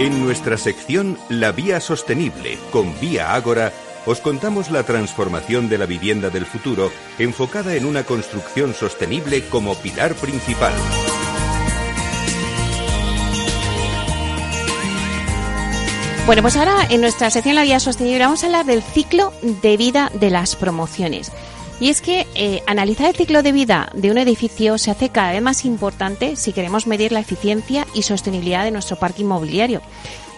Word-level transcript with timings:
En 0.00 0.24
nuestra 0.24 0.56
sección 0.56 1.18
La 1.28 1.52
Vía 1.52 1.78
Sostenible 1.78 2.58
con 2.70 2.98
Vía 3.00 3.34
Ágora, 3.34 3.70
os 4.06 4.22
contamos 4.22 4.70
la 4.70 4.82
transformación 4.82 5.68
de 5.68 5.76
la 5.76 5.84
vivienda 5.84 6.30
del 6.30 6.46
futuro 6.46 6.90
enfocada 7.18 7.74
en 7.74 7.84
una 7.84 8.04
construcción 8.04 8.72
sostenible 8.72 9.46
como 9.50 9.74
pilar 9.74 10.14
principal. 10.14 10.72
Bueno, 16.24 16.40
pues 16.40 16.56
ahora 16.56 16.86
en 16.88 17.02
nuestra 17.02 17.28
sección 17.28 17.56
La 17.56 17.64
Vía 17.64 17.78
Sostenible 17.78 18.20
vamos 18.20 18.42
a 18.42 18.46
hablar 18.46 18.64
del 18.64 18.82
ciclo 18.82 19.34
de 19.42 19.76
vida 19.76 20.10
de 20.14 20.30
las 20.30 20.56
promociones. 20.56 21.30
Y 21.80 21.88
es 21.88 22.02
que 22.02 22.26
eh, 22.34 22.62
analizar 22.66 23.08
el 23.08 23.16
ciclo 23.16 23.42
de 23.42 23.52
vida 23.52 23.90
de 23.94 24.10
un 24.10 24.18
edificio 24.18 24.76
se 24.76 24.90
hace 24.90 25.08
cada 25.08 25.32
vez 25.32 25.40
más 25.40 25.64
importante 25.64 26.36
si 26.36 26.52
queremos 26.52 26.86
medir 26.86 27.10
la 27.10 27.20
eficiencia 27.20 27.86
y 27.94 28.02
sostenibilidad 28.02 28.64
de 28.64 28.70
nuestro 28.70 28.98
parque 28.98 29.22
inmobiliario. 29.22 29.80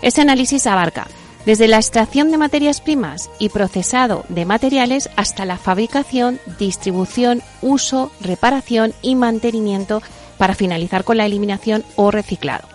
Este 0.03 0.21
análisis 0.21 0.69
abarca 0.69 1.09
desde 1.45 1.67
la 1.67 1.79
extracción 1.79 2.31
de 2.31 2.39
materias 2.39 2.81
primas 2.81 3.29
y 3.41 3.49
procesado 3.49 4.25
de 4.29 4.45
materiales 4.45 5.11
hasta 5.17 5.45
la 5.45 5.59
fabricación, 5.59 6.39
distribución, 6.61 7.43
uso, 7.61 8.13
reparación 8.21 8.95
y 9.03 9.17
mantenimiento 9.17 10.01
para 10.39 10.55
finalizar 10.55 11.03
con 11.03 11.17
la 11.17 11.27
eliminación 11.27 11.85
o 11.97 12.13
reciclado. 12.13 12.69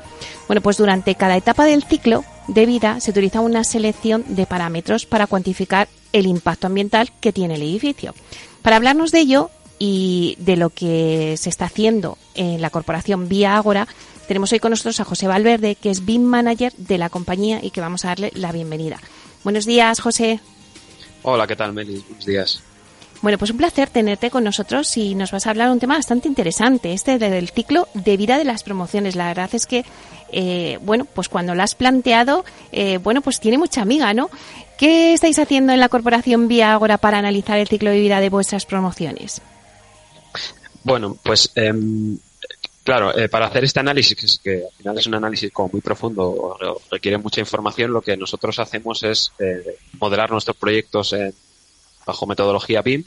Bueno, 0.47 0.61
pues 0.61 0.75
durante 0.77 1.15
cada 1.15 1.37
etapa 1.37 1.65
del 1.65 1.83
ciclo 1.83 2.25
de 2.47 2.65
vida 2.65 2.99
se 2.99 3.11
utiliza 3.11 3.41
una 3.41 3.63
selección 3.63 4.23
de 4.27 4.45
parámetros 4.45 5.05
para 5.05 5.27
cuantificar 5.27 5.87
el 6.13 6.25
impacto 6.25 6.67
ambiental 6.67 7.11
que 7.19 7.33
tiene 7.33 7.55
el 7.55 7.61
edificio. 7.61 8.13
Para 8.67 8.75
hablarnos 8.75 9.13
de 9.13 9.21
ello 9.21 9.49
y 9.79 10.35
de 10.39 10.57
lo 10.57 10.71
que 10.71 11.35
se 11.37 11.47
está 11.47 11.63
haciendo 11.63 12.17
en 12.35 12.61
la 12.61 12.69
corporación 12.69 13.29
Vía 13.29 13.55
Ágora, 13.55 13.87
tenemos 14.27 14.51
hoy 14.51 14.59
con 14.59 14.71
nosotros 14.71 14.99
a 14.99 15.05
José 15.05 15.25
Valverde, 15.25 15.75
que 15.75 15.89
es 15.89 16.03
BIM 16.03 16.23
Manager 16.23 16.73
de 16.73 16.97
la 16.97 17.09
compañía 17.09 17.59
y 17.63 17.71
que 17.71 17.79
vamos 17.79 18.03
a 18.03 18.09
darle 18.09 18.29
la 18.35 18.51
bienvenida. 18.51 18.99
Buenos 19.45 19.65
días, 19.65 20.01
José. 20.01 20.41
Hola, 21.23 21.47
¿qué 21.47 21.55
tal, 21.55 21.71
Meli? 21.71 22.03
Buenos 22.09 22.25
días. 22.25 22.61
Bueno, 23.21 23.37
pues 23.37 23.51
un 23.51 23.57
placer 23.57 23.89
tenerte 23.89 24.29
con 24.29 24.43
nosotros 24.43 24.97
y 24.97 25.15
nos 25.15 25.31
vas 25.31 25.47
a 25.47 25.51
hablar 25.51 25.71
un 25.71 25.79
tema 25.79 25.95
bastante 25.95 26.27
interesante, 26.27 26.91
este 26.91 27.17
del 27.17 27.49
ciclo 27.49 27.87
de 27.93 28.17
vida 28.17 28.37
de 28.37 28.43
las 28.43 28.63
promociones. 28.63 29.15
La 29.15 29.27
verdad 29.27 29.49
es 29.53 29.65
que, 29.65 29.85
eh, 30.33 30.77
bueno, 30.81 31.05
pues 31.05 31.29
cuando 31.29 31.55
lo 31.55 31.63
has 31.63 31.73
planteado, 31.73 32.43
eh, 32.73 32.97
bueno, 32.97 33.21
pues 33.21 33.39
tiene 33.39 33.57
mucha 33.57 33.81
amiga, 33.81 34.13
¿no? 34.13 34.29
¿Qué 34.77 35.13
estáis 35.13 35.39
haciendo 35.39 35.73
en 35.73 35.79
la 35.79 35.89
corporación 35.89 36.47
Vía 36.47 36.73
Agora 36.73 36.97
para 36.97 37.17
analizar 37.17 37.57
el 37.57 37.67
ciclo 37.67 37.89
de 37.89 37.99
vida 37.99 38.19
de 38.19 38.29
vuestras 38.29 38.65
promociones? 38.65 39.41
Bueno, 40.83 41.17
pues 41.23 41.51
em, 41.55 42.17
claro, 42.83 43.17
eh, 43.17 43.27
para 43.27 43.47
hacer 43.47 43.63
este 43.63 43.79
análisis, 43.79 44.39
que, 44.43 44.63
al 44.65 44.77
final 44.77 44.97
es 44.99 45.07
un 45.07 45.15
análisis 45.15 45.51
como 45.51 45.69
muy 45.73 45.81
profundo, 45.81 46.57
requiere 46.91 47.17
mucha 47.17 47.41
información, 47.41 47.91
lo 47.91 48.01
que 48.01 48.15
nosotros 48.15 48.59
hacemos 48.59 49.03
es 49.03 49.31
eh, 49.39 49.77
modelar 49.99 50.31
nuestros 50.31 50.55
proyectos 50.55 51.15
bajo 52.05 52.25
metodología 52.25 52.81
BIM 52.81 53.03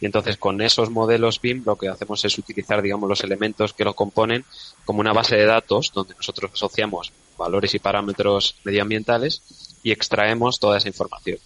y 0.00 0.06
entonces 0.06 0.36
con 0.36 0.60
esos 0.60 0.90
modelos 0.90 1.40
BIM 1.40 1.62
lo 1.64 1.76
que 1.76 1.88
hacemos 1.88 2.24
es 2.24 2.38
utilizar, 2.38 2.80
digamos, 2.80 3.08
los 3.08 3.24
elementos 3.24 3.72
que 3.72 3.84
lo 3.84 3.94
componen 3.94 4.44
como 4.84 5.00
una 5.00 5.12
base 5.12 5.36
de 5.36 5.46
datos 5.46 5.90
donde 5.92 6.14
nosotros 6.14 6.52
asociamos 6.54 7.12
valores 7.36 7.74
y 7.74 7.78
parámetros 7.78 8.56
medioambientales 8.64 9.42
y 9.86 9.92
extraemos 9.92 10.58
toda 10.58 10.78
esa 10.78 10.88
información. 10.88 11.38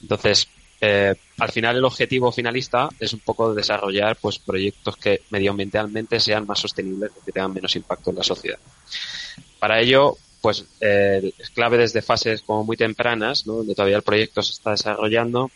Entonces, 0.00 0.48
eh, 0.80 1.14
al 1.36 1.52
final 1.52 1.76
el 1.76 1.84
objetivo 1.84 2.32
finalista 2.32 2.88
es 2.98 3.12
un 3.12 3.20
poco 3.20 3.52
desarrollar 3.52 4.16
pues 4.16 4.38
proyectos 4.38 4.96
que 4.96 5.20
medioambientalmente 5.28 6.18
sean 6.18 6.46
más 6.46 6.60
sostenibles 6.60 7.10
que 7.22 7.30
tengan 7.30 7.52
menos 7.52 7.76
impacto 7.76 8.08
en 8.08 8.16
la 8.16 8.22
sociedad. 8.22 8.58
Para 9.58 9.80
ello, 9.80 10.16
pues 10.40 10.64
eh, 10.80 11.30
es 11.36 11.50
clave 11.50 11.76
desde 11.76 12.00
fases 12.00 12.40
como 12.40 12.64
muy 12.64 12.78
tempranas, 12.78 13.46
¿no? 13.46 13.56
donde 13.56 13.74
todavía 13.74 13.98
el 13.98 14.02
proyecto 14.02 14.40
se 14.40 14.52
está 14.52 14.70
desarrollando, 14.70 15.50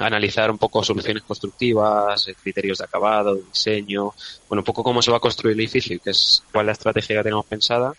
analizar 0.00 0.50
un 0.50 0.58
poco 0.58 0.82
soluciones 0.82 1.22
constructivas, 1.22 2.26
eh, 2.26 2.34
criterios 2.34 2.78
de 2.78 2.84
acabado, 2.84 3.36
diseño, 3.36 4.12
bueno, 4.48 4.62
un 4.62 4.64
poco 4.64 4.82
cómo 4.82 5.02
se 5.02 5.12
va 5.12 5.18
a 5.18 5.20
construir 5.20 5.54
el 5.54 5.60
edificio, 5.60 6.00
que 6.02 6.10
es 6.10 6.42
cuál 6.50 6.64
es 6.64 6.66
la 6.66 6.72
estrategia 6.72 7.18
que 7.18 7.22
tenemos 7.22 7.46
pensada, 7.46 7.92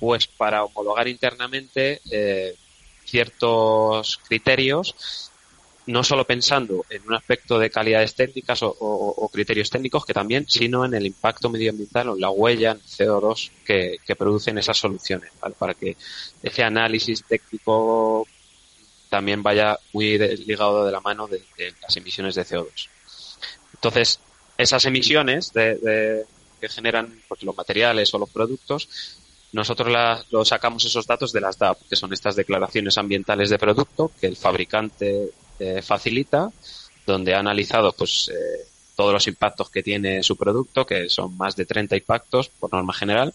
pues 0.00 0.26
para 0.26 0.64
homologar 0.64 1.06
internamente 1.08 2.00
eh, 2.10 2.56
ciertos 3.10 4.18
criterios, 4.28 4.94
no 5.86 6.04
solo 6.04 6.24
pensando 6.24 6.84
en 6.88 7.02
un 7.06 7.14
aspecto 7.14 7.58
de 7.58 7.70
calidades 7.70 8.14
técnicas 8.14 8.60
o, 8.62 9.30
criterios 9.32 9.70
técnicos, 9.70 10.06
que 10.06 10.14
también, 10.14 10.46
sino 10.48 10.84
en 10.84 10.94
el 10.94 11.06
impacto 11.06 11.50
medioambiental 11.50 12.10
o 12.10 12.16
la 12.16 12.30
huella 12.30 12.72
en 12.72 12.80
CO2 12.80 13.50
que, 13.64 14.16
producen 14.16 14.58
esas 14.58 14.78
soluciones, 14.78 15.32
para 15.58 15.74
que 15.74 15.96
ese 16.42 16.62
análisis 16.62 17.24
técnico 17.24 18.26
también 19.08 19.42
vaya 19.42 19.78
muy 19.92 20.18
ligado 20.18 20.86
de 20.86 20.92
la 20.92 21.00
mano 21.00 21.26
de, 21.26 21.42
las 21.82 21.96
emisiones 21.96 22.36
de 22.36 22.44
CO2. 22.44 22.88
Entonces, 23.74 24.20
esas 24.56 24.84
emisiones 24.84 25.52
de, 25.52 26.24
que 26.60 26.68
generan 26.68 27.20
pues, 27.26 27.42
los 27.42 27.56
materiales 27.56 28.12
o 28.14 28.18
los 28.18 28.30
productos 28.30 28.88
nosotros 29.52 29.92
lo 30.30 30.44
sacamos 30.44 30.84
esos 30.84 31.06
datos 31.06 31.32
de 31.32 31.40
las 31.40 31.58
DAP, 31.58 31.78
que 31.88 31.96
son 31.96 32.12
estas 32.12 32.36
declaraciones 32.36 32.96
ambientales 32.98 33.50
de 33.50 33.58
producto 33.58 34.12
que 34.20 34.26
el 34.28 34.36
fabricante 34.36 35.30
eh, 35.58 35.82
facilita, 35.82 36.50
donde 37.06 37.34
ha 37.34 37.40
analizado 37.40 37.92
pues 37.92 38.30
eh, 38.32 38.66
todos 38.94 39.12
los 39.12 39.26
impactos 39.26 39.70
que 39.70 39.82
tiene 39.82 40.22
su 40.22 40.36
producto, 40.36 40.86
que 40.86 41.08
son 41.08 41.36
más 41.36 41.56
de 41.56 41.66
30 41.66 41.96
impactos 41.96 42.48
por 42.48 42.72
norma 42.72 42.92
general. 42.92 43.34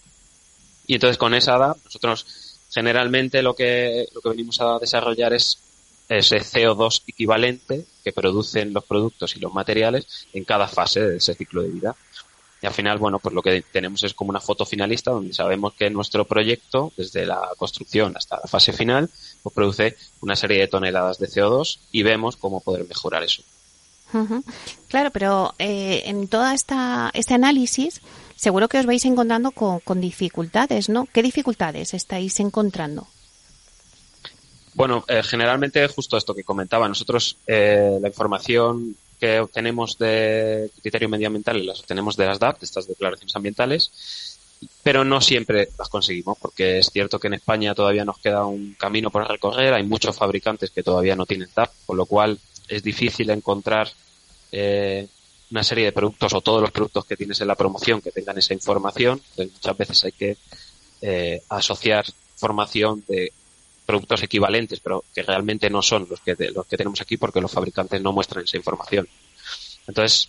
Y 0.86 0.94
entonces 0.94 1.18
con 1.18 1.34
esa 1.34 1.58
DAP 1.58 1.76
nosotros 1.84 2.26
generalmente 2.72 3.42
lo 3.42 3.54
que, 3.54 4.06
lo 4.14 4.20
que 4.20 4.28
venimos 4.30 4.60
a 4.60 4.78
desarrollar 4.78 5.34
es 5.34 5.58
ese 6.08 6.36
CO2 6.38 7.02
equivalente 7.06 7.84
que 8.04 8.12
producen 8.12 8.72
los 8.72 8.84
productos 8.84 9.36
y 9.36 9.40
los 9.40 9.52
materiales 9.52 10.26
en 10.32 10.44
cada 10.44 10.68
fase 10.68 11.00
de 11.00 11.16
ese 11.16 11.34
ciclo 11.34 11.62
de 11.62 11.68
vida. 11.68 11.96
Y 12.62 12.66
al 12.66 12.72
final, 12.72 12.98
bueno, 12.98 13.18
pues 13.18 13.34
lo 13.34 13.42
que 13.42 13.62
tenemos 13.70 14.02
es 14.02 14.14
como 14.14 14.30
una 14.30 14.40
foto 14.40 14.64
finalista 14.64 15.10
donde 15.10 15.34
sabemos 15.34 15.74
que 15.74 15.90
nuestro 15.90 16.24
proyecto, 16.24 16.92
desde 16.96 17.26
la 17.26 17.50
construcción 17.58 18.16
hasta 18.16 18.36
la 18.36 18.48
fase 18.48 18.72
final, 18.72 19.10
pues 19.42 19.54
produce 19.54 19.96
una 20.22 20.36
serie 20.36 20.60
de 20.60 20.68
toneladas 20.68 21.18
de 21.18 21.28
CO2 21.28 21.78
y 21.92 22.02
vemos 22.02 22.36
cómo 22.36 22.60
poder 22.60 22.86
mejorar 22.88 23.22
eso. 23.22 23.42
Claro, 24.88 25.10
pero 25.10 25.54
eh, 25.58 26.04
en 26.06 26.28
toda 26.28 26.54
esta 26.54 27.10
este 27.12 27.34
análisis 27.34 28.00
seguro 28.36 28.68
que 28.68 28.78
os 28.78 28.86
vais 28.86 29.04
encontrando 29.04 29.50
con, 29.50 29.80
con 29.80 30.00
dificultades, 30.00 30.88
¿no? 30.88 31.06
¿Qué 31.12 31.22
dificultades 31.22 31.92
estáis 31.92 32.40
encontrando? 32.40 33.08
Bueno, 34.74 35.04
eh, 35.08 35.22
generalmente 35.22 35.86
justo 35.88 36.16
esto 36.16 36.34
que 36.34 36.44
comentaba. 36.44 36.86
Nosotros 36.86 37.38
eh, 37.46 37.98
la 38.00 38.08
información 38.08 38.96
que 39.18 39.40
obtenemos 39.40 39.98
de 39.98 40.70
criterio 40.80 41.08
medioambiental 41.08 41.64
las 41.64 41.80
obtenemos 41.80 42.16
de 42.16 42.26
las 42.26 42.38
DAP, 42.38 42.60
de 42.60 42.66
estas 42.66 42.86
declaraciones 42.86 43.34
ambientales, 43.34 44.38
pero 44.82 45.04
no 45.04 45.20
siempre 45.20 45.68
las 45.78 45.88
conseguimos, 45.88 46.38
porque 46.38 46.78
es 46.78 46.90
cierto 46.90 47.18
que 47.18 47.26
en 47.26 47.34
España 47.34 47.74
todavía 47.74 48.04
nos 48.04 48.18
queda 48.18 48.46
un 48.46 48.74
camino 48.74 49.10
por 49.10 49.28
recorrer, 49.28 49.74
hay 49.74 49.82
muchos 49.84 50.16
fabricantes 50.16 50.70
que 50.70 50.82
todavía 50.82 51.16
no 51.16 51.26
tienen 51.26 51.48
DAP, 51.54 51.70
con 51.84 51.96
lo 51.96 52.06
cual 52.06 52.38
es 52.68 52.82
difícil 52.82 53.30
encontrar 53.30 53.88
eh, 54.52 55.06
una 55.50 55.62
serie 55.62 55.84
de 55.84 55.92
productos 55.92 56.32
o 56.32 56.40
todos 56.40 56.60
los 56.60 56.70
productos 56.70 57.04
que 57.04 57.16
tienes 57.16 57.40
en 57.40 57.48
la 57.48 57.54
promoción 57.54 58.00
que 58.00 58.10
tengan 58.10 58.38
esa 58.38 58.54
información. 58.54 59.20
muchas 59.36 59.76
veces 59.76 60.04
hay 60.04 60.12
que 60.12 60.36
eh, 61.02 61.42
asociar 61.48 62.04
información 62.34 63.04
de 63.06 63.32
productos 63.86 64.22
equivalentes, 64.22 64.80
pero 64.80 65.04
que 65.14 65.22
realmente 65.22 65.70
no 65.70 65.80
son 65.80 66.06
los 66.10 66.20
que, 66.20 66.36
los 66.54 66.66
que 66.66 66.76
tenemos 66.76 67.00
aquí 67.00 67.16
porque 67.16 67.40
los 67.40 67.52
fabricantes 67.52 68.02
no 68.02 68.12
muestran 68.12 68.44
esa 68.44 68.56
información. 68.56 69.08
Entonces, 69.86 70.28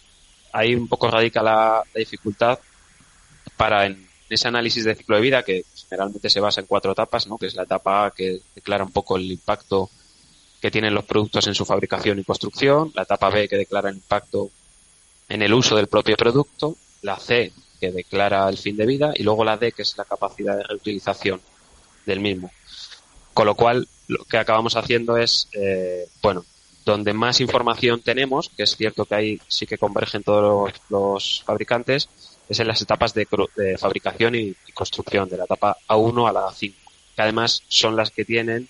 ahí 0.54 0.76
un 0.76 0.88
poco 0.88 1.10
radica 1.10 1.42
la, 1.42 1.84
dificultad 1.96 2.60
para 3.58 3.88
en 3.88 4.08
ese 4.30 4.48
análisis 4.48 4.84
de 4.86 4.96
ciclo 4.96 5.16
de 5.16 5.22
vida 5.22 5.44
que 5.44 5.64
generalmente 5.90 6.30
se 6.30 6.40
basa 6.40 6.62
en 6.62 6.68
cuatro 6.68 6.92
etapas, 6.92 7.28
¿no? 7.28 7.38
que 7.38 7.48
es 7.48 7.56
la 7.56 7.64
etapa 7.64 8.14
que 8.16 8.42
declara 8.54 8.84
un 8.84 8.92
poco 8.92 9.18
el 9.18 9.32
impacto 9.32 9.90
que 10.62 10.72
tienen 10.72 10.94
los 10.94 11.06
productos 11.06 11.48
en 11.48 11.56
su 11.56 11.66
fabricación 11.66 12.20
y 12.20 12.24
construcción, 12.24 12.92
la 12.94 13.04
etapa 13.04 13.30
B 13.30 13.48
que 13.48 13.58
declara 13.58 13.90
el 13.90 13.96
impacto 13.96 14.50
en 15.30 15.42
el 15.42 15.54
uso 15.54 15.76
del 15.76 15.88
propio 15.88 16.18
producto, 16.18 16.76
la 17.02 17.18
C 17.18 17.52
que 17.80 17.92
declara 17.92 18.50
el 18.50 18.58
fin 18.58 18.76
de 18.76 18.86
vida 18.86 19.14
y 19.16 19.24
luego 19.24 19.44
la 19.44 19.58
D 19.58 19.72
que 19.72 19.84
es 19.84 19.98
la 19.98 20.06
capacidad 20.06 20.58
de 20.58 20.64
reutilización 20.64 21.40
del 22.06 22.20
mismo. 22.20 22.52
Con 23.38 23.46
lo 23.46 23.54
cual, 23.54 23.88
lo 24.08 24.26
que 24.26 24.40
acabamos 24.40 24.76
haciendo 24.78 25.16
es, 25.16 25.48
eh, 25.54 26.08
bueno, 26.24 26.44
donde 26.84 27.14
más 27.14 27.40
información 27.40 28.02
tenemos, 28.02 28.50
que 28.50 28.64
es 28.64 28.76
cierto 28.76 29.06
que 29.06 29.14
ahí 29.14 29.42
sí 29.48 29.68
que 29.68 29.78
convergen 29.78 30.24
todos 30.24 30.74
los, 30.90 31.44
fabricantes, 31.46 32.10
es 32.50 32.60
en 32.60 32.68
las 32.68 32.82
etapas 32.82 33.14
de, 33.14 33.28
fabricación 33.78 34.34
y, 34.34 34.56
construcción, 34.74 35.30
de 35.30 35.38
la 35.38 35.44
etapa 35.44 35.78
A1 35.88 36.28
a 36.28 36.34
la 36.34 36.48
A5, 36.48 36.74
que 37.16 37.22
además 37.22 37.62
son 37.68 37.96
las 37.96 38.10
que 38.10 38.26
tienen 38.26 38.70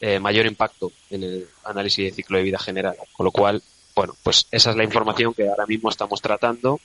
eh, 0.00 0.18
mayor 0.18 0.46
impacto 0.46 0.90
en 1.10 1.22
el 1.22 1.46
análisis 1.62 2.06
de 2.06 2.16
ciclo 2.16 2.38
de 2.38 2.42
vida 2.42 2.58
general. 2.58 2.96
Con 3.12 3.26
lo 3.26 3.30
cual, 3.30 3.62
bueno, 3.94 4.16
pues 4.24 4.48
esa 4.50 4.70
es 4.70 4.76
la 4.76 4.82
información 4.82 5.34
que 5.34 5.48
ahora 5.48 5.66
mismo 5.66 5.88
estamos 5.88 6.20
tratando 6.20 6.80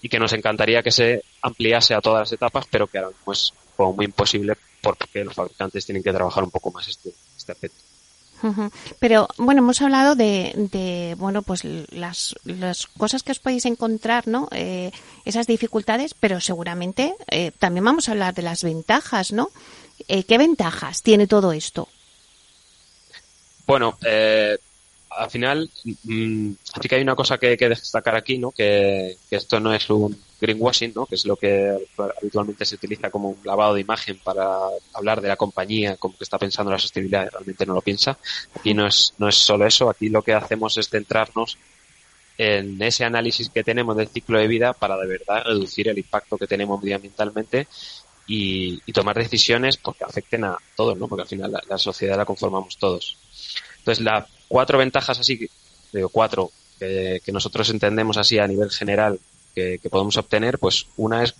y 0.00 0.08
que 0.08 0.20
nos 0.20 0.32
encantaría 0.32 0.84
que 0.84 0.92
se 0.92 1.24
ampliase 1.42 1.94
a 1.94 2.00
todas 2.00 2.20
las 2.20 2.32
etapas, 2.32 2.66
pero 2.70 2.86
que 2.86 2.98
ahora 2.98 3.10
mismo 3.10 3.32
es 3.32 3.52
como 3.76 3.94
muy 3.94 4.04
imposible 4.04 4.54
porque 4.86 5.24
los 5.24 5.34
fabricantes 5.34 5.84
tienen 5.84 6.02
que 6.02 6.12
trabajar 6.12 6.44
un 6.44 6.50
poco 6.50 6.70
más 6.70 6.86
este, 6.86 7.12
este 7.36 7.52
aspecto. 7.52 7.78
Pero 9.00 9.26
bueno, 9.38 9.60
hemos 9.60 9.80
hablado 9.80 10.14
de, 10.14 10.52
de 10.70 11.16
bueno, 11.18 11.42
pues 11.42 11.64
las, 11.64 12.36
las, 12.44 12.86
cosas 12.86 13.22
que 13.22 13.32
os 13.32 13.40
podéis 13.40 13.64
encontrar, 13.64 14.28
¿no? 14.28 14.48
Eh, 14.52 14.92
esas 15.24 15.46
dificultades, 15.46 16.14
pero 16.14 16.40
seguramente 16.40 17.14
eh, 17.28 17.50
también 17.58 17.84
vamos 17.84 18.08
a 18.08 18.12
hablar 18.12 18.34
de 18.34 18.42
las 18.42 18.62
ventajas, 18.62 19.32
¿no? 19.32 19.50
Eh, 20.06 20.22
¿Qué 20.24 20.38
ventajas 20.38 21.02
tiene 21.02 21.26
todo 21.26 21.52
esto? 21.52 21.88
Bueno, 23.66 23.98
eh, 24.06 24.58
al 25.16 25.30
final, 25.30 25.70
mmm, 26.04 26.52
sí 26.80 26.88
que 26.88 26.94
hay 26.94 27.02
una 27.02 27.14
cosa 27.14 27.38
que 27.38 27.56
que 27.56 27.68
destacar 27.68 28.16
aquí, 28.16 28.38
¿no? 28.38 28.50
Que, 28.50 29.16
esto 29.30 29.60
no 29.60 29.72
es 29.72 29.88
un 29.90 30.16
greenwashing, 30.40 30.92
¿no? 30.94 31.06
Que 31.06 31.14
es 31.14 31.24
lo 31.24 31.36
que 31.36 31.76
habitualmente 32.18 32.64
se 32.64 32.74
utiliza 32.74 33.10
como 33.10 33.30
un 33.30 33.38
lavado 33.44 33.74
de 33.74 33.80
imagen 33.80 34.18
para 34.22 34.44
hablar 34.92 35.20
de 35.20 35.28
la 35.28 35.36
compañía, 35.36 35.96
como 35.96 36.16
que 36.16 36.24
está 36.24 36.38
pensando 36.38 36.70
la 36.70 36.78
sostenibilidad, 36.78 37.30
realmente 37.30 37.66
no 37.66 37.74
lo 37.74 37.80
piensa. 37.80 38.18
Aquí 38.54 38.74
no 38.74 38.86
es, 38.86 39.14
no 39.18 39.28
es 39.28 39.36
solo 39.36 39.66
eso, 39.66 39.88
aquí 39.88 40.08
lo 40.08 40.22
que 40.22 40.34
hacemos 40.34 40.76
es 40.78 40.88
centrarnos 40.88 41.58
en 42.38 42.80
ese 42.82 43.04
análisis 43.04 43.48
que 43.48 43.64
tenemos 43.64 43.96
del 43.96 44.08
ciclo 44.08 44.38
de 44.38 44.46
vida 44.46 44.74
para 44.74 44.98
de 44.98 45.06
verdad 45.06 45.44
reducir 45.44 45.88
el 45.88 45.98
impacto 45.98 46.36
que 46.36 46.46
tenemos 46.46 46.82
medioambientalmente 46.82 47.66
y, 48.26 48.80
tomar 48.92 49.16
decisiones 49.16 49.76
porque 49.76 50.04
afecten 50.04 50.44
a 50.44 50.58
todos, 50.74 50.98
¿no? 50.98 51.06
Porque 51.06 51.22
al 51.22 51.28
final 51.28 51.52
la, 51.52 51.62
la 51.68 51.78
sociedad 51.78 52.16
la 52.16 52.24
conformamos 52.24 52.76
todos. 52.76 53.18
Entonces, 53.78 54.04
las 54.04 54.24
cuatro 54.48 54.78
ventajas 54.78 55.18
así, 55.18 55.48
digo 55.92 56.08
cuatro, 56.08 56.50
que, 56.78 57.20
que, 57.24 57.32
nosotros 57.32 57.70
entendemos 57.70 58.16
así 58.16 58.38
a 58.38 58.46
nivel 58.46 58.70
general 58.70 59.18
que, 59.54 59.78
que, 59.82 59.90
podemos 59.90 60.16
obtener, 60.16 60.58
pues 60.58 60.86
una 60.96 61.22
es, 61.22 61.34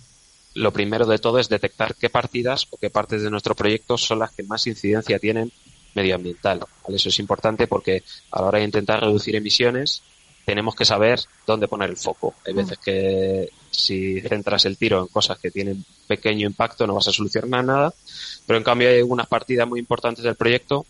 lo 0.55 0.73
primero 0.73 1.05
de 1.05 1.19
todo 1.19 1.39
es 1.39 1.49
detectar 1.49 1.95
qué 1.95 2.09
partidas 2.09 2.67
o 2.71 2.77
qué 2.77 2.89
partes 2.89 3.21
de 3.21 3.29
nuestro 3.29 3.55
proyecto 3.55 3.97
son 3.97 4.19
las 4.19 4.31
que 4.31 4.43
más 4.43 4.65
incidencia 4.65 5.19
tienen 5.19 5.51
medioambiental. 5.93 6.59
¿vale? 6.59 6.95
Eso 6.95 7.09
es 7.09 7.19
importante 7.19 7.67
porque 7.67 8.03
a 8.31 8.41
la 8.41 8.47
hora 8.47 8.59
de 8.59 8.65
intentar 8.65 9.01
reducir 9.01 9.35
emisiones 9.35 10.01
tenemos 10.45 10.75
que 10.75 10.85
saber 10.85 11.19
dónde 11.45 11.67
poner 11.67 11.89
el 11.89 11.97
foco. 11.97 12.35
Hay 12.45 12.53
veces 12.53 12.77
que 12.77 13.49
si 13.69 14.21
centras 14.21 14.63
el 14.63 14.77
tiro 14.77 15.01
en 15.01 15.07
cosas 15.07 15.37
que 15.39 15.51
tienen 15.51 15.83
pequeño 16.07 16.47
impacto 16.47 16.87
no 16.87 16.95
vas 16.95 17.09
a 17.09 17.11
solucionar 17.11 17.65
nada, 17.65 17.93
pero 18.45 18.57
en 18.57 18.63
cambio 18.63 18.87
hay 18.87 19.01
unas 19.01 19.27
partidas 19.27 19.67
muy 19.67 19.79
importantes 19.79 20.23
del 20.23 20.35
proyecto 20.35 20.85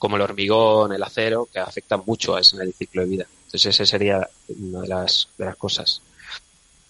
como 0.00 0.16
el 0.16 0.22
hormigón, 0.22 0.94
el 0.94 1.02
acero, 1.02 1.46
que 1.52 1.58
afectan 1.58 2.02
mucho 2.06 2.34
a 2.34 2.40
ese 2.40 2.56
en 2.56 2.72
ciclo 2.72 3.02
de 3.02 3.08
vida. 3.08 3.26
Entonces, 3.44 3.66
esa 3.66 3.84
sería 3.84 4.26
una 4.48 4.80
de 4.80 4.88
las, 4.88 5.28
de 5.36 5.44
las 5.44 5.56
cosas. 5.56 6.00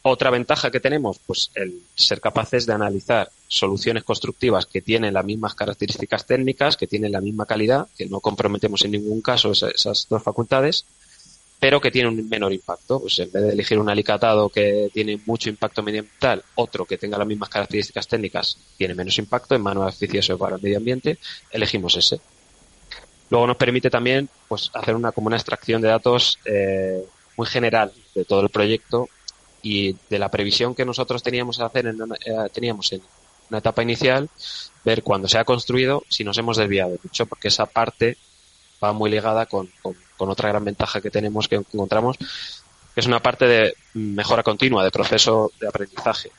Otra 0.02 0.30
ventaja 0.30 0.70
que 0.70 0.78
tenemos, 0.78 1.18
pues 1.26 1.50
el 1.56 1.82
ser 1.96 2.20
capaces 2.20 2.66
de 2.66 2.72
analizar 2.72 3.28
soluciones 3.48 4.04
constructivas 4.04 4.64
que 4.64 4.80
tienen 4.80 5.12
las 5.12 5.24
mismas 5.24 5.56
características 5.56 6.24
técnicas, 6.24 6.76
que 6.76 6.86
tienen 6.86 7.10
la 7.10 7.20
misma 7.20 7.46
calidad, 7.46 7.88
que 7.98 8.06
no 8.06 8.20
comprometemos 8.20 8.84
en 8.84 8.92
ningún 8.92 9.20
caso 9.22 9.50
esas, 9.50 10.06
dos 10.08 10.22
facultades, 10.22 10.86
pero 11.58 11.80
que 11.80 11.90
tienen 11.90 12.16
un 12.16 12.28
menor 12.28 12.52
impacto. 12.52 13.00
Pues 13.00 13.18
en 13.18 13.32
vez 13.32 13.42
de 13.42 13.52
elegir 13.54 13.80
un 13.80 13.90
alicatado 13.90 14.50
que 14.50 14.88
tiene 14.94 15.20
mucho 15.26 15.50
impacto 15.50 15.82
medioambiental, 15.82 16.44
otro 16.54 16.84
que 16.84 16.96
tenga 16.96 17.18
las 17.18 17.26
mismas 17.26 17.48
características 17.48 18.06
técnicas, 18.06 18.56
tiene 18.78 18.94
menos 18.94 19.18
impacto, 19.18 19.56
es 19.56 19.60
más 19.60 19.74
beneficioso 19.74 20.38
para 20.38 20.54
el 20.54 20.62
medio 20.62 20.78
ambiente, 20.78 21.18
elegimos 21.50 21.96
ese. 21.96 22.20
Luego 23.30 23.46
nos 23.46 23.56
permite 23.56 23.90
también 23.90 24.28
pues 24.48 24.70
hacer 24.74 24.94
una 24.94 25.12
como 25.12 25.28
una 25.28 25.36
extracción 25.36 25.80
de 25.80 25.88
datos 25.88 26.38
eh, 26.44 27.04
muy 27.36 27.46
general 27.46 27.92
de 28.14 28.24
todo 28.24 28.40
el 28.40 28.50
proyecto 28.50 29.08
y 29.62 29.96
de 30.08 30.18
la 30.18 30.30
previsión 30.30 30.74
que 30.74 30.84
nosotros 30.84 31.22
teníamos 31.22 31.60
a 31.60 31.66
hacer 31.66 31.86
en 31.86 32.02
una, 32.02 32.16
eh, 32.16 32.48
teníamos 32.52 32.92
en 32.92 33.02
una 33.48 33.58
etapa 33.58 33.82
inicial 33.82 34.28
ver 34.84 35.02
cuando 35.02 35.28
se 35.28 35.38
ha 35.38 35.44
construido 35.44 36.02
si 36.08 36.24
nos 36.24 36.38
hemos 36.38 36.56
desviado 36.56 36.98
mucho 37.02 37.26
porque 37.26 37.48
esa 37.48 37.66
parte 37.66 38.16
va 38.82 38.92
muy 38.92 39.10
ligada 39.10 39.46
con, 39.46 39.70
con, 39.82 39.94
con 40.16 40.28
otra 40.30 40.48
gran 40.48 40.64
ventaja 40.64 41.00
que 41.00 41.10
tenemos 41.10 41.46
que 41.46 41.56
encontramos 41.56 42.16
que 42.18 43.00
es 43.00 43.06
una 43.06 43.20
parte 43.20 43.46
de 43.46 43.74
mejora 43.94 44.42
continua 44.42 44.84
de 44.84 44.90
proceso 44.90 45.52
de 45.60 45.68
aprendizaje. 45.68 46.30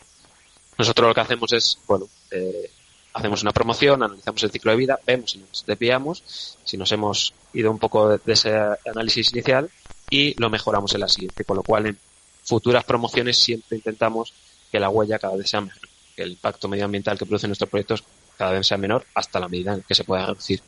Nosotros 0.78 1.08
lo 1.08 1.14
que 1.14 1.22
hacemos 1.22 1.54
es 1.54 1.80
bueno 1.88 2.08
eh, 2.32 2.70
hacemos 3.14 3.42
una 3.42 3.52
promoción, 3.52 4.04
analizamos 4.04 4.44
el 4.44 4.52
ciclo 4.52 4.72
de 4.72 4.78
vida, 4.78 5.00
vemos 5.06 5.32
si 5.32 5.40
nos 5.40 5.66
desviamos, 5.66 6.58
si 6.64 6.78
nos 6.78 6.92
hemos 6.92 7.34
ido 7.54 7.72
un 7.72 7.80
poco 7.80 8.18
de, 8.18 8.34
ese 8.34 8.56
análisis 8.86 9.32
inicial 9.34 9.70
y 10.10 10.40
lo 10.40 10.50
mejoramos 10.50 10.94
en 10.94 11.02
la 11.02 11.08
siguiente, 11.08 11.44
con 11.44 11.58
lo 11.58 11.64
cual 11.64 11.88
en 11.88 11.98
futuras 12.44 12.84
promociones 12.84 13.38
siempre 13.38 13.78
intentamos 13.78 14.34
que 14.72 14.80
la 14.80 14.90
huella 14.90 15.20
cada 15.20 15.36
vez 15.36 15.50
sea 15.50 15.62
menor, 15.62 15.78
que 16.16 16.24
el 16.24 16.32
impacto 16.32 16.68
medioambiental 16.68 17.18
que 17.18 17.26
producen 17.26 17.50
nuestros 17.50 17.70
proyectos 17.70 18.04
cada 18.38 18.52
vez 18.52 18.66
sea 18.68 18.78
menor 18.78 19.06
hasta 19.14 19.40
la 19.40 19.48
medida 19.48 19.74
en 19.74 19.82
que 19.82 19.96
se 19.96 20.04
pueda 20.04 20.26
reducir. 20.26 20.62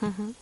Uh 0.00 0.06
-huh. 0.06 0.34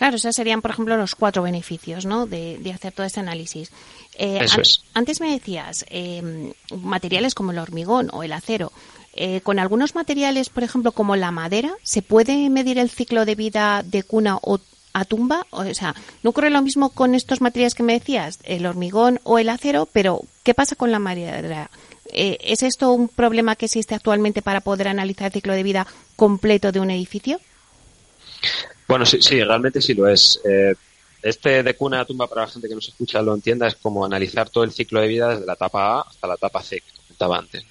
Claro, 0.00 0.16
esos 0.16 0.34
serían, 0.34 0.62
por 0.62 0.70
ejemplo, 0.70 0.96
los 0.96 1.14
cuatro 1.14 1.42
beneficios 1.42 2.06
¿no? 2.06 2.24
de, 2.24 2.56
de 2.56 2.72
hacer 2.72 2.90
todo 2.90 3.04
este 3.04 3.20
análisis. 3.20 3.70
Eh, 4.16 4.38
Eso 4.40 4.54
an 4.54 4.60
es. 4.62 4.82
Antes 4.94 5.20
me 5.20 5.30
decías, 5.30 5.84
eh, 5.90 6.54
materiales 6.74 7.34
como 7.34 7.50
el 7.52 7.58
hormigón 7.58 8.08
o 8.14 8.22
el 8.22 8.32
acero, 8.32 8.72
eh, 9.14 9.40
con 9.40 9.58
algunos 9.58 9.94
materiales, 9.94 10.50
por 10.50 10.62
ejemplo, 10.62 10.92
como 10.92 11.16
la 11.16 11.30
madera, 11.30 11.74
¿se 11.82 12.02
puede 12.02 12.48
medir 12.48 12.78
el 12.78 12.90
ciclo 12.90 13.24
de 13.24 13.34
vida 13.34 13.82
de 13.84 14.02
cuna 14.02 14.38
o 14.40 14.60
a 14.92 15.04
tumba? 15.04 15.46
O 15.50 15.64
sea, 15.74 15.94
no 16.22 16.30
ocurre 16.30 16.50
lo 16.50 16.62
mismo 16.62 16.90
con 16.90 17.14
estos 17.14 17.40
materiales 17.40 17.74
que 17.74 17.82
me 17.82 17.94
decías, 17.94 18.38
el 18.44 18.66
hormigón 18.66 19.20
o 19.24 19.38
el 19.38 19.48
acero, 19.48 19.88
pero 19.92 20.22
¿qué 20.44 20.54
pasa 20.54 20.76
con 20.76 20.92
la 20.92 20.98
madera? 20.98 21.70
Eh, 22.12 22.38
¿Es 22.40 22.62
esto 22.62 22.92
un 22.92 23.08
problema 23.08 23.56
que 23.56 23.66
existe 23.66 23.94
actualmente 23.94 24.42
para 24.42 24.60
poder 24.60 24.88
analizar 24.88 25.26
el 25.26 25.32
ciclo 25.32 25.54
de 25.54 25.62
vida 25.62 25.86
completo 26.16 26.72
de 26.72 26.80
un 26.80 26.90
edificio? 26.90 27.40
Bueno, 28.86 29.06
sí, 29.06 29.20
sí 29.20 29.42
realmente 29.42 29.80
sí 29.80 29.94
lo 29.94 30.08
es. 30.08 30.40
Eh, 30.44 30.74
este 31.22 31.62
de 31.62 31.74
cuna 31.74 32.00
a 32.00 32.04
tumba, 32.04 32.26
para 32.26 32.42
la 32.42 32.48
gente 32.48 32.68
que 32.68 32.74
nos 32.74 32.88
escucha 32.88 33.20
lo 33.22 33.34
entienda, 33.34 33.68
es 33.68 33.74
como 33.74 34.04
analizar 34.04 34.48
todo 34.48 34.64
el 34.64 34.72
ciclo 34.72 35.00
de 35.00 35.08
vida 35.08 35.28
desde 35.28 35.46
la 35.46 35.52
etapa 35.52 35.98
A 35.98 36.00
hasta 36.02 36.26
la 36.26 36.34
etapa 36.34 36.62
C, 36.62 36.76
que 36.80 36.92
comentaba 36.96 37.38
antes. 37.38 37.64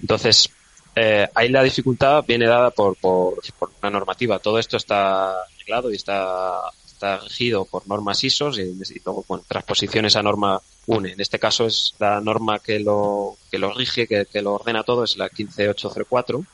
Entonces, 0.00 0.50
eh, 0.96 1.28
ahí 1.34 1.48
la 1.48 1.62
dificultad 1.62 2.24
viene 2.26 2.46
dada 2.46 2.70
por, 2.70 2.96
por, 2.96 3.40
por, 3.58 3.70
una 3.82 3.90
normativa. 3.90 4.38
Todo 4.38 4.58
esto 4.58 4.76
está 4.76 5.42
arreglado 5.42 5.90
y 5.90 5.96
está, 5.96 6.60
está 6.86 7.18
regido 7.18 7.64
por 7.64 7.88
normas 7.88 8.22
ISO 8.22 8.50
y, 8.50 8.60
y 8.62 9.00
luego 9.04 9.22
con 9.24 9.42
transposiciones 9.42 10.14
a 10.14 10.22
norma 10.22 10.60
UNE. 10.86 11.12
En 11.12 11.20
este 11.20 11.38
caso 11.40 11.66
es 11.66 11.94
la 11.98 12.20
norma 12.20 12.60
que 12.60 12.78
lo, 12.78 13.36
que 13.50 13.58
lo 13.58 13.72
rige, 13.72 14.06
que, 14.06 14.26
que, 14.26 14.42
lo 14.42 14.54
ordena 14.54 14.84
todo, 14.84 15.02
es 15.02 15.16
la 15.16 15.28
15804, 15.28 16.44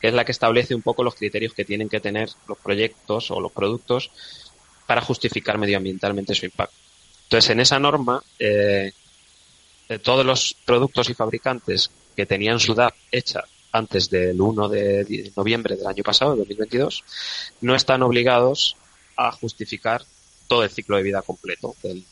que 0.00 0.08
es 0.08 0.14
la 0.14 0.24
que 0.24 0.32
establece 0.32 0.74
un 0.74 0.82
poco 0.82 1.02
los 1.02 1.14
criterios 1.14 1.54
que 1.54 1.64
tienen 1.64 1.88
que 1.88 2.00
tener 2.00 2.28
los 2.48 2.58
proyectos 2.58 3.30
o 3.30 3.40
los 3.40 3.52
productos 3.52 4.10
para 4.86 5.00
justificar 5.00 5.56
medioambientalmente 5.56 6.34
su 6.34 6.44
impacto. 6.44 6.76
Entonces, 7.24 7.50
en 7.50 7.60
esa 7.60 7.80
norma, 7.80 8.22
eh, 8.38 8.92
todos 10.02 10.26
los 10.26 10.54
productos 10.64 11.08
y 11.10 11.14
fabricantes 11.14 11.90
que 12.14 12.26
tenían 12.26 12.60
su 12.60 12.74
DAP 12.74 12.94
hecha 13.10 13.44
antes 13.72 14.10
del 14.10 14.40
1 14.40 14.68
de 14.68 15.32
noviembre 15.36 15.76
del 15.76 15.86
año 15.86 16.02
pasado, 16.02 16.32
de 16.32 16.38
2022, 16.38 17.04
no 17.60 17.74
están 17.74 18.02
obligados 18.02 18.76
a 19.16 19.32
justificar 19.32 20.04
todo 20.48 20.62
el 20.62 20.70
ciclo 20.70 20.96
de 20.96 21.02
vida 21.02 21.22
completo 21.22 21.74
del, 21.82 22.04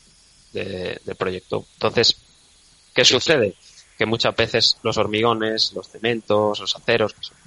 de, 0.53 0.99
del 1.03 1.15
proyecto. 1.15 1.65
Entonces, 1.73 2.17
¿qué 2.93 3.05
sucede? 3.05 3.55
Que 3.97 4.05
muchas 4.05 4.35
veces 4.35 4.77
los 4.83 4.97
hormigones, 4.97 5.73
los 5.73 5.87
cementos, 5.87 6.59
los 6.59 6.75
aceros, 6.75 7.13
que 7.13 7.23
son 7.23 7.37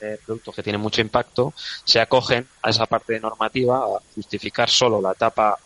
eh, 0.00 0.18
productos 0.24 0.54
que 0.54 0.62
tienen 0.62 0.80
mucho 0.80 1.00
impacto, 1.00 1.54
se 1.84 2.00
acogen 2.00 2.48
a 2.62 2.70
esa 2.70 2.86
parte 2.86 3.14
de 3.14 3.20
normativa 3.20 3.78
a 3.78 4.00
justificar 4.14 4.68
solo 4.68 5.00
la 5.00 5.12
etapa 5.12 5.58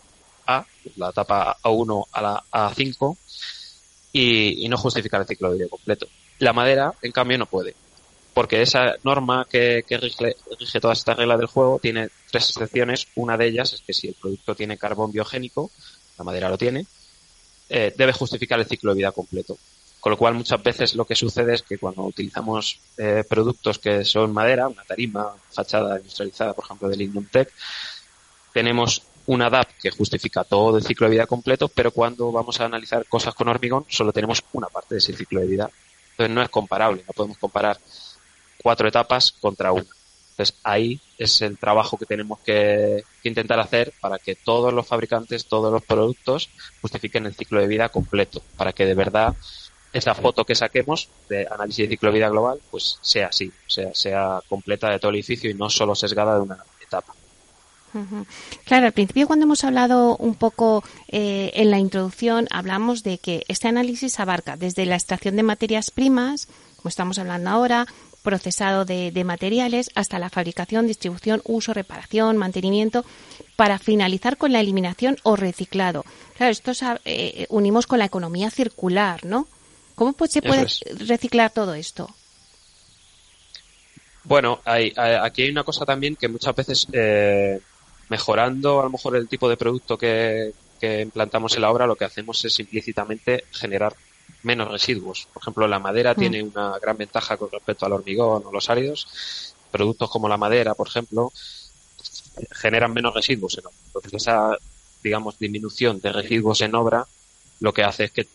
A, 0.45 0.65
la 0.95 1.09
etapa 1.09 1.57
A1 1.63 2.05
a 2.11 2.21
la 2.21 2.43
A5, 2.51 3.17
y, 4.13 4.65
y 4.65 4.69
no 4.69 4.77
justificar 4.77 5.21
el 5.21 5.27
ciclo 5.27 5.51
de 5.51 5.57
vida 5.57 5.69
completo. 5.69 6.07
La 6.39 6.53
madera, 6.53 6.93
en 7.01 7.11
cambio, 7.11 7.37
no 7.37 7.47
puede 7.47 7.75
porque 8.37 8.61
esa 8.61 8.97
norma 9.01 9.47
que, 9.49 9.83
rige, 9.89 10.35
rige, 10.59 10.79
todas 10.79 10.99
estas 10.99 11.17
reglas 11.17 11.39
del 11.39 11.47
juego 11.47 11.79
tiene 11.81 12.09
tres 12.29 12.51
excepciones. 12.51 13.07
Una 13.15 13.35
de 13.35 13.47
ellas 13.47 13.73
es 13.73 13.81
que 13.81 13.93
si 13.93 14.09
el 14.09 14.13
producto 14.13 14.53
tiene 14.53 14.77
carbón 14.77 15.11
biogénico, 15.11 15.71
la 16.19 16.23
madera 16.23 16.47
lo 16.47 16.55
tiene, 16.55 16.85
eh, 17.67 17.91
debe 17.97 18.13
justificar 18.13 18.59
el 18.59 18.67
ciclo 18.67 18.91
de 18.91 18.97
vida 18.97 19.11
completo. 19.11 19.57
Con 19.99 20.11
lo 20.11 20.17
cual 20.17 20.35
muchas 20.35 20.61
veces 20.61 20.93
lo 20.93 21.05
que 21.05 21.15
sucede 21.15 21.55
es 21.55 21.63
que 21.63 21.79
cuando 21.79 22.03
utilizamos 22.03 22.79
eh, 22.99 23.23
productos 23.27 23.79
que 23.79 24.05
son 24.05 24.31
madera, 24.33 24.67
una 24.67 24.83
tarima, 24.83 25.33
fachada 25.49 25.97
industrializada, 25.97 26.53
por 26.53 26.65
ejemplo, 26.65 26.89
del 26.89 26.99
Lignum 26.99 27.25
Tech, 27.25 27.51
tenemos 28.53 29.01
una 29.25 29.49
DAP 29.49 29.69
que 29.81 29.89
justifica 29.89 30.43
todo 30.43 30.77
el 30.77 30.83
ciclo 30.83 31.07
de 31.07 31.15
vida 31.15 31.25
completo, 31.25 31.69
pero 31.69 31.89
cuando 31.89 32.31
vamos 32.31 32.61
a 32.61 32.65
analizar 32.65 33.03
cosas 33.07 33.33
con 33.33 33.47
hormigón 33.47 33.87
solo 33.89 34.13
tenemos 34.13 34.43
una 34.53 34.67
parte 34.67 34.93
de 34.93 34.99
ese 34.99 35.13
ciclo 35.13 35.39
de 35.39 35.47
vida. 35.47 35.71
Entonces 36.11 36.35
no 36.35 36.43
es 36.43 36.49
comparable, 36.49 37.03
no 37.07 37.13
podemos 37.13 37.39
comparar 37.39 37.79
cuatro 38.67 38.89
etapas 38.89 39.31
contra 39.31 39.71
una. 39.71 39.85
Entonces 40.31 40.57
ahí 40.61 40.99
es 41.17 41.41
el 41.41 41.57
trabajo 41.57 41.97
que 41.97 42.05
tenemos 42.05 42.39
que, 42.39 43.01
intentar 43.23 43.61
hacer 43.61 43.93
para 44.01 44.19
que 44.19 44.35
todos 44.35 44.73
los 44.73 44.85
fabricantes, 44.85 45.45
todos 45.45 45.71
los 45.71 45.81
productos 45.85 46.49
justifiquen 46.81 47.25
el 47.25 47.33
ciclo 47.33 47.61
de 47.61 47.67
vida 47.67 47.87
completo, 47.87 48.41
para 48.57 48.73
que 48.73 48.85
de 48.85 48.93
verdad 48.93 49.33
esa 49.93 50.13
foto 50.13 50.43
que 50.43 50.53
saquemos 50.53 51.07
de 51.29 51.47
análisis 51.49 51.85
de 51.85 51.93
ciclo 51.95 52.09
de 52.09 52.17
vida 52.17 52.27
global, 52.27 52.59
pues 52.69 52.99
sea 53.01 53.27
así, 53.27 53.49
sea, 53.67 53.93
sea 53.93 54.41
completa 54.49 54.89
de 54.89 54.99
todo 54.99 55.11
el 55.11 55.15
edificio 55.15 55.49
y 55.49 55.53
no 55.53 55.69
solo 55.69 55.95
sesgada 55.95 56.35
de 56.35 56.41
una 56.41 56.57
etapa. 56.85 57.13
Claro, 58.65 58.85
al 58.85 58.91
principio 58.91 59.27
cuando 59.27 59.45
hemos 59.45 59.63
hablado 59.63 60.17
un 60.17 60.35
poco 60.35 60.83
eh, 61.07 61.51
en 61.53 61.71
la 61.71 61.79
introducción, 61.79 62.47
hablamos 62.51 63.01
de 63.01 63.17
que 63.17 63.45
este 63.47 63.69
análisis 63.69 64.19
abarca 64.19 64.57
desde 64.57 64.85
la 64.85 64.95
extracción 64.95 65.37
de 65.37 65.43
materias 65.43 65.89
primas, 65.89 66.49
como 66.75 66.89
estamos 66.89 67.17
hablando 67.17 67.49
ahora, 67.49 67.87
procesado 68.27 68.83
de, 68.83 69.23
materiales, 69.23 69.89
hasta 69.95 70.19
la 70.19 70.29
fabricación, 70.29 70.85
distribución, 70.85 71.41
uso, 71.45 71.73
reparación, 71.73 72.35
mantenimiento, 72.35 73.05
para 73.55 73.79
finalizar 73.79 74.35
con 74.35 74.51
la 74.51 74.59
eliminación 74.59 75.15
o 75.23 75.37
reciclado. 75.37 76.03
Claro, 76.35 76.51
esto 76.51 76.73
eh, 77.05 77.45
unimos 77.47 77.87
con 77.87 77.99
la 77.99 78.05
economía 78.05 78.51
circular, 78.51 79.25
¿no? 79.25 79.47
¿Cómo 79.95 80.11
pues, 80.11 80.31
se 80.33 80.41
puede 80.41 80.67
reciclar 81.07 81.51
todo 81.51 81.73
esto? 81.73 82.13
Bueno, 84.25 84.59
hay, 84.65 84.91
aquí 84.97 85.43
hay 85.43 85.49
una 85.49 85.63
cosa 85.63 85.85
también 85.85 86.17
que 86.17 86.27
muchas 86.27 86.53
veces 86.53 86.85
eh, 86.91 87.61
mejorando 88.09 88.81
a 88.81 88.83
lo 88.83 88.89
mejor 88.89 89.15
el 89.15 89.29
tipo 89.29 89.47
de 89.47 89.55
producto 89.55 89.97
que, 89.97 90.51
implantamos 90.81 91.55
en 91.55 91.61
la 91.61 91.71
obra, 91.71 91.87
lo 91.87 91.95
que 91.95 92.03
hacemos 92.03 92.43
es 92.43 92.59
implícitamente 92.59 93.45
generar 93.51 93.95
menos 94.43 94.69
residuos. 94.69 95.27
Por 95.33 95.41
ejemplo, 95.41 95.67
la 95.67 95.79
madera 95.79 96.13
mm. 96.13 96.17
tiene 96.17 96.43
una 96.43 96.77
gran 96.79 96.97
ventaja 96.97 97.37
con 97.37 97.51
respecto 97.51 97.85
al 97.85 97.93
hormigón 97.93 98.43
o 98.45 98.51
los 98.51 98.69
áridos. 98.69 99.53
Productos 99.71 100.09
como 100.09 100.29
la 100.29 100.37
madera, 100.37 100.73
por 100.73 100.87
ejemplo, 100.87 101.31
generan 102.51 102.93
menos 102.93 103.13
residuos 103.13 103.57
en 103.57 103.65
obra. 103.65 103.77
Entonces, 103.87 104.13
esa, 104.13 104.57
digamos, 105.03 105.37
disminución 105.39 105.99
de 105.99 106.11
residuos 106.11 106.61
en 106.61 106.75
obra 106.75 107.05
lo 107.59 107.73
que 107.73 107.83
hace 107.83 108.05
es 108.05 108.11
que 108.11 108.27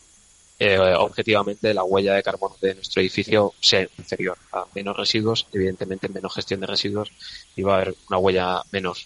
eh, 0.58 0.78
objetivamente 0.78 1.72
la 1.72 1.84
huella 1.84 2.14
de 2.14 2.22
carbono 2.22 2.56
de 2.60 2.74
nuestro 2.74 3.00
edificio 3.00 3.54
sea 3.60 3.82
inferior 3.98 4.36
a 4.52 4.66
menos 4.74 4.96
residuos, 4.96 5.46
evidentemente 5.52 6.08
menos 6.08 6.34
gestión 6.34 6.60
de 6.60 6.66
residuos 6.66 7.10
y 7.56 7.62
va 7.62 7.74
a 7.74 7.76
haber 7.76 7.94
una 8.08 8.18
huella 8.18 8.62
menor 8.70 8.96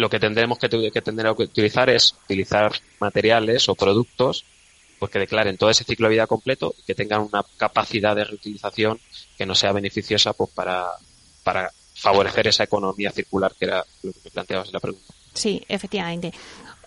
lo 0.00 0.08
que 0.08 0.18
tendremos 0.18 0.58
que, 0.58 0.90
que 0.90 1.02
tener 1.02 1.34
que 1.36 1.42
utilizar 1.42 1.90
es 1.90 2.14
utilizar 2.24 2.72
materiales 3.00 3.68
o 3.68 3.74
productos 3.74 4.46
pues 5.00 5.10
que 5.10 5.18
declaren 5.18 5.56
todo 5.56 5.70
ese 5.70 5.82
ciclo 5.82 6.06
de 6.06 6.14
vida 6.14 6.26
completo 6.26 6.74
y 6.78 6.82
que 6.82 6.94
tengan 6.94 7.22
una 7.22 7.42
capacidad 7.56 8.14
de 8.14 8.24
reutilización 8.24 9.00
que 9.36 9.46
no 9.46 9.54
sea 9.54 9.72
beneficiosa 9.72 10.34
pues 10.34 10.50
para, 10.50 10.86
para 11.42 11.72
favorecer 11.94 12.46
esa 12.46 12.64
economía 12.64 13.10
circular 13.10 13.54
que 13.58 13.64
era 13.64 13.84
lo 14.02 14.12
que 14.12 14.20
me 14.24 14.30
planteabas 14.30 14.68
en 14.68 14.74
la 14.74 14.80
pregunta. 14.80 15.14
Sí, 15.32 15.64
efectivamente. 15.68 16.32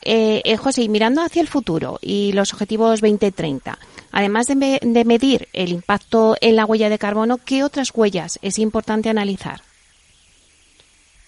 Eh, 0.04 0.42
eh, 0.46 0.58
José, 0.58 0.88
mirando 0.90 1.24
hacia 1.24 1.42
el 1.42 1.48
futuro 1.48 1.98
y 2.02 2.34
los 2.34 2.54
objetivos 2.54 3.02
2030, 3.02 3.80
además 4.12 4.46
de, 4.48 4.80
de 4.82 5.06
medir 5.06 5.48
el 5.54 5.70
impacto 5.70 6.36
en 6.40 6.56
la 6.56 6.66
huella 6.66 6.90
de 6.90 7.00
carbono, 7.00 7.40
¿qué 7.44 7.64
otras 7.64 7.92
huellas 7.96 8.38
es 8.44 8.60
importante 8.60 9.10
analizar? 9.10 9.62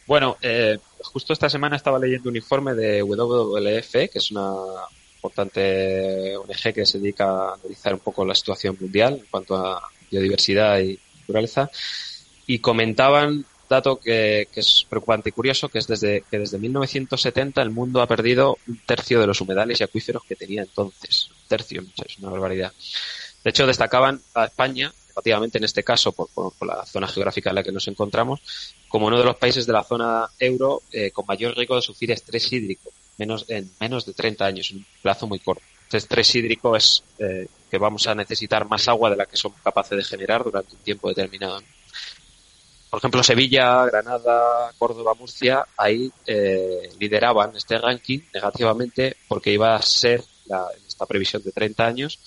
Bueno, 0.06 0.38
eh, 0.42 0.77
justo 1.01 1.34
esta 1.34 1.50
semana 1.50 1.77
estaba 1.77 1.98
leyendo 1.98 2.30
un 2.30 2.36
informe 2.36 2.75
de 2.75 3.01
WWF, 3.01 3.92
que 3.92 4.12
es 4.13 4.30
una 4.30 4.54
importante 5.25 6.36
ONG 6.38 6.74
que 6.74 6.86
se 6.86 7.00
dedica 7.00 7.25
a 7.25 7.53
analizar 7.55 7.94
un 7.94 8.00
poco 8.00 8.25
la 8.25 8.36
situación 8.36 8.77
mundial 8.79 9.15
en 9.15 9.25
cuanto 9.29 9.55
a 9.55 9.82
biodiversidad 10.12 10.79
y 10.79 11.00
naturaleza, 11.22 11.70
y 12.48 12.60
comentaban 12.60 13.46
dato 13.70 14.00
que, 14.00 14.48
es 14.53 14.86
preocupante 14.88 15.29
y 15.29 15.32
curioso, 15.32 15.70
que 15.70 15.79
es 15.79 15.88
desde 15.88 16.24
que 16.29 16.39
desde 16.39 16.60
1970 16.60 17.62
el 17.62 17.72
mundo 17.72 18.01
ha 18.01 18.08
perdido 18.08 18.58
un 18.67 18.79
tercio 18.86 19.20
de 19.20 19.27
los 19.27 19.41
humedales 19.41 19.79
y 19.79 19.84
acuíferos 19.84 20.24
que 20.24 20.36
tenía 20.36 20.62
entonces. 20.62 21.29
Un 21.29 21.48
tercio, 21.48 21.84
es 22.05 22.20
una 22.20 22.29
barbaridad. 22.29 22.72
De 23.44 23.50
hecho, 23.50 23.67
destacaban 23.67 24.22
a 24.34 24.46
España, 24.46 24.94
relativamente 25.10 25.58
en 25.58 25.63
este 25.63 25.84
caso, 25.84 26.12
por, 26.12 26.51
la 26.65 26.86
zona 26.86 27.08
geográfica 27.08 27.50
en 27.50 27.55
la 27.55 27.63
que 27.63 27.72
nos 27.72 27.88
encontramos, 27.88 28.41
como 28.88 29.08
uno 29.08 29.17
de 29.17 29.25
los 29.25 29.38
países 29.38 29.65
de 29.65 29.74
la 29.74 29.84
zona 29.84 30.27
euro 30.39 30.84
eh, 30.91 31.12
con 31.12 31.25
mayor 31.25 31.55
riesgo 31.55 31.75
de 31.75 31.82
sufrir 31.82 32.12
estrés 32.12 32.51
hídrico, 32.51 32.91
menos, 33.18 33.46
en 33.48 33.70
menos 33.80 34.06
de 34.06 34.14
30 34.14 34.46
años, 34.46 34.72
en 34.72 34.78
un 34.78 34.86
plazo 35.02 35.28
muy 35.28 35.40
corto. 35.40 35.64
Este 35.84 35.98
estrés 35.98 36.36
hídrico 36.36 36.76
es 36.76 37.04
eh, 37.20 37.48
que 37.70 37.78
vamos 37.78 38.08
a 38.08 38.16
necesitar 38.16 38.68
más 38.68 38.88
agua 38.88 39.10
de 39.10 39.18
la 39.18 39.26
que 39.26 39.38
somos 39.38 39.60
capaces 39.62 39.98
de 39.98 40.04
generar 40.04 40.44
durante 40.44 40.76
un 40.76 40.82
tiempo 40.82 41.10
determinado. 41.10 41.62
Por 42.90 43.00
ejemplo, 43.00 43.24
Sevilla, 43.24 43.86
Granada, 43.86 44.72
Córdoba, 44.78 45.14
Murcia, 45.14 45.66
ahí 45.78 46.12
eh, 46.26 46.90
lideraban 47.00 47.56
este 47.56 47.78
ranking 47.78 48.20
negativamente 48.34 49.18
porque 49.28 49.52
iba 49.52 49.76
a 49.76 49.82
ser, 49.82 50.24
la, 50.46 50.66
esta 50.88 51.06
previsión 51.06 51.44
de 51.44 51.52
30 51.52 51.86
años, 51.86 52.20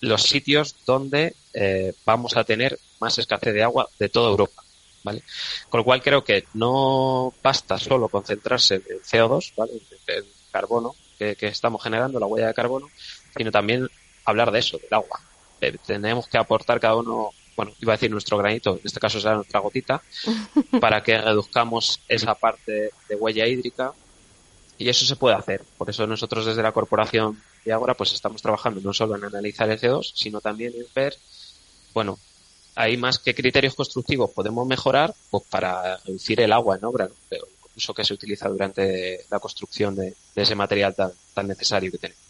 los 0.00 0.22
sitios 0.22 0.76
donde 0.86 1.34
eh, 1.52 1.94
vamos 2.04 2.36
a 2.36 2.44
tener 2.44 2.78
más 3.00 3.18
escasez 3.18 3.52
de 3.52 3.62
agua 3.62 3.88
de 3.98 4.08
toda 4.08 4.30
Europa. 4.30 4.62
¿Vale? 5.02 5.22
Con 5.68 5.78
lo 5.78 5.84
cual 5.84 6.02
creo 6.02 6.24
que 6.24 6.44
no 6.54 7.32
basta 7.42 7.78
solo 7.78 8.08
concentrarse 8.08 8.76
en 8.76 9.00
CO2, 9.00 9.54
¿vale? 9.56 9.72
en 10.06 10.24
carbono 10.50 10.94
que, 11.18 11.36
estamos 11.40 11.82
generando, 11.82 12.20
la 12.20 12.26
huella 12.26 12.48
de 12.48 12.54
carbono, 12.54 12.88
sino 13.36 13.50
también 13.50 13.88
hablar 14.24 14.50
de 14.50 14.60
eso, 14.60 14.78
del 14.78 14.92
agua. 14.92 15.20
Eh, 15.60 15.76
tenemos 15.84 16.28
que 16.28 16.38
aportar 16.38 16.78
cada 16.78 16.96
uno, 16.96 17.30
bueno, 17.56 17.72
iba 17.80 17.92
a 17.92 17.96
decir 17.96 18.10
nuestro 18.10 18.38
granito, 18.38 18.74
en 18.74 18.80
este 18.84 19.00
caso 19.00 19.20
será 19.20 19.34
nuestra 19.34 19.60
gotita, 19.60 20.02
para 20.80 21.02
que 21.02 21.20
reduzcamos 21.20 22.00
esa 22.08 22.34
parte 22.34 22.90
de 23.08 23.16
huella 23.16 23.46
hídrica 23.46 23.92
y 24.78 24.88
eso 24.88 25.04
se 25.04 25.16
puede 25.16 25.34
hacer. 25.34 25.64
Por 25.76 25.90
eso 25.90 26.06
nosotros 26.06 26.46
desde 26.46 26.62
la 26.62 26.72
corporación 26.72 27.42
de 27.64 27.72
Agora 27.72 27.94
pues 27.94 28.12
estamos 28.12 28.40
trabajando 28.40 28.80
no 28.80 28.92
solo 28.92 29.16
en 29.16 29.24
analizar 29.24 29.68
el 29.68 29.80
CO2, 29.80 30.12
sino 30.14 30.40
también 30.40 30.72
en 30.76 30.86
ver, 30.94 31.16
bueno, 31.92 32.18
hay 32.78 32.96
más 32.96 33.18
que 33.18 33.34
criterios 33.34 33.74
constructivos 33.74 34.30
podemos 34.30 34.64
mejorar 34.64 35.12
pues 35.30 35.42
para 35.50 35.96
reducir 35.96 36.40
el 36.40 36.52
agua 36.52 36.76
en 36.76 36.84
obra, 36.84 37.08
el 37.28 37.40
uso 37.76 37.92
que 37.92 38.04
se 38.04 38.14
utiliza 38.14 38.48
durante 38.48 39.24
la 39.28 39.40
construcción 39.40 39.96
de, 39.96 40.14
ese 40.36 40.54
material 40.54 40.94
tan, 40.94 41.10
tan, 41.34 41.48
necesario 41.48 41.90
que 41.90 41.98
tenemos. 41.98 42.22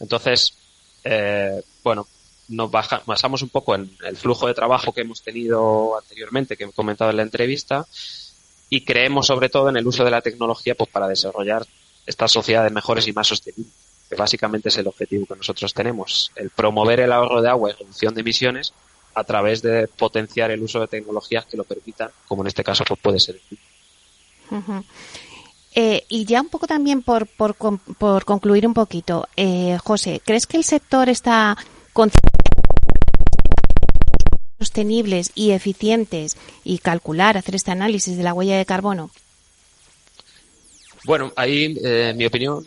Entonces, 0.00 0.54
eh, 1.04 1.62
bueno, 1.84 2.08
nos 2.48 2.68
basamos 2.68 3.42
un 3.42 3.48
poco 3.48 3.76
en 3.76 3.96
el 4.04 4.16
flujo 4.16 4.48
de 4.48 4.54
trabajo 4.54 4.92
que 4.92 5.02
hemos 5.02 5.22
tenido 5.22 5.96
anteriormente, 5.96 6.56
que 6.56 6.64
he 6.64 6.72
comentado 6.72 7.12
en 7.12 7.18
la 7.18 7.22
entrevista, 7.22 7.86
y 8.70 8.84
creemos 8.84 9.28
sobre 9.28 9.50
todo 9.50 9.68
en 9.68 9.76
el 9.76 9.86
uso 9.86 10.04
de 10.04 10.10
la 10.10 10.20
tecnología 10.20 10.74
pues 10.74 10.90
para 10.90 11.06
desarrollar 11.06 11.64
estas 12.06 12.32
sociedades 12.32 12.72
mejores 12.72 13.06
y 13.06 13.12
más 13.12 13.28
sostenibles, 13.28 13.72
que 14.08 14.16
básicamente 14.16 14.68
es 14.70 14.76
el 14.78 14.88
objetivo 14.88 15.26
que 15.26 15.36
nosotros 15.36 15.72
tenemos, 15.72 16.32
el 16.34 16.50
promover 16.50 16.98
el 16.98 17.12
ahorro 17.12 17.40
de 17.40 17.50
agua 17.50 17.70
y 17.70 17.74
reducción 17.74 18.14
de 18.14 18.22
emisiones 18.22 18.74
a 19.14 19.24
través 19.24 19.62
de 19.62 19.88
potenciar 19.88 20.50
el 20.50 20.62
uso 20.62 20.80
de 20.80 20.88
tecnologías 20.88 21.46
que 21.46 21.56
lo 21.56 21.64
permitan, 21.64 22.10
como 22.26 22.42
en 22.42 22.48
este 22.48 22.64
caso 22.64 22.84
pues 22.86 23.00
puede 23.00 23.20
ser. 23.20 23.40
Eh, 25.74 26.04
y 26.08 26.24
ya 26.24 26.40
un 26.40 26.48
poco 26.48 26.66
también 26.66 27.02
por, 27.02 27.26
por, 27.26 27.54
por 27.54 28.24
concluir 28.24 28.66
un 28.66 28.74
poquito, 28.74 29.28
eh, 29.36 29.76
José, 29.82 30.20
¿crees 30.24 30.46
que 30.46 30.56
el 30.56 30.64
sector 30.64 31.08
está 31.08 31.56
sostenibles 34.58 35.32
y 35.34 35.50
eficientes 35.50 36.36
y 36.62 36.78
calcular, 36.78 37.36
hacer 37.36 37.54
este 37.54 37.70
análisis 37.70 38.16
de 38.16 38.22
la 38.22 38.34
huella 38.34 38.56
de 38.56 38.64
carbono? 38.64 39.10
Bueno, 41.04 41.32
ahí 41.36 41.76
eh, 41.84 42.14
mi 42.16 42.24
opinión 42.24 42.64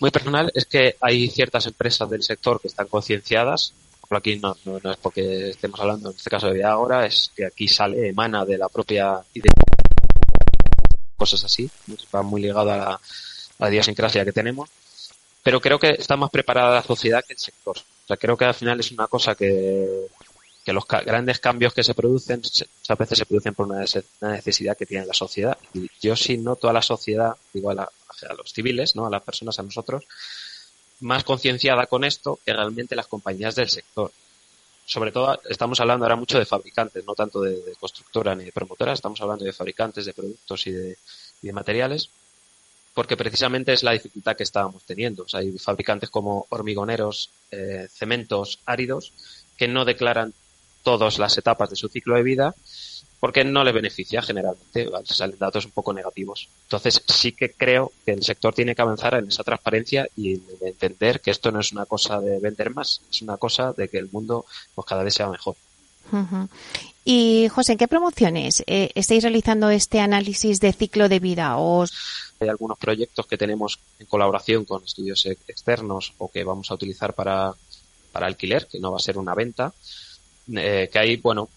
muy 0.00 0.10
personal 0.10 0.52
es 0.54 0.66
que 0.66 0.96
hay 1.00 1.28
ciertas 1.28 1.66
empresas 1.66 2.10
del 2.10 2.22
sector 2.22 2.60
que 2.60 2.68
están 2.68 2.86
concienciadas. 2.86 3.72
Por 4.08 4.18
aquí 4.18 4.38
no, 4.38 4.56
es 4.90 4.96
porque 4.96 5.50
estemos 5.50 5.78
hablando 5.80 6.10
en 6.10 6.16
este 6.16 6.30
caso 6.30 6.48
de 6.48 6.64
ahora, 6.64 7.06
es 7.06 7.30
que 7.36 7.44
aquí 7.44 7.68
sale, 7.68 8.08
emana 8.08 8.44
de 8.44 8.56
la 8.56 8.68
propia 8.68 9.22
cosas 11.16 11.44
así, 11.44 11.68
va 12.14 12.22
muy 12.22 12.40
ligado 12.40 12.70
a 12.70 12.76
la, 12.76 13.00
a 13.58 13.68
idiosincrasia 13.70 14.24
que 14.24 14.32
tenemos. 14.32 14.68
Pero 15.42 15.60
creo 15.60 15.78
que 15.78 15.90
está 15.90 16.16
más 16.16 16.30
preparada 16.30 16.76
la 16.76 16.82
sociedad 16.82 17.24
que 17.26 17.34
el 17.34 17.38
sector. 17.38 17.76
O 17.76 18.06
sea, 18.06 18.16
creo 18.16 18.36
que 18.36 18.44
al 18.44 18.54
final 18.54 18.80
es 18.80 18.90
una 18.92 19.06
cosa 19.06 19.34
que 19.34 20.08
que 20.68 20.74
los 20.74 20.86
grandes 20.86 21.40
cambios 21.40 21.72
que 21.72 21.82
se 21.82 21.94
producen 21.94 22.42
muchas 22.42 22.98
veces 22.98 23.16
se 23.16 23.24
producen 23.24 23.54
por 23.54 23.64
una, 23.64 23.86
necesidad 24.20 24.76
que 24.76 24.84
tiene 24.84 25.06
la 25.06 25.14
sociedad. 25.14 25.56
Y 25.72 25.90
yo 25.98 26.14
sí 26.14 26.36
noto 26.36 26.68
a 26.68 26.74
la 26.74 26.82
sociedad, 26.82 27.34
digo 27.54 27.70
a, 27.70 27.90
los 28.36 28.52
civiles, 28.52 28.94
¿no? 28.94 29.06
a 29.06 29.10
las 29.10 29.22
personas, 29.22 29.58
a 29.58 29.62
nosotros, 29.62 30.04
más 31.00 31.24
concienciada 31.24 31.86
con 31.86 32.04
esto 32.04 32.38
que 32.44 32.52
realmente 32.52 32.96
las 32.96 33.06
compañías 33.06 33.54
del 33.54 33.68
sector. 33.68 34.10
Sobre 34.84 35.12
todo 35.12 35.38
estamos 35.48 35.78
hablando 35.80 36.04
ahora 36.04 36.16
mucho 36.16 36.38
de 36.38 36.46
fabricantes, 36.46 37.04
no 37.04 37.14
tanto 37.14 37.42
de, 37.42 37.74
constructora 37.78 38.34
ni 38.34 38.44
de 38.44 38.52
promotora, 38.52 38.94
estamos 38.94 39.20
hablando 39.20 39.44
de 39.44 39.52
fabricantes 39.52 40.06
de 40.06 40.14
productos 40.14 40.66
y 40.66 40.72
de, 40.72 40.96
materiales, 41.52 42.10
porque 42.94 43.16
precisamente 43.16 43.72
es 43.72 43.82
la 43.82 43.92
dificultad 43.92 44.36
que 44.36 44.42
estábamos 44.42 44.82
teniendo. 44.84 45.26
hay 45.34 45.56
fabricantes 45.58 46.10
como 46.10 46.46
hormigoneros, 46.48 47.30
eh, 47.50 47.86
cementos 47.90 48.60
áridos, 48.64 49.12
que 49.56 49.68
no 49.68 49.84
declaran 49.84 50.32
todas 50.82 51.18
las 51.18 51.36
etapas 51.36 51.70
de 51.70 51.76
su 51.76 51.88
ciclo 51.88 52.16
de 52.16 52.22
vida 52.22 52.54
porque 53.20 53.44
no 53.44 53.64
le 53.64 53.72
beneficia 53.72 54.22
generalmente, 54.22 54.88
salen 55.04 55.38
datos 55.38 55.64
un 55.64 55.72
poco 55.72 55.92
negativos. 55.92 56.48
Entonces 56.64 57.02
sí 57.06 57.32
que 57.32 57.52
creo 57.52 57.92
que 58.04 58.12
el 58.12 58.22
sector 58.22 58.54
tiene 58.54 58.74
que 58.74 58.82
avanzar 58.82 59.14
en 59.14 59.28
esa 59.28 59.42
transparencia 59.42 60.08
y 60.16 60.34
en 60.34 60.42
entender 60.60 61.20
que 61.20 61.30
esto 61.30 61.50
no 61.50 61.60
es 61.60 61.72
una 61.72 61.86
cosa 61.86 62.20
de 62.20 62.38
vender 62.38 62.70
más, 62.74 63.02
es 63.10 63.22
una 63.22 63.36
cosa 63.36 63.72
de 63.72 63.88
que 63.88 63.98
el 63.98 64.08
mundo 64.10 64.46
pues 64.74 64.86
cada 64.86 65.02
vez 65.02 65.14
sea 65.14 65.28
mejor. 65.28 65.56
Y 67.04 67.48
José, 67.48 67.72
¿en 67.72 67.78
qué 67.78 67.88
promociones 67.88 68.62
eh, 68.66 68.90
estáis 68.94 69.22
realizando 69.22 69.68
este 69.70 70.00
análisis 70.00 70.60
de 70.60 70.72
ciclo 70.72 71.08
de 71.08 71.20
vida? 71.20 71.54
Hay 72.40 72.48
algunos 72.48 72.78
proyectos 72.78 73.26
que 73.26 73.36
tenemos 73.36 73.78
en 73.98 74.06
colaboración 74.06 74.64
con 74.64 74.84
estudios 74.84 75.26
externos 75.26 76.14
o 76.18 76.30
que 76.30 76.44
vamos 76.44 76.70
a 76.70 76.74
utilizar 76.74 77.14
para, 77.14 77.52
para 78.12 78.26
alquiler, 78.26 78.66
que 78.68 78.78
no 78.78 78.90
va 78.90 78.98
a 78.98 79.00
ser 79.00 79.18
una 79.18 79.34
venta, 79.34 79.72
eh, 80.54 80.88
que 80.90 80.98
ahí, 80.98 81.16
bueno, 81.16 81.48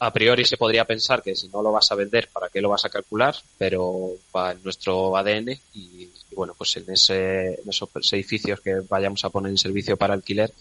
a 0.00 0.12
priori 0.12 0.44
se 0.44 0.56
podría 0.56 0.84
pensar 0.84 1.22
que 1.22 1.34
si 1.34 1.48
no 1.48 1.62
lo 1.62 1.72
vas 1.72 1.90
a 1.90 1.96
vender, 1.96 2.28
¿para 2.32 2.48
qué 2.48 2.60
lo 2.60 2.68
vas 2.68 2.84
a 2.84 2.90
calcular? 2.90 3.34
Pero 3.56 4.12
va 4.34 4.52
en 4.52 4.62
nuestro 4.62 5.16
ADN 5.16 5.58
y, 5.74 6.08
bueno, 6.34 6.54
pues 6.56 6.76
en, 6.76 6.90
ese, 6.90 7.60
en 7.60 7.68
esos 7.68 7.88
edificios 8.12 8.60
que 8.60 8.80
vayamos 8.88 9.24
a 9.24 9.30
poner 9.30 9.50
en 9.50 9.58
servicio 9.58 9.96
para 9.96 10.14
alquiler, 10.14 10.52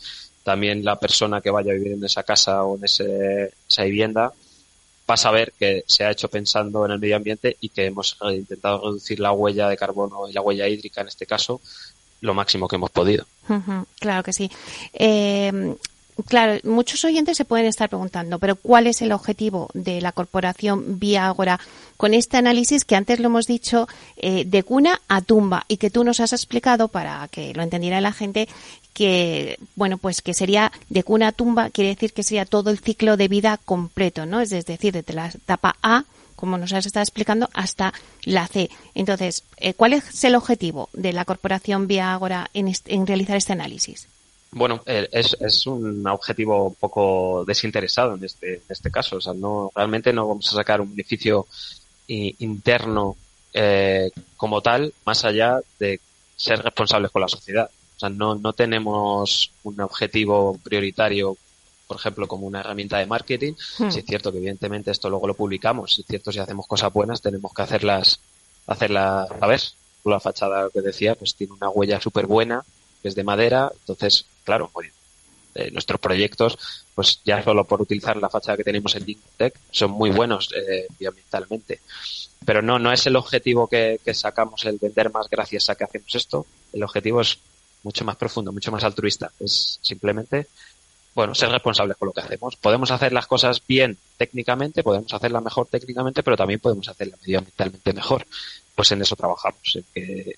también 0.44 0.84
la 0.84 0.98
persona 0.98 1.42
que 1.42 1.52
vaya 1.52 1.72
a 1.72 1.76
vivir 1.76 1.94
en 1.94 2.04
esa 2.04 2.24
casa 2.24 2.64
o 2.64 2.78
en 2.78 2.86
ese, 2.86 3.54
esa 3.70 3.84
vivienda 3.84 4.34
va 5.10 5.14
a 5.14 5.18
saber 5.18 5.54
que 5.58 5.84
se 5.88 6.04
ha 6.04 6.12
hecho 6.12 6.30
pensando 6.30 6.86
en 6.86 6.92
el 6.92 7.00
medio 7.00 7.16
ambiente 7.16 7.58
y 7.62 7.70
que 7.70 7.86
hemos 7.86 8.18
intentado 8.32 8.82
reducir 8.82 9.20
la 9.20 9.32
huella 9.32 9.70
de 9.70 9.78
carbono 9.78 10.28
y 10.28 10.34
la 10.34 10.42
huella 10.42 10.68
hídrica 10.68 11.02
en 11.02 11.08
este 11.08 11.26
caso 11.26 11.62
lo 12.22 12.34
máximo 12.34 12.68
que 12.68 12.76
hemos 12.76 12.90
podido. 12.90 13.26
claro 14.00 14.24
que 14.24 14.34
sí. 14.34 14.50
Eh, 14.94 15.76
Claro, 16.26 16.60
muchos 16.64 17.06
oyentes 17.06 17.38
se 17.38 17.46
pueden 17.46 17.68
estar 17.68 17.90
preguntando, 17.90 18.40
pero 18.40 18.56
¿cuál 18.56 18.88
es 18.88 19.04
el 19.04 19.12
objetivo 19.12 19.70
de 19.76 20.02
la 20.02 20.12
corporación 20.12 21.00
Vía 21.00 21.28
Agora 21.28 21.60
con 21.96 22.16
este 22.16 22.38
análisis 22.38 22.86
que 22.86 22.96
antes 22.96 23.20
lo 23.20 23.28
hemos 23.28 23.46
dicho 23.46 23.88
eh, 24.18 24.44
de 24.46 24.64
cuna 24.64 25.00
a 25.08 25.22
tumba 25.22 25.66
y 25.68 25.78
que 25.78 25.92
tú 25.92 26.04
nos 26.04 26.20
has 26.20 26.34
explicado 26.34 26.88
para 26.88 27.28
que 27.30 27.54
lo 27.54 27.62
entendiera 27.62 28.02
la 28.02 28.14
gente 28.14 28.48
que 28.94 29.60
bueno 29.76 30.00
pues 30.00 30.24
que 30.24 30.34
sería 30.34 30.72
de 30.90 31.04
cuna 31.04 31.28
a 31.28 31.32
tumba 31.34 31.70
quiere 31.70 31.92
decir 31.92 32.14
que 32.14 32.24
sería 32.24 32.46
todo 32.46 32.72
el 32.72 32.80
ciclo 32.80 33.16
de 33.16 33.28
vida 33.28 33.60
completo, 33.64 34.26
¿no? 34.26 34.42
Es 34.42 34.50
decir, 34.50 34.94
desde 34.94 35.14
la 35.14 35.28
etapa 35.28 35.76
A 35.84 36.06
como 36.36 36.58
nos 36.58 36.72
has 36.72 36.86
estado 36.86 37.02
explicando, 37.02 37.50
hasta 37.54 37.94
la 38.24 38.48
C. 38.48 38.70
Entonces, 38.94 39.44
eh, 39.58 39.74
¿cuál 39.74 39.94
es 39.94 40.24
el 40.24 40.36
objetivo 40.36 40.88
de 40.94 41.12
la 41.12 41.26
corporación 41.26 41.88
Vía 41.88 42.14
Agora 42.14 42.50
en, 42.54 42.72
en 42.86 43.08
realizar 43.08 43.38
este 43.38 43.54
análisis? 43.54 44.08
Bueno, 44.52 44.82
eh, 44.86 45.08
es, 45.12 45.36
es 45.40 45.68
un 45.68 46.06
objetivo 46.08 46.68
un 46.68 46.76
poco 46.76 47.44
desinteresado 47.46 48.16
en 48.16 48.24
este, 48.24 48.56
en 48.56 48.62
este 48.70 48.90
caso. 48.90 49.18
O 49.18 49.22
sea, 49.22 49.34
no, 49.34 49.72
realmente 49.76 50.14
no 50.14 50.28
vamos 50.28 50.48
a 50.48 50.56
sacar 50.56 50.82
un 50.82 50.92
beneficio 50.92 51.48
interno 52.08 53.18
eh, 53.54 54.12
como 54.36 54.62
tal, 54.62 54.94
más 55.06 55.26
allá 55.26 55.60
de 55.80 56.00
ser 56.36 56.62
responsables 56.62 57.12
con 57.12 57.22
la 57.22 57.28
sociedad. 57.28 57.70
O 57.96 58.00
sea, 58.00 58.10
no, 58.10 58.36
no 58.36 58.54
tenemos 58.54 59.52
un 59.64 59.82
objetivo 59.82 60.60
prioritario, 60.64 61.36
por 61.88 61.98
ejemplo, 61.98 62.28
como 62.28 62.46
una 62.46 62.60
herramienta 62.60 63.00
de 63.00 63.08
marketing. 63.08 63.54
Hmm. 63.80 63.90
Si 63.90 64.00
es 64.00 64.06
cierto 64.06 64.32
que 64.32 64.38
evidentemente 64.38 64.92
esto 64.92 65.10
luego 65.10 65.28
lo 65.28 65.34
publicamos, 65.34 65.96
si 65.96 66.02
es 66.02 66.08
cierto 66.08 66.32
si 66.32 66.40
hacemos 66.40 66.68
cosas 66.68 66.94
buenas 66.94 67.22
tenemos 67.22 67.52
que 67.54 67.62
hacerlas, 67.64 68.20
hacerlas 68.68 69.28
a 69.42 69.48
ver. 69.48 69.62
La 70.06 70.20
fachada 70.22 70.70
que 70.72 70.82
decía, 70.82 71.16
pues 71.16 71.36
tiene 71.36 71.54
una 71.54 71.70
huella 71.70 72.00
súper 72.00 72.28
buena, 72.28 72.64
que 73.02 73.10
es 73.10 73.16
de 73.16 73.26
madera, 73.26 73.70
entonces 73.80 74.26
claro, 74.48 74.72
eh, 75.56 75.72
nuestros 75.72 76.00
proyectos, 76.00 76.58
pues 76.96 77.20
ya 77.26 77.44
solo 77.44 77.66
por 77.66 77.82
utilizar 77.82 78.16
la 78.16 78.30
fachada 78.30 78.56
que 78.56 78.64
tenemos 78.64 78.96
en 78.96 79.06
Tech, 79.36 79.54
son 79.72 79.92
muy 79.92 80.10
buenos 80.10 80.50
eh. 80.56 80.88
Pero 82.46 82.62
no, 82.62 82.80
no 82.80 82.94
es 82.94 83.06
el 83.08 83.18
objetivo 83.18 83.68
que, 83.68 84.00
sacamos 84.14 84.64
el 84.64 84.78
vender 84.78 85.12
más 85.12 85.30
gracias 85.30 85.70
a 85.70 85.76
que 85.76 85.84
hacemos 85.84 86.16
esto. 86.16 86.46
El 86.72 86.82
objetivo 86.84 87.20
es 87.20 87.40
mucho 87.84 88.06
más 88.06 88.16
profundo, 88.16 88.54
mucho 88.54 88.72
más 88.72 88.86
altruista. 88.86 89.34
Es 89.38 89.80
simplemente, 89.82 90.48
bueno, 91.14 91.36
ser 91.36 91.50
responsables 91.50 91.98
con 91.98 92.08
lo 92.08 92.14
que 92.14 92.22
hacemos. 92.22 92.56
Podemos 92.56 92.90
hacer 92.92 93.12
las 93.12 93.28
cosas 93.28 93.62
bien 93.68 93.98
técnicamente, 94.16 94.82
podemos 94.82 95.14
hacerlas 95.14 95.44
mejor 95.44 95.68
técnicamente, 95.68 96.24
pero 96.24 96.38
también 96.38 96.62
podemos 96.62 96.88
hacerlas 96.88 97.20
medioambientalmente 97.20 97.92
mejor. 97.92 98.26
Pues 98.74 98.92
en 98.94 99.02
eso 99.02 99.18
trabajamos, 99.18 99.76
en 99.76 99.86
que 99.94 100.38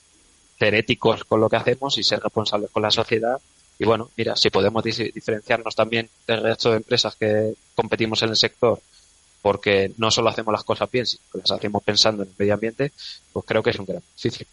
ser 0.57 0.73
éticos 0.73 1.25
con 1.25 1.39
lo 1.39 1.47
que 1.47 1.57
hacemos 1.57 1.95
y 1.99 2.03
ser 2.03 2.19
responsables 2.21 2.71
con 2.71 2.81
la 2.81 2.89
sociedad 2.89 3.39
y 3.79 3.85
bueno, 3.85 4.11
mira, 4.17 4.35
si 4.35 4.49
podemos 4.49 4.83
diferenciarnos 4.83 5.73
también 5.73 6.09
del 6.27 6.43
resto 6.43 6.71
de 6.71 6.77
empresas 6.77 7.15
que 7.15 7.53
competimos 7.73 8.21
en 8.21 8.29
el 8.29 8.35
sector, 8.35 8.81
porque 9.41 9.93
no 9.97 10.11
solo 10.11 10.29
hacemos 10.29 10.51
las 10.51 10.65
cosas 10.65 10.91
bien, 10.91 11.05
sino 11.05 11.23
que 11.31 11.37
las 11.39 11.51
hacemos 11.51 11.81
pensando 11.81 12.23
en 12.23 12.29
el 12.29 12.35
medio 12.37 12.53
ambiente, 12.55 12.91
pues 13.31 13.45
creo 13.45 13.63
que 13.63 13.69
es 13.69 13.79
un 13.79 13.85
gran 13.85 14.01
beneficio. 14.01 14.45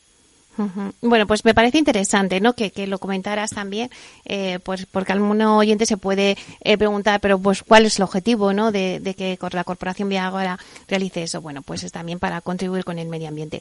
Bueno, 1.03 1.27
pues 1.27 1.45
me 1.45 1.53
parece 1.53 1.77
interesante, 1.77 2.41
¿no? 2.41 2.55
Que, 2.55 2.73
lo 2.87 2.99
comentaras 2.99 3.51
también, 3.51 3.91
eh, 4.25 4.59
pues 4.63 4.87
porque 4.87 5.13
algún 5.13 5.43
oyente 5.43 5.85
se 5.85 5.99
puede 5.99 6.39
eh, 6.61 6.79
preguntar, 6.79 7.21
pero 7.21 7.39
pues 7.39 7.63
cuál 7.63 7.85
es 7.85 7.99
el 7.99 8.05
objetivo, 8.05 8.53
¿no? 8.53 8.73
De, 8.73 9.15
que 9.17 9.39
la 9.53 9.65
corporación 9.65 10.09
Viagora 10.09 10.59
realice 10.89 11.25
eso. 11.25 11.43
Bueno, 11.43 11.63
pues 11.63 11.83
es 11.83 11.93
también 11.93 12.19
para 12.19 12.41
contribuir 12.41 12.85
con 12.85 12.99
el 12.99 13.09
medio 13.09 13.29
ambiente. 13.29 13.61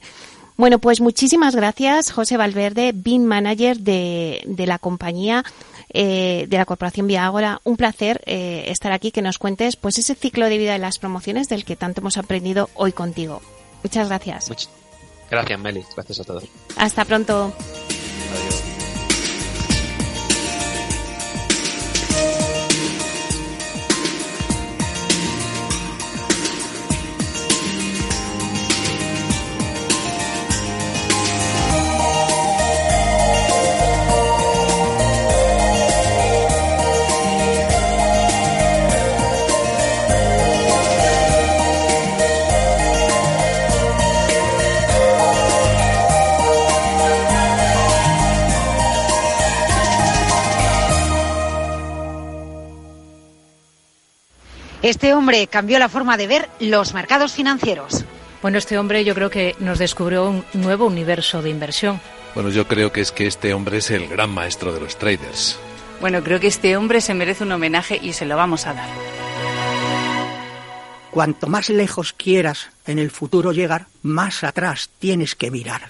Bueno, 0.58 0.80
pues 0.80 1.02
muchísimas 1.02 1.56
gracias, 1.56 2.12
José 2.12 2.38
Valverde, 2.38 2.92
BIN 2.94 3.26
Manager 3.26 3.80
de, 3.80 4.42
de 4.46 4.68
la 4.68 4.80
compañía 4.80 5.44
eh, 5.94 6.46
de 6.50 6.58
la 6.58 6.66
corporación 6.66 7.08
Viagora. 7.08 7.62
Un 7.64 7.78
placer 7.78 8.22
estar 8.26 8.92
aquí, 8.92 9.12
que 9.12 9.22
nos 9.22 9.38
cuentes, 9.38 9.76
pues 9.76 9.98
ese 9.98 10.16
ciclo 10.16 10.48
de 10.48 10.58
vida 10.58 10.74
de 10.74 10.80
las 10.80 11.00
promociones 11.00 11.50
del 11.50 11.66
que 11.66 11.76
tanto 11.76 12.02
hemos 12.02 12.18
aprendido 12.18 12.70
hoy 12.76 12.92
contigo. 12.92 13.42
Muchas 13.84 14.08
gracias. 14.08 14.52
Gracias, 15.30 15.60
Meli. 15.60 15.84
Gracias 15.96 16.20
a 16.20 16.24
todos. 16.24 16.44
Hasta 16.78 17.06
pronto. 17.06 17.54
Este 54.86 55.16
hombre 55.16 55.48
cambió 55.48 55.80
la 55.80 55.90
forma 55.90 56.16
de 56.16 56.28
ver 56.28 56.48
los 56.60 56.94
mercados 56.94 57.34
financieros. 57.34 58.06
Bueno, 58.44 58.60
este 58.60 58.78
hombre 58.78 59.04
yo 59.04 59.16
creo 59.16 59.32
que 59.32 59.56
nos 59.58 59.80
descubrió 59.80 60.30
un 60.30 60.46
nuevo 60.54 60.86
universo 60.86 61.42
de 61.42 61.50
inversión. 61.50 62.00
Bueno, 62.36 62.52
yo 62.52 62.68
creo 62.68 62.92
que 62.92 63.02
es 63.02 63.12
que 63.12 63.26
este 63.26 63.56
hombre 63.56 63.78
es 63.78 63.90
el 63.90 64.08
gran 64.08 64.30
maestro 64.30 64.72
de 64.72 64.80
los 64.80 64.96
traders. 65.00 65.58
Bueno, 66.00 66.24
creo 66.24 66.40
que 66.40 66.46
este 66.46 66.78
hombre 66.78 67.02
se 67.02 67.16
merece 67.16 67.46
un 67.46 67.54
homenaje 67.54 68.00
y 68.00 68.14
se 68.14 68.28
lo 68.28 68.38
vamos 68.38 68.68
a 68.68 68.76
dar. 68.76 68.88
Cuanto 71.10 71.48
más 71.48 71.70
lejos 71.70 72.14
quieras 72.14 72.70
en 72.86 73.00
el 73.00 73.10
futuro 73.10 73.54
llegar, 73.54 73.88
más 74.04 74.44
atrás 74.44 74.92
tienes 75.00 75.34
que 75.34 75.50
mirar. 75.50 75.90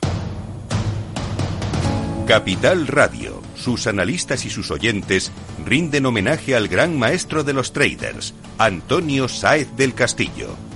Capital 2.28 2.88
Radio, 2.88 3.42
sus 3.65 3.88
analistas 3.88 4.45
y 4.45 4.51
sus 4.51 4.69
oyentes 4.69 5.32
rinden 5.65 6.06
homenaje 6.06 6.56
al 6.56 6.67
gran 6.67 6.99
maestro 6.99 7.43
de 7.43 7.54
los 7.54 7.73
traders, 7.73 8.36
Antonio 8.60 9.28
Sáez 9.28 9.75
del 9.75 9.95
Castillo. 9.95 10.56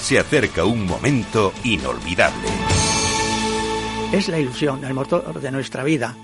se 0.00 0.18
acerca 0.18 0.64
un 0.64 0.86
momento 0.86 1.52
inolvidable. 1.64 2.48
Es 4.12 4.28
la 4.28 4.38
ilusión, 4.38 4.84
el 4.84 4.94
motor 4.94 5.40
de 5.40 5.50
nuestra 5.52 5.84
vida. 5.84 6.16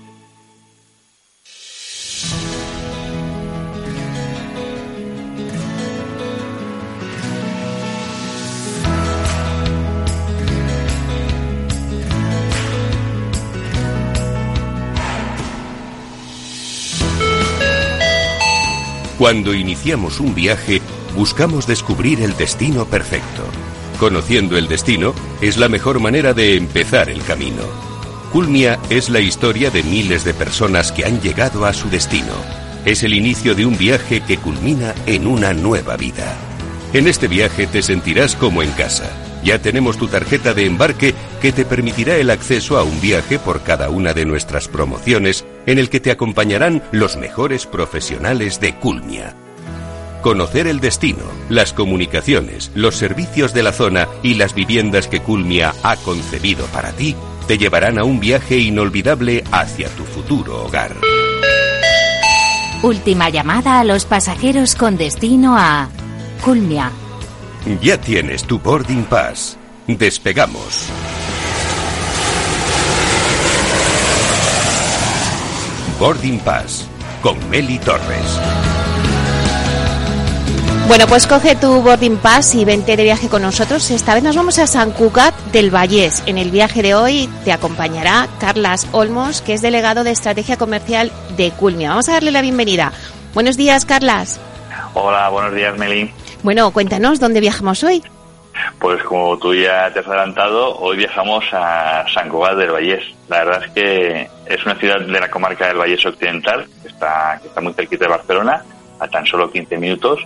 Cuando 19.17 19.55
iniciamos 19.55 20.19
un 20.19 20.35
viaje, 20.35 20.79
buscamos 21.17 21.65
descubrir 21.65 22.21
el 22.21 22.37
destino 22.37 22.85
perfecto. 22.85 23.43
Conociendo 23.99 24.55
el 24.55 24.67
destino 24.67 25.15
es 25.41 25.57
la 25.57 25.67
mejor 25.67 25.99
manera 25.99 26.33
de 26.33 26.55
empezar 26.55 27.09
el 27.09 27.23
camino. 27.23 27.63
Culmia 28.31 28.79
es 28.91 29.09
la 29.09 29.19
historia 29.19 29.71
de 29.71 29.81
miles 29.81 30.23
de 30.23 30.35
personas 30.35 30.91
que 30.91 31.05
han 31.05 31.19
llegado 31.19 31.65
a 31.65 31.73
su 31.73 31.89
destino. 31.89 32.33
Es 32.85 33.01
el 33.01 33.15
inicio 33.15 33.55
de 33.55 33.65
un 33.65 33.77
viaje 33.77 34.21
que 34.21 34.37
culmina 34.37 34.93
en 35.07 35.25
una 35.25 35.53
nueva 35.53 35.97
vida. 35.97 36.37
En 36.93 37.07
este 37.07 37.27
viaje 37.27 37.65
te 37.65 37.81
sentirás 37.81 38.35
como 38.35 38.61
en 38.61 38.71
casa. 38.71 39.09
Ya 39.43 39.59
tenemos 39.59 39.97
tu 39.97 40.07
tarjeta 40.07 40.53
de 40.53 40.65
embarque 40.65 41.15
que 41.41 41.51
te 41.51 41.65
permitirá 41.65 42.15
el 42.17 42.29
acceso 42.29 42.77
a 42.77 42.83
un 42.83 43.01
viaje 43.01 43.39
por 43.39 43.63
cada 43.63 43.89
una 43.89 44.13
de 44.13 44.25
nuestras 44.25 44.67
promociones 44.67 45.45
en 45.65 45.79
el 45.79 45.89
que 45.89 45.99
te 45.99 46.11
acompañarán 46.11 46.83
los 46.91 47.17
mejores 47.17 47.65
profesionales 47.65 48.59
de 48.59 48.75
Culmia. 48.75 49.35
Conocer 50.27 50.67
el 50.67 50.81
destino, 50.81 51.23
las 51.47 51.71
comunicaciones, 51.71 52.69
los 52.75 52.97
servicios 52.97 53.53
de 53.53 53.63
la 53.63 53.71
zona 53.71 54.09
y 54.23 54.33
las 54.33 54.53
viviendas 54.53 55.07
que 55.07 55.21
Culmia 55.21 55.73
ha 55.83 55.95
concebido 55.95 56.65
para 56.65 56.91
ti 56.91 57.15
te 57.47 57.57
llevarán 57.57 57.97
a 57.97 58.03
un 58.03 58.19
viaje 58.19 58.57
inolvidable 58.57 59.45
hacia 59.53 59.87
tu 59.87 60.03
futuro 60.03 60.65
hogar. 60.65 60.91
Última 62.83 63.29
llamada 63.29 63.79
a 63.79 63.85
los 63.85 64.03
pasajeros 64.03 64.75
con 64.75 64.97
destino 64.97 65.55
a 65.57 65.87
Culmia. 66.43 66.91
Ya 67.81 67.97
tienes 67.97 68.43
tu 68.43 68.59
boarding 68.59 69.05
pass. 69.05 69.57
Despegamos. 69.87 70.89
Boarding 75.97 76.39
Pass 76.39 76.85
con 77.23 77.49
Meli 77.49 77.79
Torres. 77.79 78.66
Bueno, 80.87 81.05
pues 81.05 81.27
coge 81.27 81.57
tu 81.57 81.81
boarding 81.81 82.15
pass 82.15 82.55
y 82.55 82.63
vente 82.63 82.95
de 82.95 83.03
viaje 83.03 83.27
con 83.27 83.41
nosotros. 83.41 83.91
Esta 83.91 84.13
vez 84.13 84.23
nos 84.23 84.37
vamos 84.37 84.57
a 84.57 84.67
San 84.67 84.91
Cugat 84.91 85.35
del 85.51 85.69
Vallés. 85.69 86.23
En 86.27 86.37
el 86.37 86.49
viaje 86.49 86.81
de 86.81 86.95
hoy 86.95 87.29
te 87.43 87.51
acompañará 87.51 88.29
Carlas 88.39 88.87
Olmos, 88.93 89.41
que 89.41 89.53
es 89.53 89.61
delegado 89.61 90.05
de 90.05 90.11
Estrategia 90.11 90.55
Comercial 90.55 91.11
de 91.35 91.51
Culmia. 91.51 91.89
Vamos 91.89 92.07
a 92.07 92.13
darle 92.13 92.31
la 92.31 92.41
bienvenida. 92.41 92.93
Buenos 93.33 93.57
días, 93.57 93.83
Carlas. 93.83 94.39
Hola, 94.93 95.27
buenos 95.27 95.53
días, 95.53 95.77
Meli. 95.77 96.09
Bueno, 96.41 96.71
cuéntanos, 96.71 97.19
¿dónde 97.19 97.41
viajamos 97.41 97.83
hoy? 97.83 98.01
Pues 98.79 99.03
como 99.03 99.37
tú 99.37 99.53
ya 99.53 99.91
te 99.91 99.99
has 99.99 100.07
adelantado, 100.07 100.77
hoy 100.77 100.95
viajamos 100.95 101.43
a 101.51 102.05
San 102.13 102.29
Cugat 102.29 102.55
del 102.55 102.71
Vallés. 102.71 103.03
La 103.27 103.43
verdad 103.43 103.65
es 103.65 103.71
que 103.71 104.29
es 104.45 104.65
una 104.65 104.75
ciudad 104.75 105.01
de 105.01 105.19
la 105.19 105.29
comarca 105.29 105.67
del 105.67 105.77
Vallés 105.77 106.05
Occidental, 106.05 106.65
que 106.81 106.87
está, 106.87 107.37
que 107.41 107.49
está 107.49 107.59
muy 107.59 107.73
cerquita 107.73 108.05
de 108.05 108.11
Barcelona, 108.11 108.63
a 108.99 109.07
tan 109.07 109.25
solo 109.25 109.51
15 109.51 109.77
minutos. 109.77 110.25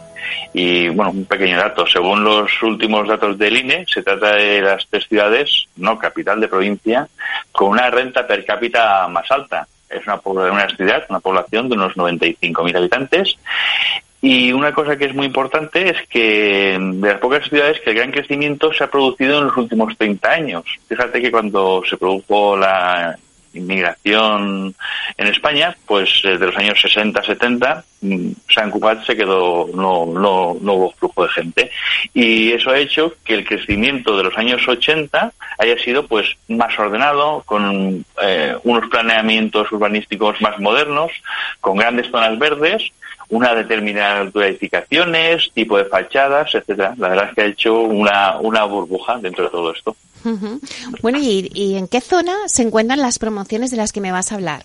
Y 0.53 0.89
bueno, 0.89 1.12
un 1.12 1.25
pequeño 1.25 1.57
dato. 1.57 1.86
Según 1.86 2.23
los 2.23 2.51
últimos 2.63 3.07
datos 3.07 3.38
del 3.38 3.57
INE, 3.57 3.86
se 3.88 4.03
trata 4.03 4.36
de 4.36 4.62
las 4.62 4.86
tres 4.88 5.07
ciudades, 5.07 5.67
no 5.77 5.97
capital 5.97 6.39
de 6.39 6.47
provincia, 6.47 7.07
con 7.51 7.69
una 7.69 7.89
renta 7.89 8.25
per 8.27 8.45
cápita 8.45 9.07
más 9.07 9.29
alta. 9.31 9.67
Es 9.89 10.05
una, 10.07 10.21
una 10.25 10.69
ciudad, 10.69 11.05
una 11.10 11.19
población 11.19 11.67
de 11.69 11.75
unos 11.75 11.95
95.000 11.95 12.77
habitantes. 12.77 13.38
Y 14.21 14.53
una 14.53 14.71
cosa 14.71 14.97
que 14.97 15.05
es 15.05 15.15
muy 15.15 15.25
importante 15.25 15.89
es 15.89 16.07
que 16.07 16.77
de 16.79 17.07
las 17.07 17.19
pocas 17.19 17.49
ciudades 17.49 17.81
que 17.81 17.89
el 17.89 17.95
gran 17.95 18.12
crecimiento 18.12 18.71
se 18.71 18.84
ha 18.84 18.91
producido 18.91 19.39
en 19.39 19.47
los 19.47 19.57
últimos 19.57 19.97
30 19.97 20.29
años. 20.29 20.63
Fíjate 20.88 21.21
que 21.21 21.31
cuando 21.31 21.81
se 21.89 21.97
produjo 21.97 22.55
la 22.55 23.17
inmigración 23.53 24.75
en 25.17 25.27
España, 25.27 25.75
pues 25.85 26.21
eh, 26.23 26.37
de 26.37 26.45
los 26.45 26.55
años 26.57 26.77
60-70, 26.83 27.83
mm, 28.01 28.31
San 28.53 28.71
Cugat 28.71 29.05
se 29.05 29.15
quedó, 29.15 29.67
no, 29.73 30.05
no, 30.05 30.57
no 30.59 30.73
hubo 30.73 30.91
flujo 30.93 31.23
de 31.23 31.29
gente. 31.29 31.71
Y 32.13 32.51
eso 32.51 32.71
ha 32.71 32.79
hecho 32.79 33.13
que 33.23 33.35
el 33.35 33.45
crecimiento 33.45 34.17
de 34.17 34.23
los 34.23 34.37
años 34.37 34.67
80 34.67 35.33
haya 35.57 35.77
sido 35.79 36.07
pues 36.07 36.27
más 36.47 36.77
ordenado, 36.79 37.43
con 37.45 38.05
eh, 38.21 38.55
unos 38.63 38.89
planeamientos 38.89 39.71
urbanísticos 39.71 40.41
más 40.41 40.59
modernos, 40.59 41.11
con 41.59 41.77
grandes 41.77 42.09
zonas 42.09 42.37
verdes, 42.39 42.91
una 43.32 43.56
determinada 43.56 44.22
altura 44.22 44.46
de 44.46 44.52
edificaciones, 44.52 45.52
tipo 45.54 45.78
de 45.78 45.86
fachadas, 45.86 46.54
etcétera. 46.54 46.94
La 46.98 47.10
verdad 47.10 47.30
es 47.30 47.36
que 47.36 47.41
ha 47.41 47.46
hecho 47.46 47.80
una, 47.82 48.39
una 48.39 48.63
burbuja 48.65 49.17
dentro 49.17 49.46
de 49.46 49.50
todo 49.50 49.74
esto. 49.74 49.96
Bueno, 51.02 51.17
¿y, 51.17 51.50
¿y 51.54 51.76
en 51.76 51.88
qué 51.88 52.02
zona 52.02 52.34
se 52.46 52.62
encuentran 52.62 53.00
las 53.00 53.17
promociones 53.17 53.72
de 53.72 53.78
las 53.78 53.91
que 53.91 54.02
me 54.02 54.12
vas 54.12 54.32
a 54.32 54.36
hablar? 54.36 54.63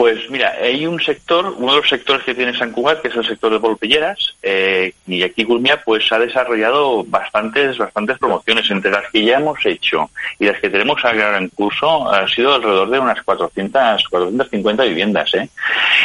Pues 0.00 0.30
mira, 0.30 0.54
hay 0.62 0.86
un 0.86 0.98
sector, 1.00 1.54
uno 1.58 1.72
de 1.72 1.80
los 1.80 1.88
sectores 1.88 2.24
que 2.24 2.34
tiene 2.34 2.56
San 2.56 2.72
Cugat, 2.72 3.02
que 3.02 3.08
es 3.08 3.16
el 3.16 3.26
sector 3.26 3.52
de 3.52 3.58
Volpelleras, 3.58 4.34
eh, 4.42 4.94
y 5.06 5.22
aquí 5.22 5.44
Culmia 5.44 5.82
pues 5.84 6.10
ha 6.10 6.18
desarrollado 6.18 7.04
bastantes, 7.04 7.76
bastantes 7.76 8.16
promociones, 8.18 8.70
entre 8.70 8.90
las 8.90 9.10
que 9.10 9.24
ya 9.24 9.36
hemos 9.36 9.58
hecho 9.66 10.10
y 10.38 10.46
las 10.46 10.58
que 10.58 10.70
tenemos 10.70 11.04
ahora 11.04 11.36
en 11.36 11.48
curso, 11.48 12.10
ha 12.10 12.26
sido 12.28 12.54
alrededor 12.54 12.88
de 12.88 12.98
unas 12.98 13.22
400, 13.22 14.08
450 14.08 14.84
viviendas. 14.84 15.34
¿eh? 15.34 15.50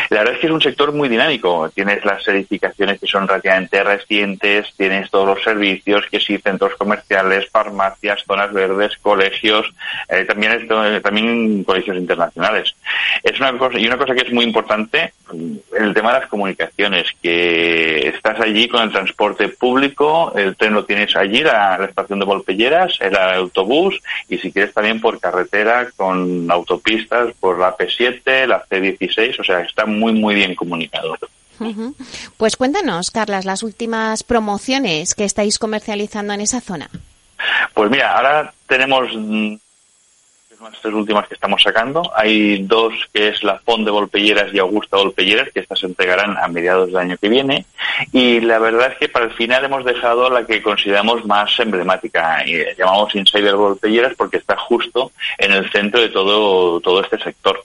La 0.10 0.20
verdad 0.20 0.34
es 0.34 0.40
que 0.42 0.48
es 0.48 0.54
un 0.54 0.62
sector 0.62 0.92
muy 0.92 1.08
dinámico, 1.08 1.70
tienes 1.74 2.04
las 2.04 2.28
edificaciones 2.28 3.00
que 3.00 3.08
son 3.08 3.28
relativamente 3.28 3.82
recientes, 3.82 4.74
tienes 4.76 5.10
todos 5.10 5.28
los 5.28 5.44
servicios, 5.44 6.06
que 6.12 6.20
sí, 6.20 6.38
centros 6.38 6.76
comerciales, 6.76 7.50
farmacias, 7.50 8.24
zonas 8.28 8.52
verdes, 8.52 8.98
colegios, 9.02 9.72
eh, 10.10 10.26
también, 10.26 10.68
también 11.02 11.64
colegios 11.64 11.96
internacionales. 11.96 12.76
Es 13.24 13.35
una 13.40 13.58
cosa, 13.58 13.80
y 13.80 13.88
una 13.88 13.98
cosa 13.98 14.14
que 14.14 14.22
es 14.22 14.34
muy 14.34 14.44
importante, 14.44 15.14
el 15.32 15.94
tema 15.94 16.14
de 16.14 16.20
las 16.20 16.30
comunicaciones, 16.30 17.08
que 17.22 18.08
estás 18.10 18.40
allí 18.40 18.68
con 18.68 18.84
el 18.84 18.92
transporte 18.92 19.50
público, 19.50 20.34
el 20.36 20.56
tren 20.56 20.74
lo 20.74 20.86
tienes 20.86 21.16
allí, 21.16 21.42
la, 21.42 21.84
estación 21.88 22.20
de 22.20 22.26
Volpelleras, 22.26 22.98
el 23.02 23.16
autobús, 23.16 24.02
y 24.30 24.38
si 24.38 24.52
quieres 24.52 24.74
también 24.74 25.02
por 25.02 25.20
carretera, 25.20 25.90
con 25.96 26.50
autopistas, 26.50 27.34
por 27.40 27.60
la 27.60 27.76
P7, 27.76 28.48
la 28.48 28.66
C16, 28.66 29.40
o 29.40 29.44
sea, 29.44 29.62
está 29.62 29.86
muy, 29.86 30.14
muy 30.14 30.36
bien 30.36 30.56
comunicado. 30.56 31.16
Pues 32.38 32.58
cuéntanos, 32.58 33.12
Carlas, 33.12 33.46
las 33.46 33.64
últimas 33.64 34.24
promociones 34.24 35.16
que 35.16 35.24
estáis 35.24 35.58
comercializando 35.58 36.34
en 36.34 36.42
esa 36.42 36.62
zona. 36.62 36.90
Pues 37.74 37.90
mira, 37.90 38.18
ahora 38.18 38.54
tenemos 38.68 39.10
las 40.62 40.82
tres 40.82 40.94
últimas 40.94 41.28
que 41.28 41.36
estamos 41.36 41.62
sacando. 41.62 42.12
Hay 42.16 42.64
dos 42.64 42.94
que 43.14 43.30
es 43.30 43.44
la 43.44 43.60
Fond 43.60 43.86
de 43.86 43.92
Volpelleras 43.92 44.54
y 44.54 44.60
Augusta 44.60 44.98
Volpelleras, 44.98 45.52
que 45.52 45.60
estas 45.60 45.80
se 45.80 45.86
entregarán 45.86 46.38
a 46.38 46.48
mediados 46.48 46.88
del 46.88 46.98
año 46.98 47.18
que 47.18 47.30
viene. 47.30 47.66
Y 48.12 48.40
la 48.42 48.60
verdad 48.60 48.92
es 48.92 48.98
que 48.98 49.10
para 49.10 49.26
el 49.26 49.32
final 49.32 49.64
hemos 49.66 49.86
dejado 49.86 50.30
la 50.30 50.46
que 50.46 50.62
consideramos 50.62 51.26
más 51.26 51.60
emblemática. 51.60 52.44
Y 52.46 52.64
llamamos 52.78 53.16
Insider 53.16 53.56
Volpelleras 53.56 54.14
porque 54.16 54.38
está 54.38 54.56
justo 54.58 55.12
en 55.38 55.52
el 55.52 55.70
centro 55.72 56.02
de 56.02 56.10
todo, 56.10 56.80
todo 56.80 57.02
este 57.02 57.18
sector. 57.20 57.64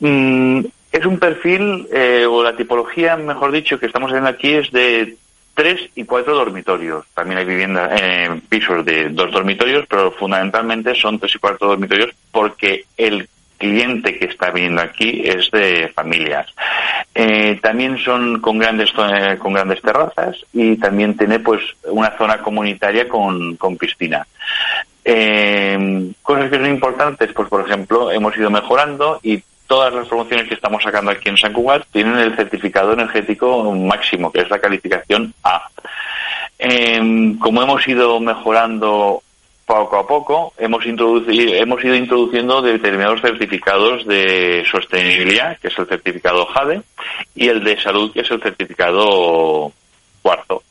Mm, 0.00 0.64
es 0.92 1.06
un 1.06 1.18
perfil, 1.18 1.88
eh, 1.92 2.26
o 2.28 2.42
la 2.42 2.56
tipología, 2.56 3.16
mejor 3.16 3.52
dicho, 3.52 3.78
que 3.78 3.86
estamos 3.86 4.10
viendo 4.10 4.28
aquí 4.28 4.54
es 4.54 4.70
de 4.70 5.16
tres 5.56 5.80
y 5.96 6.04
cuatro 6.04 6.36
dormitorios. 6.36 7.06
También 7.14 7.38
hay 7.38 7.46
viviendas, 7.46 8.00
eh, 8.00 8.40
pisos 8.48 8.84
de 8.84 9.08
dos 9.08 9.32
dormitorios, 9.32 9.86
pero 9.88 10.12
fundamentalmente 10.12 10.94
son 10.94 11.18
tres 11.18 11.34
y 11.34 11.38
cuatro 11.38 11.68
dormitorios 11.68 12.12
porque 12.30 12.84
el 12.96 13.28
cliente 13.56 14.18
que 14.18 14.26
está 14.26 14.50
viniendo 14.50 14.82
aquí 14.82 15.22
es 15.24 15.50
de 15.50 15.88
familias. 15.94 16.46
Eh, 17.14 17.58
también 17.62 17.96
son 17.98 18.40
con 18.42 18.58
grandes 18.58 18.90
eh, 18.98 19.38
con 19.38 19.54
grandes 19.54 19.80
terrazas 19.80 20.36
y 20.52 20.76
también 20.76 21.16
tiene 21.16 21.40
pues 21.40 21.62
una 21.84 22.16
zona 22.18 22.38
comunitaria 22.42 23.08
con, 23.08 23.56
con 23.56 23.78
piscina. 23.78 24.26
Eh, 25.02 26.12
cosas 26.22 26.50
que 26.50 26.56
son 26.56 26.66
importantes, 26.66 27.32
pues 27.32 27.48
por 27.48 27.66
ejemplo, 27.66 28.10
hemos 28.12 28.36
ido 28.36 28.50
mejorando 28.50 29.20
y 29.22 29.42
todas 29.66 29.92
las 29.92 30.08
promociones 30.08 30.48
que 30.48 30.54
estamos 30.54 30.82
sacando 30.82 31.10
aquí 31.10 31.28
en 31.28 31.36
San 31.36 31.52
Cugat 31.52 31.86
tienen 31.92 32.16
el 32.18 32.36
certificado 32.36 32.92
energético 32.92 33.72
máximo, 33.72 34.32
que 34.32 34.40
es 34.40 34.50
la 34.50 34.58
calificación 34.58 35.34
A. 35.44 35.68
Em, 36.58 37.38
como 37.38 37.62
hemos 37.62 37.86
ido 37.86 38.18
mejorando 38.20 39.22
poco 39.66 39.96
a 39.98 40.06
poco, 40.06 40.54
hemos, 40.58 40.86
introducido, 40.86 41.54
hemos 41.54 41.84
ido 41.84 41.94
introduciendo 41.96 42.62
determinados 42.62 43.20
certificados 43.20 44.06
de 44.06 44.64
sostenibilidad, 44.70 45.58
que 45.58 45.68
es 45.68 45.78
el 45.78 45.86
certificado 45.86 46.46
JADE, 46.46 46.82
y 47.34 47.48
el 47.48 47.64
de 47.64 47.80
salud, 47.80 48.12
que 48.12 48.20
es 48.20 48.30
el 48.30 48.40
certificado 48.40 49.72
cuarto. 50.22 50.62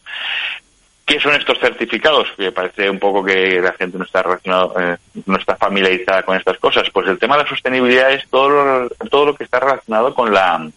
¿Qué 1.06 1.20
son 1.20 1.36
estos 1.36 1.60
certificados? 1.60 2.28
Que 2.36 2.52
parece 2.52 2.90
un 2.90 2.98
poco 2.98 3.24
que 3.24 3.62
la 3.62 3.74
gente 3.74 3.98
no 3.98 4.06
está 4.06 4.24
relacionado, 4.24 4.74
eh, 4.80 4.98
no 5.28 5.38
está 5.38 5.56
familiarizada 5.56 6.24
con 6.24 6.36
estas 6.36 6.58
cosas. 6.58 6.90
Pues 6.92 7.08
el 7.08 7.20
tema 7.20 7.38
de 7.38 7.44
la 7.44 7.50
sostenibilidad 7.50 8.12
es 8.12 8.28
todo 8.28 8.50
lo, 8.50 8.90
todo 9.10 9.28
lo 9.28 9.36
que 9.36 9.44
está 9.44 9.60
relacionado 9.60 10.16
con 10.16 10.34
la, 10.34 10.68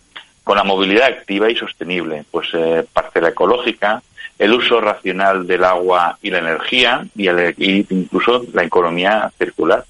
con 0.44 0.56
la 0.56 0.64
movilidad 0.64 1.06
activa 1.06 1.50
y 1.50 1.56
sostenible. 1.56 2.24
Pues 2.30 2.48
eh, 2.52 2.84
parcela 2.92 3.30
ecológica, 3.30 4.02
el 4.38 4.52
uso 4.52 4.82
racional 4.82 5.46
del 5.46 5.64
agua 5.64 6.18
y 6.20 6.30
la 6.30 6.40
energía 6.40 7.06
y, 7.16 7.28
y 7.30 7.86
incluso 7.88 8.44
la 8.52 8.64
economía 8.64 9.32
circular. 9.38 9.86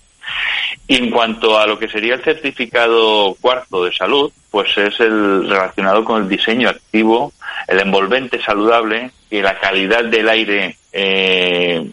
Y 0.87 0.97
en 0.97 1.11
cuanto 1.11 1.59
a 1.59 1.67
lo 1.67 1.79
que 1.79 1.89
sería 1.89 2.15
el 2.15 2.23
certificado 2.23 3.35
cuarto 3.41 3.85
de 3.85 3.93
salud, 3.93 4.33
pues 4.51 4.77
es 4.79 5.01
el 5.01 5.49
relacionado 5.49 6.05
con 6.05 6.23
el 6.23 6.29
diseño 6.29 6.69
activo, 6.69 7.33
el 7.69 7.81
envolvente 7.81 8.43
saludable 8.43 9.11
y 9.31 9.43
la 9.43 9.59
calidad 9.61 10.05
del 10.05 10.29
aire 10.29 10.77
eh, 10.91 11.89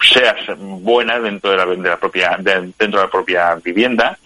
sea 0.00 0.36
buena 0.56 1.18
dentro 1.18 1.50
de 1.50 1.56
la, 1.56 1.66
de 1.66 1.88
la 1.88 1.98
propia 1.98 2.38
dentro 2.38 3.00
de 3.00 3.04
la 3.04 3.10
propia 3.10 3.54
vivienda 3.56 4.16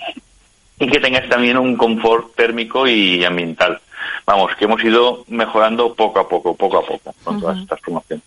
y 0.79 0.89
que 0.89 1.01
tengas 1.01 1.29
también 1.29 1.57
un 1.57 1.77
confort 1.77 2.35
térmico 2.37 2.87
y 2.87 3.25
ambiental. 3.25 3.81
Vamos, 4.27 4.53
que 4.59 4.67
hemos 4.67 4.83
ido 4.85 5.25
mejorando 5.29 5.95
poco 5.95 6.21
a 6.21 6.29
poco, 6.29 6.55
poco 6.55 6.79
a 6.79 6.87
poco 6.87 7.15
con 7.25 7.41
todas 7.41 7.59
estas 7.59 7.81
promociones. 7.81 8.25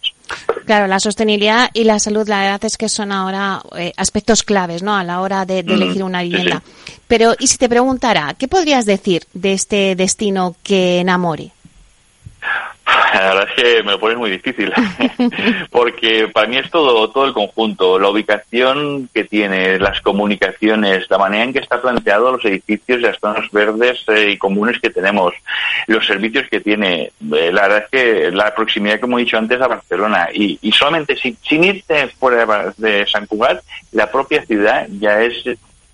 Claro, 0.65 0.87
la 0.87 0.99
sostenibilidad 0.99 1.69
y 1.73 1.83
la 1.83 1.99
salud, 1.99 2.27
la 2.27 2.41
verdad 2.41 2.65
es 2.65 2.77
que 2.77 2.89
son 2.89 3.11
ahora 3.11 3.61
eh, 3.77 3.93
aspectos 3.97 4.43
claves, 4.43 4.83
¿no? 4.83 4.95
A 4.95 5.03
la 5.03 5.21
hora 5.21 5.45
de, 5.45 5.63
de 5.63 5.73
elegir 5.73 6.03
una 6.03 6.23
vivienda. 6.23 6.61
Pero, 7.07 7.33
y 7.39 7.47
si 7.47 7.57
te 7.57 7.69
preguntara, 7.69 8.35
¿qué 8.37 8.47
podrías 8.47 8.85
decir 8.85 9.23
de 9.33 9.53
este 9.53 9.95
destino 9.95 10.55
que 10.63 10.99
enamore? 10.99 11.51
La 13.13 13.33
verdad 13.33 13.47
es 13.49 13.63
que 13.63 13.83
me 13.83 13.91
lo 13.91 13.99
pones 13.99 14.17
muy 14.17 14.29
difícil, 14.29 14.71
porque 15.71 16.27
para 16.29 16.47
mí 16.47 16.57
es 16.57 16.69
todo, 16.69 17.09
todo 17.09 17.25
el 17.25 17.33
conjunto, 17.33 17.99
la 17.99 18.09
ubicación 18.09 19.09
que 19.13 19.25
tiene, 19.25 19.77
las 19.79 20.01
comunicaciones, 20.01 21.09
la 21.09 21.17
manera 21.17 21.43
en 21.43 21.53
que 21.53 21.59
está 21.59 21.81
planteado 21.81 22.31
los 22.31 22.45
edificios 22.45 22.99
y 22.99 23.03
las 23.03 23.19
zonas 23.19 23.49
verdes 23.51 24.03
eh, 24.07 24.31
y 24.31 24.37
comunes 24.37 24.79
que 24.79 24.89
tenemos, 24.89 25.33
los 25.87 26.05
servicios 26.05 26.47
que 26.49 26.61
tiene. 26.61 27.11
Eh, 27.33 27.51
la 27.51 27.63
verdad 27.63 27.83
es 27.85 27.89
que 27.89 28.31
la 28.31 28.55
proximidad, 28.55 28.99
como 28.99 29.17
he 29.17 29.23
dicho 29.23 29.37
antes, 29.37 29.61
a 29.61 29.67
Barcelona 29.67 30.29
y, 30.33 30.57
y 30.61 30.71
solamente 30.71 31.17
sin, 31.17 31.37
sin 31.41 31.63
irte 31.63 32.07
fuera 32.19 32.73
de 32.77 33.05
San 33.05 33.25
Cugat, 33.25 33.63
la 33.91 34.09
propia 34.09 34.45
ciudad 34.45 34.87
ya 34.99 35.21
es 35.21 35.43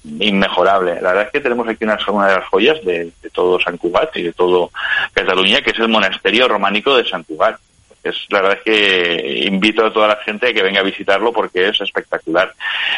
inmejorable. 0.04 0.96
La 1.02 1.10
verdad 1.10 1.26
es 1.26 1.32
que 1.32 1.40
tenemos 1.40 1.68
aquí 1.68 1.84
una, 1.84 2.28
de 2.28 2.36
las 2.36 2.48
joyas 2.48 2.84
de, 2.84 3.12
todo 3.32 3.60
San 3.60 3.78
Cugat 3.78 4.16
y 4.18 4.24
de 4.24 4.34
todo 4.34 4.72
Cataluña, 5.14 5.62
que 5.62 5.72
es 5.72 5.80
el 5.80 5.88
monasterio 5.88 6.48
románico 6.48 6.96
de 6.96 7.06
San 7.06 7.24
Cugat. 7.24 7.60
Es, 8.04 8.18
la 8.30 8.42
verdad 8.42 8.58
es 8.58 8.64
que 8.64 9.46
invito 9.46 9.86
a 9.86 9.94
toda 9.94 10.10
la 10.10 10.18
gente 10.18 10.50
a 10.50 10.54
que 10.54 10.62
venga 10.62 10.82
a 10.82 10.84
visitarlo 10.84 11.32
porque 11.32 11.70
es 11.70 11.80
espectacular. 11.80 12.54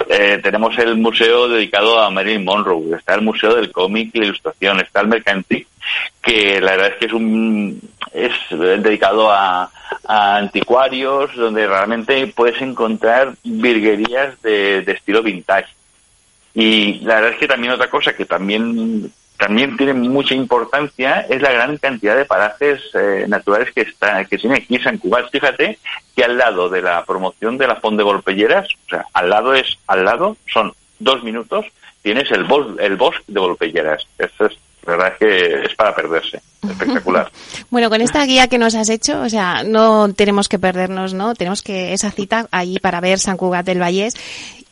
Eh, 0.10 0.40
tenemos 0.42 0.76
el 0.80 0.98
museo 0.98 1.48
dedicado 1.48 2.00
a 2.00 2.10
Marilyn 2.10 2.44
Monroe, 2.44 2.98
está 2.98 3.14
el 3.14 3.22
museo 3.22 3.54
del 3.54 3.72
cómic 3.72 4.10
y 4.14 4.20
la 4.20 4.26
ilustración, 4.26 4.80
está 4.80 5.02
el 5.02 5.08
Mercantic, 5.08 5.68
que 6.24 6.60
la 6.60 6.72
verdad 6.72 6.88
es 6.88 6.96
que 6.96 7.06
es 7.06 7.14
un 7.14 7.80
es 8.14 8.34
dedicado 8.50 9.32
a, 9.32 9.70
anticuarios, 10.08 11.36
donde 11.36 11.68
realmente 11.68 12.26
puedes 12.28 12.60
encontrar 12.62 13.34
virguerías 13.44 14.42
de, 14.42 14.82
de 14.82 14.92
estilo 14.94 15.22
vintage 15.22 15.68
y 16.56 17.02
la 17.02 17.16
verdad 17.16 17.32
es 17.34 17.38
que 17.38 17.48
también 17.48 17.74
otra 17.74 17.90
cosa 17.90 18.14
que 18.14 18.26
también 18.26 19.12
también 19.38 19.76
tiene 19.76 19.94
mucha 19.94 20.34
importancia 20.34 21.26
es 21.30 21.42
la 21.42 21.52
gran 21.52 21.78
cantidad 21.78 22.16
de 22.16 22.24
parajes 22.24 22.82
eh, 22.94 23.26
naturales 23.28 23.74
que 23.74 23.82
está 23.82 24.24
que 24.24 24.38
tiene 24.38 24.56
aquí 24.56 24.80
San 24.80 24.98
Cugat. 24.98 25.30
Fíjate 25.30 25.78
que 26.16 26.24
al 26.24 26.38
lado 26.38 26.70
de 26.70 26.82
la 26.82 27.04
promoción 27.04 27.58
de 27.58 27.68
la 27.68 27.76
Fond 27.76 27.98
de 27.98 28.04
Volpelleras, 28.04 28.68
o 28.88 28.90
sea, 28.90 29.06
al 29.14 29.30
lado 29.30 29.54
es 29.54 29.78
al 29.88 30.06
lado 30.06 30.38
son 30.48 30.74
dos 31.00 31.22
minutos 31.24 31.66
tienes 32.06 32.30
el 32.30 32.44
bos, 32.44 32.68
el 32.80 32.96
bosque 32.98 33.24
de 33.28 33.40
Volpelleras. 33.40 34.08
Eso 34.20 34.46
es 34.46 34.54
la 34.86 34.92
verdad 34.98 35.14
es 35.14 35.18
que 35.18 35.66
es 35.66 35.76
para 35.76 35.96
perderse. 35.96 36.40
Espectacular. 36.62 37.32
bueno, 37.72 37.90
con 37.90 38.02
esta 38.02 38.24
guía 38.26 38.48
que 38.48 38.60
nos 38.60 38.76
has 38.76 38.90
hecho, 38.90 39.22
o 39.22 39.30
sea, 39.30 39.64
no 39.64 40.14
tenemos 40.14 40.48
que 40.48 40.60
perdernos, 40.60 41.16
¿no? 41.16 41.34
Tenemos 41.34 41.64
que 41.64 41.94
esa 41.94 42.12
cita 42.12 42.48
ahí 42.52 42.78
para 42.78 43.02
ver 43.02 43.18
San 43.18 43.38
Cugat 43.38 43.66
del 43.66 43.82
Vallés 43.82 44.14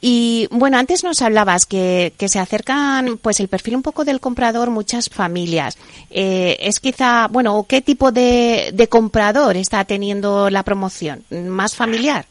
y 0.05 0.49
bueno, 0.51 0.77
antes 0.77 1.01
nos 1.05 1.21
hablabas 1.21 1.65
que, 1.65 2.11
se 2.19 2.37
acercan, 2.37 3.17
pues 3.19 3.39
el 3.39 3.47
perfil 3.47 3.77
un 3.77 3.83
poco 3.83 4.03
del 4.03 4.19
comprador, 4.19 4.69
muchas 4.69 5.07
familias. 5.07 5.77
Eh, 6.11 6.57
es 6.59 6.81
quizá, 6.81 7.29
bueno, 7.29 7.65
¿qué 7.69 7.81
tipo 7.81 8.11
de, 8.11 8.71
de 8.73 8.89
comprador 8.89 9.55
está 9.55 9.85
teniendo 9.85 10.49
la 10.49 10.63
promoción? 10.63 11.23
¿Más 11.29 11.77
familiar? 11.77 12.25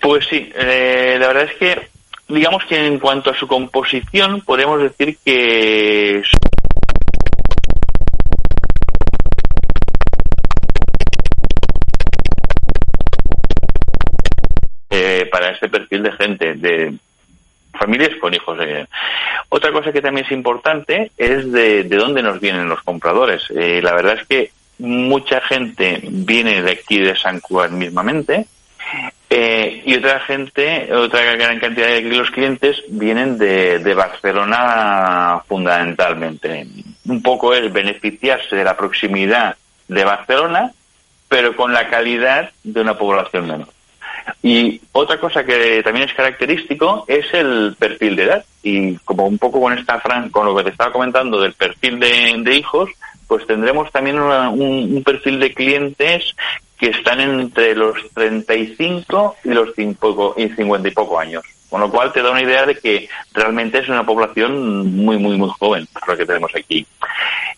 Pues 0.00 0.24
sí, 0.30 0.50
eh, 0.56 1.18
la 1.20 1.26
verdad 1.26 1.50
es 1.52 1.56
que, 1.58 1.88
digamos 2.28 2.64
que 2.64 2.86
en 2.86 2.98
cuanto 2.98 3.28
a 3.28 3.36
su 3.36 3.46
composición, 3.46 4.40
podemos 4.40 4.80
decir 4.80 5.18
que 5.22 6.22
para 15.44 15.52
este 15.52 15.68
perfil 15.68 16.02
de 16.02 16.12
gente, 16.12 16.54
de 16.54 16.94
familias 17.78 18.12
con 18.18 18.32
hijos. 18.32 18.58
Eh. 18.62 18.86
Otra 19.50 19.72
cosa 19.72 19.92
que 19.92 20.00
también 20.00 20.24
es 20.24 20.32
importante 20.32 21.10
es 21.18 21.52
de, 21.52 21.84
de 21.84 21.96
dónde 21.96 22.22
nos 22.22 22.40
vienen 22.40 22.68
los 22.68 22.82
compradores. 22.82 23.42
Eh, 23.50 23.80
la 23.82 23.92
verdad 23.92 24.18
es 24.18 24.26
que 24.26 24.50
mucha 24.78 25.42
gente 25.42 26.00
viene 26.02 26.62
de 26.62 26.72
aquí 26.72 26.98
de 26.98 27.14
San 27.14 27.40
Juan 27.40 27.76
mismamente 27.76 28.46
eh, 29.28 29.82
y 29.84 29.94
otra 29.96 30.20
gente, 30.20 30.92
otra 30.94 31.22
gran 31.36 31.60
cantidad 31.60 31.88
de 31.88 32.02
los 32.02 32.30
clientes 32.30 32.82
vienen 32.88 33.36
de 33.36 33.94
Barcelona 33.94 35.42
fundamentalmente. 35.46 36.66
Un 37.06 37.22
poco 37.22 37.52
es 37.52 37.70
beneficiarse 37.70 38.56
de 38.56 38.64
la 38.64 38.76
proximidad 38.76 39.56
de 39.88 40.04
Barcelona, 40.04 40.72
pero 41.28 41.54
con 41.54 41.72
la 41.72 41.88
calidad 41.90 42.50
de 42.62 42.80
una 42.80 42.96
población 42.96 43.46
menor. 43.46 43.74
Y 44.42 44.80
otra 44.92 45.18
cosa 45.18 45.44
que 45.44 45.82
también 45.82 46.08
es 46.08 46.14
característico 46.14 47.04
es 47.08 47.26
el 47.32 47.74
perfil 47.78 48.16
de 48.16 48.22
edad. 48.24 48.44
Y 48.62 48.96
como 48.98 49.26
un 49.26 49.38
poco 49.38 49.60
con 49.60 49.76
esta 49.76 50.00
Fran, 50.00 50.30
con 50.30 50.46
lo 50.46 50.54
que 50.56 50.64
te 50.64 50.70
estaba 50.70 50.92
comentando 50.92 51.40
del 51.40 51.52
perfil 51.54 51.98
de, 51.98 52.34
de 52.38 52.54
hijos, 52.56 52.90
pues 53.26 53.46
tendremos 53.46 53.90
también 53.90 54.20
una, 54.20 54.50
un, 54.50 55.02
perfil 55.04 55.40
de 55.40 55.52
clientes 55.52 56.34
que 56.78 56.88
están 56.88 57.20
entre 57.20 57.74
los 57.74 57.96
35 58.14 59.36
y 59.44 59.48
los 59.50 59.70
5 59.74 60.34
y 60.36 60.48
50 60.48 60.88
y 60.88 60.90
poco 60.92 61.18
años. 61.18 61.44
Con 61.70 61.80
lo 61.80 61.90
cual 61.90 62.12
te 62.12 62.22
da 62.22 62.30
una 62.30 62.42
idea 62.42 62.66
de 62.66 62.76
que 62.76 63.08
realmente 63.32 63.78
es 63.78 63.88
una 63.88 64.04
población 64.04 64.94
muy, 64.94 65.18
muy, 65.18 65.36
muy 65.36 65.50
joven, 65.58 65.88
lo 66.06 66.16
que 66.16 66.26
tenemos 66.26 66.52
aquí. 66.54 66.86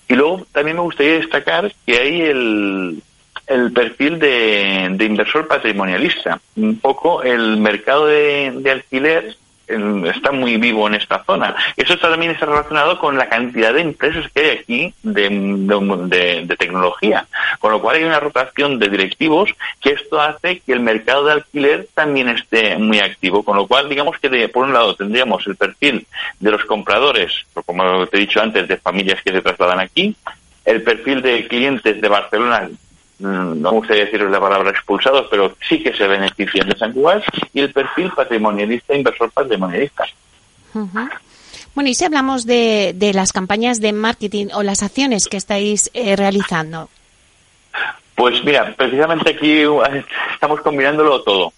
Y 0.08 0.14
luego 0.14 0.46
también 0.52 0.76
me 0.76 0.82
gustaría 0.82 1.14
destacar 1.14 1.72
que 1.84 1.98
hay 1.98 2.20
el, 2.22 3.02
el 3.46 3.72
perfil 3.72 4.18
de, 4.18 4.88
de, 4.92 5.04
inversor 5.04 5.46
patrimonialista. 5.46 6.40
Un 6.56 6.78
poco 6.78 7.22
el 7.22 7.56
mercado 7.58 8.06
de, 8.06 8.70
alquiler 8.70 9.36
está 9.68 10.30
muy 10.30 10.56
vivo 10.58 10.86
en 10.86 10.94
esta 10.94 11.24
zona. 11.24 11.54
Eso 11.76 11.96
también 11.98 12.32
está 12.32 12.46
relacionado 12.46 12.98
con 12.98 13.18
la 13.18 13.28
cantidad 13.28 13.74
de 13.74 13.80
empresas 13.80 14.30
que 14.32 14.40
hay 14.40 14.58
aquí 14.58 14.94
de, 15.02 15.28
de, 15.28 16.44
de, 16.46 16.56
tecnología, 16.56 17.26
con 17.58 17.72
lo 17.72 17.80
cual 17.80 17.96
hay 17.96 18.04
una 18.04 18.20
rotación 18.20 18.78
de 18.78 18.88
directivos 18.88 19.50
que 19.80 19.90
esto 19.90 20.20
hace 20.20 20.60
que 20.60 20.72
el 20.72 20.80
mercado 20.80 21.24
de 21.24 21.32
alquiler 21.32 21.88
también 21.94 22.28
esté 22.28 22.78
muy 22.78 23.00
activo, 23.00 23.42
con 23.42 23.56
lo 23.56 23.66
cual 23.66 23.88
digamos 23.88 24.18
que 24.20 24.28
de, 24.28 24.48
por 24.48 24.66
un 24.66 24.72
lado 24.72 24.94
tendríamos 24.94 25.44
el 25.48 25.56
perfil 25.56 26.06
de 26.38 26.50
los 26.50 26.64
compradores, 26.64 27.32
como 27.64 28.06
te 28.06 28.18
he 28.18 28.20
dicho 28.20 28.40
antes, 28.40 28.68
de 28.68 28.76
familias 28.76 29.20
que 29.22 29.32
se 29.32 29.42
trasladan 29.42 29.80
aquí, 29.80 30.14
el 30.64 30.82
perfil 30.82 31.22
de 31.22 31.46
clientes 31.48 32.00
de 32.00 32.08
Barcelona 32.08 32.68
no 33.18 33.54
me 33.54 33.70
gustaría 33.70 34.04
deciros 34.04 34.30
la 34.30 34.40
palabra 34.40 34.70
expulsados, 34.70 35.26
pero 35.30 35.56
sí 35.68 35.82
que 35.82 35.94
se 35.94 36.06
benefician 36.06 36.68
de 36.68 36.76
San 36.76 36.92
Cugat 36.92 37.22
y 37.54 37.60
el 37.60 37.72
perfil 37.72 38.10
patrimonialista, 38.14 38.94
inversor 38.94 39.30
patrimonialista. 39.30 40.04
Uh 40.74 40.80
-huh. 40.80 41.10
Bueno, 41.74 41.90
y 41.90 41.94
si 41.94 42.04
hablamos 42.04 42.46
de, 42.46 42.92
de, 42.94 43.12
las 43.12 43.32
campañas 43.32 43.80
de 43.80 43.92
marketing 43.92 44.46
o 44.54 44.62
las 44.62 44.82
acciones 44.82 45.28
que 45.28 45.36
estáis 45.36 45.90
eh, 45.92 46.16
realizando. 46.16 46.88
Pues 48.14 48.42
mira, 48.44 48.74
precisamente 48.74 49.30
aquí 49.30 49.62
estamos 50.32 50.62
combinándolo 50.62 51.22
todo. 51.22 51.52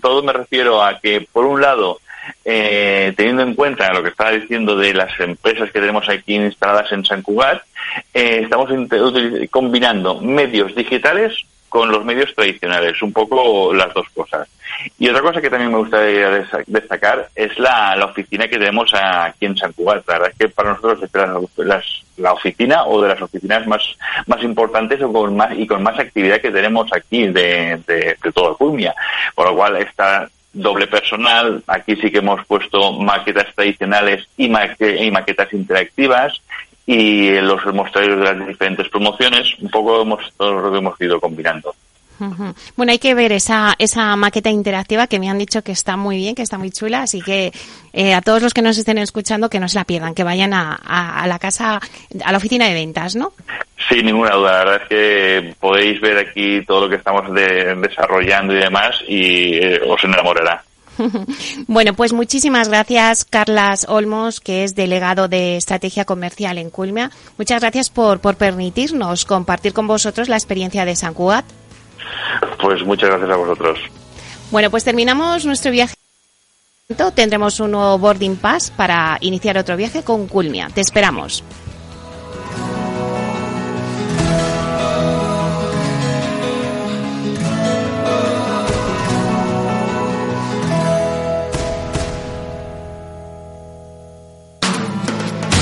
Todo 0.00 0.22
me 0.22 0.32
refiero 0.32 0.82
a 0.82 0.98
que, 0.98 1.28
por 1.30 1.44
un 1.44 1.60
lado, 1.60 2.00
eh, 2.44 3.12
teniendo 3.14 3.42
en 3.42 3.54
cuenta 3.54 3.92
lo 3.92 4.02
que 4.02 4.08
estaba 4.08 4.30
diciendo 4.30 4.74
de 4.74 4.94
las 4.94 5.20
empresas 5.20 5.70
que 5.70 5.80
tenemos 5.80 6.08
aquí 6.08 6.36
instaladas 6.36 6.90
en 6.92 7.04
San 7.04 7.20
Cugat, 7.20 7.62
eh, 8.14 8.40
estamos 8.42 8.70
combinando 9.50 10.20
medios 10.20 10.74
digitales 10.74 11.44
con 11.68 11.90
los 11.90 12.04
medios 12.04 12.34
tradicionales, 12.34 13.00
un 13.02 13.12
poco 13.12 13.72
las 13.74 13.92
dos 13.92 14.08
cosas. 14.14 14.48
Y 14.98 15.08
otra 15.08 15.22
cosa 15.22 15.40
que 15.40 15.50
también 15.50 15.70
me 15.70 15.78
gustaría 15.78 16.46
destacar 16.66 17.28
es 17.34 17.58
la, 17.58 17.96
la 17.96 18.06
oficina 18.06 18.48
que 18.48 18.58
tenemos 18.58 18.92
aquí 18.94 19.46
en 19.46 19.56
San 19.56 19.72
Cugat. 19.72 20.06
La 20.06 20.14
verdad 20.14 20.30
es 20.30 20.38
que 20.38 20.48
para 20.48 20.70
nosotros 20.70 21.02
es 21.02 21.56
la, 22.16 22.32
oficina 22.32 22.84
o 22.84 23.00
de 23.02 23.08
las 23.08 23.20
oficinas 23.20 23.66
más, 23.66 23.82
más 24.26 24.42
importantes 24.42 25.00
o 25.02 25.12
con 25.12 25.36
más, 25.36 25.56
y 25.58 25.66
con 25.66 25.82
más 25.82 25.98
actividad 25.98 26.40
que 26.40 26.50
tenemos 26.50 26.90
aquí 26.92 27.26
de, 27.26 27.80
de, 27.86 28.16
de 28.22 28.32
Culmia. 28.56 28.94
Por 29.34 29.46
lo 29.48 29.56
cual 29.56 29.76
está 29.76 30.28
doble 30.52 30.86
personal. 30.86 31.62
Aquí 31.66 31.96
sí 31.96 32.10
que 32.10 32.18
hemos 32.18 32.44
puesto 32.46 32.92
maquetas 32.92 33.54
tradicionales 33.54 34.26
y 34.36 34.48
maquetas 34.48 35.52
interactivas 35.52 36.40
y 36.88 37.32
los 37.42 37.62
mostrarios 37.74 38.18
de 38.18 38.24
las 38.24 38.48
diferentes 38.48 38.88
promociones. 38.88 39.46
Un 39.60 39.68
poco 39.68 40.00
hemos, 40.00 40.32
todo 40.38 40.54
lo 40.54 40.72
que 40.72 40.78
hemos 40.78 40.98
ido 40.98 41.20
combinando. 41.20 41.74
Bueno, 42.76 42.90
hay 42.90 42.98
que 42.98 43.14
ver 43.14 43.30
esa, 43.30 43.74
esa 43.78 44.16
maqueta 44.16 44.50
interactiva 44.50 45.06
que 45.06 45.20
me 45.20 45.28
han 45.28 45.38
dicho 45.38 45.62
que 45.62 45.70
está 45.70 45.96
muy 45.96 46.16
bien, 46.16 46.34
que 46.34 46.42
está 46.42 46.58
muy 46.58 46.72
chula, 46.72 47.02
así 47.02 47.20
que 47.20 47.52
eh, 47.92 48.14
a 48.14 48.22
todos 48.22 48.42
los 48.42 48.54
que 48.54 48.62
nos 48.62 48.76
estén 48.76 48.98
escuchando 48.98 49.48
que 49.48 49.60
no 49.60 49.68
se 49.68 49.76
la 49.76 49.84
pierdan, 49.84 50.14
que 50.14 50.24
vayan 50.24 50.52
a, 50.52 50.74
a, 50.74 51.26
la 51.28 51.38
casa, 51.38 51.80
a 52.24 52.32
la 52.32 52.38
oficina 52.38 52.66
de 52.66 52.74
ventas, 52.74 53.14
¿no? 53.14 53.34
Sin 53.88 54.06
ninguna 54.06 54.30
duda, 54.30 54.50
la 54.50 54.58
verdad 54.64 54.82
es 54.82 54.88
que 54.88 55.54
podéis 55.60 56.00
ver 56.00 56.18
aquí 56.18 56.64
todo 56.64 56.80
lo 56.80 56.88
que 56.88 56.96
estamos 56.96 57.32
desarrollando 57.32 58.54
y 58.54 58.58
demás 58.58 58.96
y 59.06 59.54
eh, 59.58 59.80
os 59.86 60.02
enamorará. 60.02 60.64
bueno, 61.66 61.94
pues 61.94 62.12
muchísimas 62.12 62.68
gracias, 62.68 63.24
Carlas 63.24 63.86
Olmos, 63.88 64.40
que 64.40 64.64
es 64.64 64.74
delegado 64.74 65.28
de 65.28 65.56
Estrategia 65.56 66.04
Comercial 66.04 66.58
en 66.58 66.70
Culmia. 66.70 67.10
Muchas 67.36 67.60
gracias 67.60 67.90
por, 67.90 68.20
por 68.20 68.36
permitirnos 68.36 69.24
compartir 69.24 69.72
con 69.72 69.86
vosotros 69.86 70.28
la 70.28 70.36
experiencia 70.36 70.84
de 70.84 70.96
San 70.96 71.14
Cugat. 71.14 71.44
Pues 72.60 72.84
muchas 72.84 73.10
gracias 73.10 73.30
a 73.30 73.36
vosotros. 73.36 73.78
Bueno, 74.50 74.70
pues 74.70 74.84
terminamos 74.84 75.44
nuestro 75.44 75.70
viaje. 75.70 75.94
Tendremos 77.14 77.60
un 77.60 77.72
nuevo 77.72 77.98
boarding 77.98 78.36
pass 78.36 78.70
para 78.70 79.18
iniciar 79.20 79.58
otro 79.58 79.76
viaje 79.76 80.02
con 80.02 80.26
Culmia. 80.26 80.70
Te 80.72 80.80
esperamos. 80.80 81.44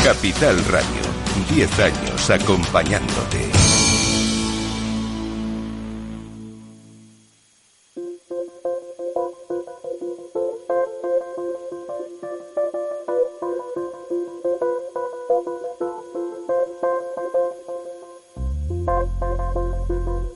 Capital 0.07 0.57
Radio, 0.67 1.03
10 1.53 1.81
años 1.81 2.31
acompañándote. 2.31 3.51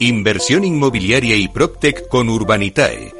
Inversión 0.00 0.64
inmobiliaria 0.64 1.36
y 1.36 1.46
PropTech 1.46 2.08
con 2.08 2.28
Urbanitae 2.28 3.19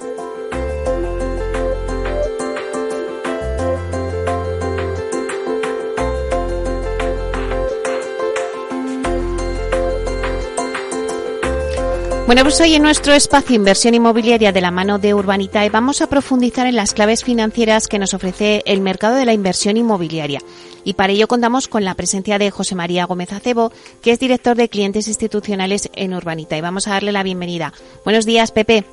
Bueno, 12.31 12.43
pues 12.43 12.61
hoy 12.61 12.75
en 12.75 12.81
nuestro 12.81 13.11
espacio 13.11 13.57
Inversión 13.57 13.93
Inmobiliaria 13.93 14.53
de 14.53 14.61
la 14.61 14.71
mano 14.71 14.99
de 14.99 15.13
Urbanitae 15.13 15.69
vamos 15.69 16.01
a 16.01 16.07
profundizar 16.07 16.65
en 16.65 16.77
las 16.77 16.93
claves 16.93 17.25
financieras 17.25 17.89
que 17.89 17.99
nos 17.99 18.13
ofrece 18.13 18.63
el 18.65 18.79
mercado 18.79 19.17
de 19.17 19.25
la 19.25 19.33
inversión 19.33 19.75
inmobiliaria. 19.75 20.39
Y 20.85 20.93
para 20.93 21.11
ello 21.11 21.27
contamos 21.27 21.67
con 21.67 21.83
la 21.83 21.93
presencia 21.95 22.37
de 22.37 22.49
José 22.49 22.73
María 22.73 23.03
Gómez 23.03 23.33
Acebo, 23.33 23.73
que 24.01 24.13
es 24.13 24.19
director 24.19 24.55
de 24.55 24.69
clientes 24.69 25.09
institucionales 25.09 25.89
en 25.93 26.13
Urbanitae. 26.13 26.61
Vamos 26.61 26.87
a 26.87 26.91
darle 26.91 27.11
la 27.11 27.23
bienvenida. 27.23 27.73
Buenos 28.05 28.25
días, 28.25 28.53
Pepe. 28.53 28.85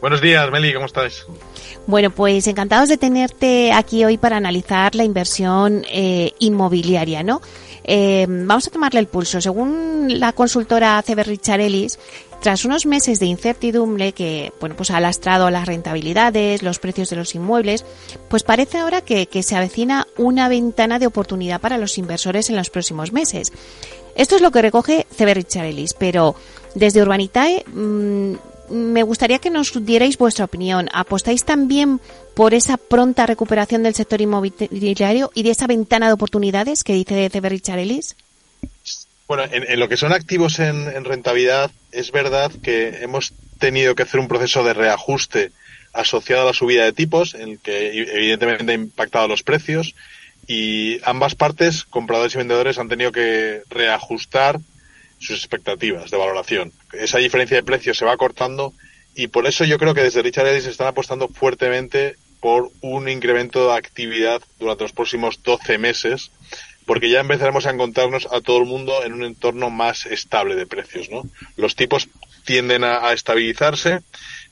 Buenos 0.00 0.20
días, 0.20 0.48
Meli, 0.52 0.72
¿cómo 0.72 0.86
estás? 0.86 1.26
Bueno, 1.88 2.10
pues 2.10 2.46
encantados 2.46 2.88
de 2.88 2.98
tenerte 2.98 3.72
aquí 3.72 4.04
hoy 4.04 4.16
para 4.16 4.36
analizar 4.36 4.94
la 4.94 5.02
inversión 5.02 5.84
eh, 5.90 6.34
inmobiliaria, 6.38 7.24
¿no? 7.24 7.42
Eh, 7.88 8.26
vamos 8.28 8.66
a 8.66 8.70
tomarle 8.70 9.00
el 9.00 9.06
pulso. 9.06 9.40
Según 9.40 10.18
la 10.18 10.32
consultora 10.32 11.02
CB 11.02 11.22
Richard 11.22 11.60
Ellis, 11.60 11.98
tras 12.46 12.64
unos 12.64 12.86
meses 12.86 13.18
de 13.18 13.26
incertidumbre 13.26 14.12
que 14.12 14.52
bueno, 14.60 14.76
pues 14.76 14.92
ha 14.92 15.00
lastrado 15.00 15.50
las 15.50 15.66
rentabilidades, 15.66 16.62
los 16.62 16.78
precios 16.78 17.10
de 17.10 17.16
los 17.16 17.34
inmuebles, 17.34 17.84
pues 18.28 18.44
parece 18.44 18.78
ahora 18.78 19.00
que, 19.00 19.26
se 19.42 19.56
avecina 19.56 20.06
una 20.16 20.48
ventana 20.48 21.00
de 21.00 21.08
oportunidad 21.08 21.60
para 21.60 21.76
los 21.76 21.98
inversores 21.98 22.48
en 22.48 22.54
los 22.54 22.70
próximos 22.70 23.12
meses. 23.12 23.52
Esto 24.14 24.36
es 24.36 24.42
lo 24.42 24.52
que 24.52 24.62
recoge 24.62 25.08
CB 25.10 25.44
pero 25.98 26.36
desde 26.76 27.02
Urbanitae 27.02 27.64
mm, 27.66 28.34
me 28.70 29.02
gustaría 29.02 29.40
que 29.40 29.50
nos 29.50 29.84
dierais 29.84 30.16
vuestra 30.16 30.44
opinión. 30.44 30.88
¿Apostáis 30.92 31.44
también 31.44 32.00
por 32.34 32.54
esa 32.54 32.76
pronta 32.76 33.26
recuperación 33.26 33.82
del 33.82 33.96
sector 33.96 34.20
inmobiliario 34.20 35.32
y 35.34 35.42
de 35.42 35.50
esa 35.50 35.66
ventana 35.66 36.06
de 36.06 36.12
oportunidades 36.12 36.84
que 36.84 36.92
dice 36.92 37.28
CB 37.28 37.48
Richard 37.48 37.80
Ellis? 37.80 38.14
Bueno, 39.28 39.44
en, 39.50 39.80
lo 39.80 39.88
que 39.88 39.96
son 39.96 40.12
activos 40.12 40.60
en, 40.60 41.04
rentabilidad, 41.04 41.70
es 41.90 42.12
verdad 42.12 42.52
que 42.62 43.02
hemos 43.02 43.32
tenido 43.58 43.94
que 43.94 44.04
hacer 44.04 44.20
un 44.20 44.28
proceso 44.28 44.62
de 44.62 44.74
reajuste 44.74 45.50
asociado 45.92 46.42
a 46.42 46.46
la 46.46 46.52
subida 46.52 46.84
de 46.84 46.92
tipos, 46.92 47.34
en 47.34 47.50
el 47.50 47.58
que 47.58 47.88
evidentemente 47.88 48.70
ha 48.70 48.74
impactado 48.74 49.26
los 49.26 49.42
precios, 49.42 49.94
y 50.46 51.00
ambas 51.04 51.34
partes, 51.34 51.84
compradores 51.84 52.34
y 52.34 52.38
vendedores, 52.38 52.78
han 52.78 52.88
tenido 52.88 53.10
que 53.10 53.62
reajustar 53.68 54.60
sus 55.18 55.38
expectativas 55.38 56.10
de 56.10 56.16
valoración. 56.18 56.72
Esa 56.92 57.18
diferencia 57.18 57.56
de 57.56 57.62
precios 57.62 57.96
se 57.96 58.04
va 58.04 58.16
cortando 58.16 58.74
y 59.14 59.28
por 59.28 59.46
eso 59.46 59.64
yo 59.64 59.78
creo 59.78 59.94
que 59.94 60.02
desde 60.02 60.22
Richard 60.22 60.46
Ellis 60.46 60.66
están 60.66 60.88
apostando 60.88 61.28
fuertemente 61.28 62.16
por 62.40 62.70
un 62.82 63.08
incremento 63.08 63.66
de 63.66 63.76
actividad 63.76 64.42
durante 64.58 64.84
los 64.84 64.92
próximos 64.92 65.42
12 65.42 65.78
meses, 65.78 66.30
porque 66.86 67.10
ya 67.10 67.20
empezaremos 67.20 67.66
a 67.66 67.70
encontrarnos 67.70 68.28
a 68.30 68.40
todo 68.40 68.58
el 68.58 68.64
mundo 68.64 69.04
en 69.04 69.12
un 69.12 69.24
entorno 69.24 69.70
más 69.70 70.06
estable 70.06 70.54
de 70.54 70.66
precios, 70.66 71.10
¿no? 71.10 71.28
Los 71.56 71.74
tipos 71.74 72.08
tienden 72.44 72.84
a, 72.84 73.12
estabilizarse, 73.12 74.00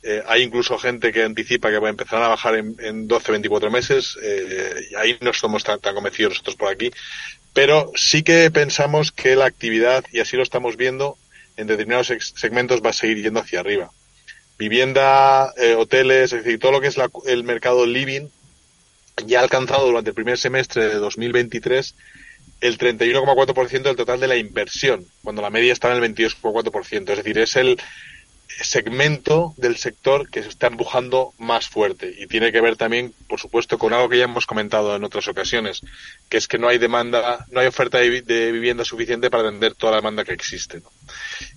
eh, 0.03 0.23
hay 0.27 0.43
incluso 0.43 0.77
gente 0.77 1.13
que 1.13 1.23
anticipa 1.23 1.71
que 1.71 1.79
va 1.79 1.87
a 1.87 1.91
empezar 1.91 2.23
a 2.23 2.29
bajar 2.29 2.57
en, 2.57 2.77
en 2.81 3.07
12, 3.07 3.31
24 3.33 3.71
meses, 3.71 4.19
eh, 4.21 4.75
ahí 4.99 5.17
no 5.21 5.33
somos 5.33 5.63
tan, 5.63 5.79
convencidos 5.79 6.33
nosotros 6.33 6.57
por 6.57 6.73
aquí, 6.73 6.91
pero 7.53 7.93
sí 7.95 8.25
que 8.25 8.51
pensamos 8.51 9.13
que 9.13 9.37
la 9.37 9.47
actividad, 9.47 10.05
y 10.13 10.19
así 10.19 10.37
lo 10.37 10.43
estamos 10.43 10.77
viendo, 10.77 11.17
en 11.57 11.69
determinados 11.69 12.13
segmentos 12.35 12.83
va 12.85 12.91
a 12.91 12.93
seguir 12.93 13.23
yendo 13.23 13.39
hacia 13.39 13.61
arriba. 13.61 13.93
Vivienda, 14.59 15.53
eh, 15.57 15.77
hoteles, 15.77 16.33
es 16.33 16.45
decir, 16.45 16.59
todo 16.59 16.73
lo 16.73 16.81
que 16.81 16.89
es 16.89 16.97
el 17.27 17.45
mercado 17.45 17.87
living 17.87 18.29
ya 19.25 19.39
ha 19.39 19.43
alcanzado 19.43 19.87
durante 19.87 20.11
el 20.11 20.15
primer 20.15 20.37
semestre 20.37 20.89
de 20.89 20.95
2023 20.97 21.95
el 22.65 22.79
31,4% 22.79 23.83
del 23.83 23.97
total 23.97 24.21
de 24.21 24.27
la 24.27 24.37
inversión, 24.37 25.07
cuando 25.23 25.43
la 25.43 25.51
media 25.51 25.73
estaba 25.73 25.95
en 25.95 26.03
el 26.03 26.15
22,4%. 26.15 27.11
Es 27.11 27.19
decir, 27.19 27.39
es 27.39 27.57
el 27.57 27.79
segmento 28.49 29.53
del 29.59 29.77
sector 29.77 30.31
que 30.31 30.43
se 30.43 30.49
está 30.49 30.69
empujando 30.69 31.35
más 31.39 31.69
fuerte 31.69 32.15
y 32.17 32.27
tiene 32.27 32.53
que 32.53 32.63
ver 32.63 32.77
también, 32.77 33.13
por 33.29 33.39
supuesto, 33.39 33.77
con 33.77 33.93
algo 33.93 34.09
que 34.09 34.17
ya 34.17 34.25
hemos 34.25 34.47
comentado 34.47 34.97
en 34.97 35.05
otras 35.05 35.29
ocasiones, 35.29 35.83
que 36.31 36.39
es 36.39 36.49
que 36.49 36.57
no 36.57 36.69
hay 36.69 36.79
demanda, 36.79 37.45
no 37.51 37.61
hay 37.61 37.67
oferta 37.67 37.99
de, 37.99 38.09
vivienda 38.53 38.85
suficiente 38.85 39.29
para 39.29 39.49
atender 39.49 39.75
toda 39.75 39.93
la 39.93 39.99
demanda 39.99 40.25
que 40.25 40.33
existe. 40.33 40.81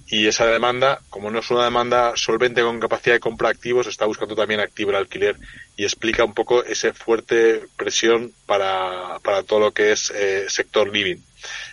Y 0.08 0.28
esa 0.28 0.46
demanda, 0.48 1.00
como 1.10 1.32
no 1.32 1.40
es 1.40 1.50
una 1.52 1.64
demanda 1.64 2.14
solvente 2.16 2.62
con 2.62 2.82
capacidad 2.82 3.16
de 3.16 3.22
compra 3.22 3.48
activos, 3.48 3.88
está 3.88 4.06
buscando 4.06 4.36
también 4.36 4.60
activo 4.60 4.90
el 4.90 4.98
alquiler 4.98 5.38
y 5.78 5.84
explica 5.84 6.26
un 6.26 6.34
poco 6.34 6.64
esa 6.64 6.92
fuerte 6.92 7.62
presión 7.78 8.34
para, 8.48 9.20
para 9.24 9.44
todo 9.44 9.60
lo 9.60 9.72
que 9.72 9.92
es 9.92 10.12
eh, 10.12 10.46
sector 10.50 10.92
living. 10.92 11.18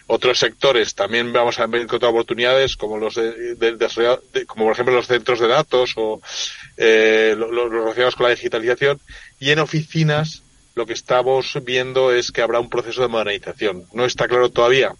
Otros 0.06 0.38
sectores 0.38 0.94
también 0.94 1.32
vamos 1.32 1.58
a 1.58 1.64
encontrar 1.64 2.10
oportunidades 2.10 2.76
como 2.76 2.98
los 2.98 3.14
de, 3.14 3.66
como 4.46 4.64
por 4.66 4.72
ejemplo 4.74 4.94
los 4.94 5.06
centros 5.06 5.40
de 5.40 5.48
datos 5.48 5.94
o 5.96 6.20
eh, 6.76 7.34
los, 7.36 7.70
relacionados 7.70 8.14
con 8.14 8.24
la 8.24 8.34
digitalización 8.34 9.00
y 9.40 9.50
en 9.50 9.60
oficinas 9.60 10.42
lo 10.74 10.84
que 10.84 10.92
estamos 10.92 11.58
viendo 11.64 12.12
es 12.12 12.30
que 12.30 12.42
habrá 12.42 12.60
un 12.60 12.68
proceso 12.68 13.00
de 13.00 13.08
modernización. 13.08 13.86
No 13.92 14.04
está 14.04 14.28
claro 14.28 14.50
todavía 14.50 14.92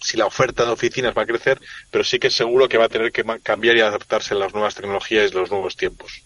si 0.00 0.16
la 0.16 0.26
oferta 0.26 0.64
de 0.64 0.70
oficinas 0.70 1.14
va 1.16 1.22
a 1.22 1.26
crecer, 1.26 1.60
pero 1.90 2.04
sí 2.04 2.18
que 2.18 2.28
es 2.28 2.34
seguro 2.34 2.68
que 2.68 2.78
va 2.78 2.84
a 2.84 2.88
tener 2.88 3.10
que 3.10 3.24
cambiar 3.42 3.76
y 3.76 3.80
adaptarse 3.80 4.34
a 4.34 4.38
las 4.38 4.52
nuevas 4.52 4.74
tecnologías 4.74 5.30
y 5.30 5.34
los 5.34 5.50
nuevos 5.50 5.76
tiempos. 5.76 6.22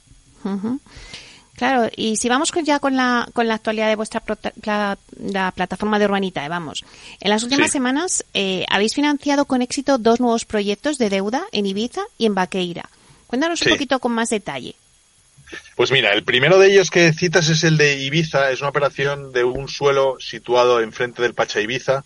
Claro, 1.56 1.88
y 1.96 2.16
si 2.16 2.28
vamos 2.28 2.52
ya 2.64 2.80
con 2.80 2.96
la, 2.96 3.28
con 3.32 3.46
la 3.46 3.54
actualidad 3.54 3.88
de 3.88 3.96
vuestra 3.96 4.22
la, 4.64 5.52
plataforma 5.52 5.98
de 5.98 6.06
Urbanita, 6.06 6.44
eh, 6.44 6.48
vamos. 6.48 6.84
En 7.20 7.30
las 7.30 7.44
últimas 7.44 7.70
semanas 7.70 8.24
eh, 8.34 8.64
habéis 8.68 8.94
financiado 8.94 9.44
con 9.44 9.62
éxito 9.62 9.98
dos 9.98 10.18
nuevos 10.20 10.44
proyectos 10.44 10.98
de 10.98 11.10
deuda 11.10 11.44
en 11.52 11.66
Ibiza 11.66 12.02
y 12.18 12.26
en 12.26 12.34
Baqueira. 12.34 12.88
Cuéntanos 13.28 13.62
un 13.62 13.70
poquito 13.70 14.00
con 14.00 14.12
más 14.12 14.30
detalle. 14.30 14.74
Pues 15.76 15.92
mira, 15.92 16.12
el 16.12 16.24
primero 16.24 16.58
de 16.58 16.72
ellos 16.72 16.90
que 16.90 17.12
citas 17.12 17.48
es 17.48 17.62
el 17.64 17.76
de 17.76 17.98
Ibiza. 17.98 18.50
Es 18.50 18.60
una 18.60 18.70
operación 18.70 19.32
de 19.32 19.44
un 19.44 19.68
suelo 19.68 20.16
situado 20.18 20.80
enfrente 20.80 21.22
del 21.22 21.34
Pacha 21.34 21.60
Ibiza, 21.60 22.04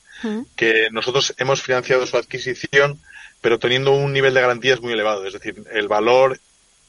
que 0.56 0.88
nosotros 0.90 1.34
hemos 1.38 1.62
financiado 1.62 2.06
su 2.06 2.16
adquisición, 2.16 3.00
pero 3.40 3.58
teniendo 3.58 3.92
un 3.92 4.12
nivel 4.12 4.34
de 4.34 4.40
garantías 4.40 4.80
muy 4.80 4.92
elevado. 4.92 5.26
Es 5.26 5.32
decir, 5.32 5.62
el 5.72 5.88
valor 5.88 6.38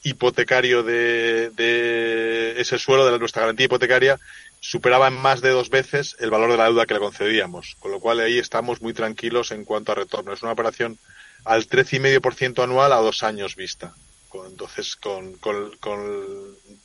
hipotecario 0.02 0.82
de, 0.82 1.50
de 1.50 2.60
ese 2.60 2.78
suelo, 2.78 3.10
de 3.10 3.18
nuestra 3.18 3.42
garantía 3.42 3.66
hipotecaria, 3.66 4.18
superaba 4.60 5.08
en 5.08 5.14
más 5.14 5.40
de 5.40 5.50
dos 5.50 5.70
veces 5.70 6.16
el 6.20 6.30
valor 6.30 6.50
de 6.50 6.56
la 6.58 6.64
deuda 6.64 6.86
que 6.86 6.94
le 6.94 7.00
concedíamos, 7.00 7.76
con 7.78 7.90
lo 7.90 8.00
cual 8.00 8.20
ahí 8.20 8.38
estamos 8.38 8.82
muy 8.82 8.92
tranquilos 8.92 9.50
en 9.50 9.64
cuanto 9.64 9.92
a 9.92 9.96
retorno. 9.96 10.32
Es 10.32 10.42
una 10.42 10.52
operación 10.52 10.98
al 11.44 11.66
13,5% 11.66 12.62
anual 12.62 12.92
a 12.92 12.96
dos 12.96 13.22
años 13.22 13.56
vista. 13.56 13.94
Entonces, 14.46 14.94
con, 14.94 15.34
con, 15.38 15.70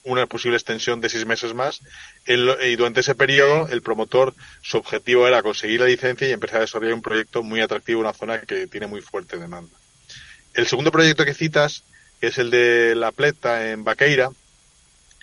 una 0.04 0.26
posible 0.26 0.58
extensión 0.58 1.00
de 1.00 1.10
seis 1.10 1.26
meses 1.26 1.54
más, 1.54 1.82
y 2.26 2.76
durante 2.76 3.02
ese 3.02 3.14
periodo, 3.14 3.68
el 3.68 3.84
promotor, 3.84 4.34
su 4.62 4.78
objetivo 4.78 5.28
era 5.28 5.44
conseguir 5.44 5.80
la 5.80 5.86
licencia 5.86 6.28
y 6.28 6.32
empezar 6.32 6.58
a 6.58 6.62
desarrollar 6.62 6.96
un 6.96 7.02
proyecto 7.02 7.44
muy 7.44 7.62
atractivo 7.62 8.02
en 8.02 8.08
una 8.08 8.14
zona 8.14 8.42
que 8.42 8.66
tiene 8.68 8.88
muy 8.88 9.02
fuerte 9.02 9.38
demanda. 9.38 9.78
El 10.54 10.66
segundo 10.66 10.92
proyecto 10.92 11.26
que 11.26 11.34
citas, 11.34 11.84
que 12.20 12.28
es 12.28 12.38
el 12.38 12.52
de 12.52 12.96
La 12.96 13.12
Pleta 13.12 13.72
en 13.72 13.84
Baqueira, 13.84 14.30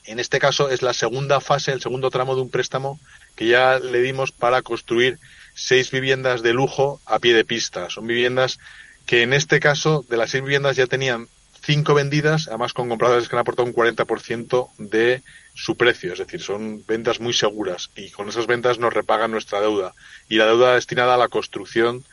en 0.04 0.18
este 0.18 0.38
caso 0.38 0.68
es 0.68 0.82
la 0.82 0.94
segunda 0.94 1.40
fase, 1.40 1.72
el 1.72 1.80
segundo 1.80 2.10
tramo 2.10 2.34
de 2.34 2.42
un 2.42 2.50
préstamo 2.50 2.98
que 3.36 3.46
ya 3.46 3.78
le 3.78 4.02
dimos 4.02 4.32
para 4.32 4.62
construir 4.62 5.18
seis 5.54 5.90
viviendas 5.90 6.42
de 6.42 6.52
lujo 6.52 7.00
a 7.06 7.18
pie 7.18 7.34
de 7.34 7.44
pista. 7.44 7.88
Son 7.88 8.06
viviendas 8.06 8.58
que 9.06 9.22
en 9.22 9.32
este 9.32 9.60
caso 9.60 10.04
de 10.08 10.16
las 10.16 10.30
seis 10.30 10.42
viviendas 10.42 10.76
ya 10.76 10.86
tenían 10.86 11.28
cinco 11.64 11.94
vendidas, 11.94 12.48
además 12.48 12.72
con 12.72 12.88
compradores 12.88 13.28
que 13.28 13.36
han 13.36 13.40
aportado 13.40 13.68
un 13.68 13.74
40% 13.74 14.70
de 14.78 15.22
su 15.54 15.76
precio, 15.76 16.12
es 16.12 16.18
decir, 16.18 16.40
son 16.40 16.84
ventas 16.86 17.20
muy 17.20 17.32
seguras 17.32 17.90
y 17.94 18.10
con 18.10 18.28
esas 18.28 18.46
ventas 18.46 18.78
nos 18.78 18.92
repagan 18.92 19.30
nuestra 19.30 19.60
deuda. 19.60 19.94
Y 20.28 20.36
la 20.36 20.46
deuda 20.46 20.74
destinada 20.74 21.14
a 21.14 21.18
la 21.18 21.28
construcción 21.28 22.04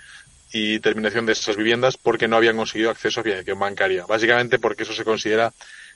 y 0.51 0.79
terminación 0.79 1.25
de 1.25 1.33
esas 1.33 1.55
viviendas 1.55 1.97
porque 1.97 2.27
no 2.27 2.37
habían 2.37 2.57
conseguido 2.57 2.89
acceso 2.89 3.19
a 3.19 3.23
financiación 3.23 3.59
bancaria, 3.59 4.05
básicamente 4.05 4.59
porque 4.59 4.83
eso 4.83 4.93
se 4.93 5.05
considera 5.05 5.53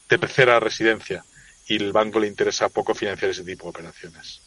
tercera 0.07 0.59
residencia 0.59 1.23
y 1.67 1.77
el 1.77 1.91
banco 1.91 2.19
le 2.19 2.27
interesa 2.27 2.69
poco 2.69 2.93
financiar 2.93 3.31
ese 3.31 3.43
tipo 3.43 3.65
de 3.65 3.69
operaciones. 3.69 4.41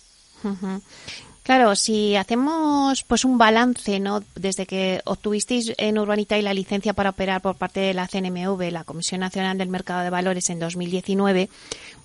Claro, 1.42 1.76
si 1.76 2.16
hacemos 2.16 3.04
pues 3.04 3.24
un 3.24 3.38
balance, 3.38 4.00
¿no? 4.00 4.22
Desde 4.34 4.66
que 4.66 5.00
obtuvisteis 5.04 5.72
en 5.76 5.98
Urbanita 5.98 6.36
y 6.36 6.42
la 6.42 6.52
licencia 6.52 6.92
para 6.92 7.10
operar 7.10 7.40
por 7.40 7.56
parte 7.56 7.80
de 7.80 7.94
la 7.94 8.08
CNMV, 8.08 8.70
la 8.70 8.84
Comisión 8.84 9.20
Nacional 9.20 9.56
del 9.56 9.68
Mercado 9.68 10.02
de 10.02 10.10
Valores 10.10 10.50
en 10.50 10.58
2019, 10.58 11.48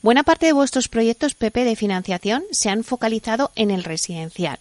buena 0.01 0.23
parte 0.23 0.45
de 0.45 0.53
vuestros 0.53 0.87
proyectos 0.87 1.33
PP 1.33 1.65
de 1.65 1.75
financiación 1.75 2.43
se 2.51 2.69
han 2.69 2.83
focalizado 2.83 3.51
en 3.55 3.71
el 3.71 3.83
residencial. 3.83 4.57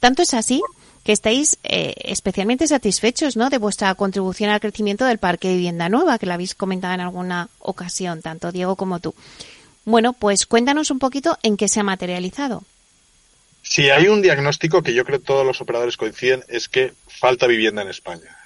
Tanto 0.00 0.22
es 0.22 0.32
así 0.32 0.62
que 1.08 1.12
estáis 1.12 1.56
eh, 1.62 1.94
especialmente 2.04 2.66
satisfechos, 2.66 3.34
¿no? 3.34 3.48
De 3.48 3.56
vuestra 3.56 3.94
contribución 3.94 4.50
al 4.50 4.60
crecimiento 4.60 5.06
del 5.06 5.16
parque 5.16 5.48
de 5.48 5.54
vivienda 5.54 5.88
nueva, 5.88 6.18
que 6.18 6.26
la 6.26 6.34
habéis 6.34 6.54
comentado 6.54 6.92
en 6.92 7.00
alguna 7.00 7.48
ocasión, 7.60 8.20
tanto 8.20 8.52
Diego 8.52 8.76
como 8.76 9.00
tú. 9.00 9.14
Bueno, 9.86 10.12
pues 10.12 10.44
cuéntanos 10.44 10.90
un 10.90 10.98
poquito 10.98 11.38
en 11.42 11.56
qué 11.56 11.66
se 11.66 11.80
ha 11.80 11.82
materializado. 11.82 12.62
Si 13.62 13.88
hay 13.88 14.08
un 14.08 14.20
diagnóstico 14.20 14.82
que 14.82 14.92
yo 14.92 15.06
creo 15.06 15.18
que 15.18 15.24
todos 15.24 15.46
los 15.46 15.62
operadores 15.62 15.96
coinciden 15.96 16.44
es 16.46 16.68
que 16.68 16.92
falta 17.06 17.46
vivienda 17.46 17.80
en 17.80 17.88
España. 17.88 18.36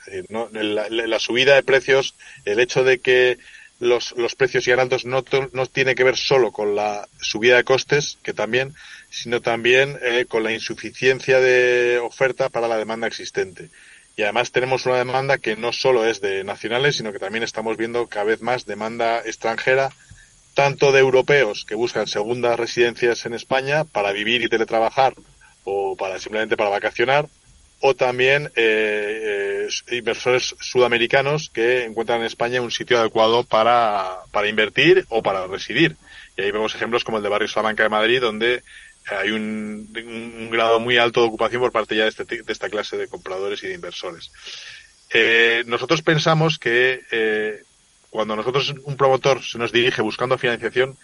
la, 0.52 1.18
subida 1.18 1.56
de 1.56 1.64
precios, 1.64 2.14
el 2.44 2.60
hecho 2.60 2.84
de 2.84 3.00
que 3.00 3.38
los, 3.80 4.12
los 4.16 4.36
precios 4.36 4.62
sigan 4.62 4.78
altos 4.78 5.04
no, 5.04 5.24
no 5.52 5.66
tiene 5.66 5.96
que 5.96 6.04
ver 6.04 6.16
solo 6.16 6.52
con 6.52 6.76
la 6.76 7.08
subida 7.20 7.56
de 7.56 7.64
costes, 7.64 8.18
que 8.22 8.32
también, 8.32 8.72
sino 9.12 9.42
también 9.42 9.98
eh, 10.00 10.24
con 10.26 10.42
la 10.42 10.52
insuficiencia 10.52 11.38
de 11.38 11.98
oferta 11.98 12.48
para 12.48 12.66
la 12.66 12.78
demanda 12.78 13.06
existente. 13.06 13.68
Y 14.16 14.22
además 14.22 14.52
tenemos 14.52 14.86
una 14.86 14.96
demanda 14.96 15.36
que 15.36 15.54
no 15.54 15.72
solo 15.72 16.06
es 16.06 16.22
de 16.22 16.44
nacionales, 16.44 16.96
sino 16.96 17.12
que 17.12 17.18
también 17.18 17.44
estamos 17.44 17.76
viendo 17.76 18.06
cada 18.06 18.24
vez 18.24 18.40
más 18.40 18.64
demanda 18.64 19.20
extranjera 19.20 19.90
tanto 20.54 20.92
de 20.92 21.00
europeos 21.00 21.64
que 21.66 21.74
buscan 21.74 22.06
segundas 22.06 22.58
residencias 22.58 23.24
en 23.26 23.34
España 23.34 23.84
para 23.84 24.12
vivir 24.12 24.42
y 24.42 24.48
teletrabajar 24.48 25.14
o 25.64 25.94
para 25.96 26.18
simplemente 26.18 26.56
para 26.56 26.70
vacacionar, 26.70 27.28
o 27.80 27.94
también 27.94 28.50
eh, 28.56 29.68
eh, 29.68 29.96
inversores 29.96 30.54
sudamericanos 30.60 31.50
que 31.50 31.84
encuentran 31.84 32.20
en 32.20 32.26
España 32.26 32.62
un 32.62 32.70
sitio 32.70 32.98
adecuado 32.98 33.44
para, 33.44 34.20
para 34.30 34.48
invertir 34.48 35.04
o 35.08 35.22
para 35.22 35.46
residir. 35.46 35.96
Y 36.36 36.42
ahí 36.42 36.50
vemos 36.50 36.74
ejemplos 36.74 37.04
como 37.04 37.18
el 37.18 37.22
de 37.22 37.28
Barrio 37.28 37.48
Salamanca 37.48 37.82
de 37.82 37.88
Madrid, 37.88 38.20
donde 38.20 38.62
hay 39.06 39.30
un, 39.30 39.88
grado 40.50 40.80
muy 40.80 40.98
alto 40.98 41.20
de 41.20 41.28
ocupación 41.28 41.60
por 41.60 41.72
parte 41.72 41.96
ya 41.96 42.04
de, 42.04 42.10
este, 42.10 42.24
de 42.24 42.52
esta 42.52 42.68
clase 42.68 42.96
de 42.96 43.08
compradores 43.08 43.62
y 43.62 43.68
de 43.68 43.74
inversores. 43.74 44.30
Eh, 45.10 45.64
nosotros 45.66 46.02
pensamos 46.02 46.58
que 46.58 47.02
eh, 47.10 47.62
cuando 48.10 48.36
nosotros, 48.36 48.74
un 48.84 48.96
promotor, 48.96 49.42
se 49.42 49.58
nos 49.58 49.72
dirige 49.72 50.02
buscando 50.02 50.38
financiación, 50.38 50.96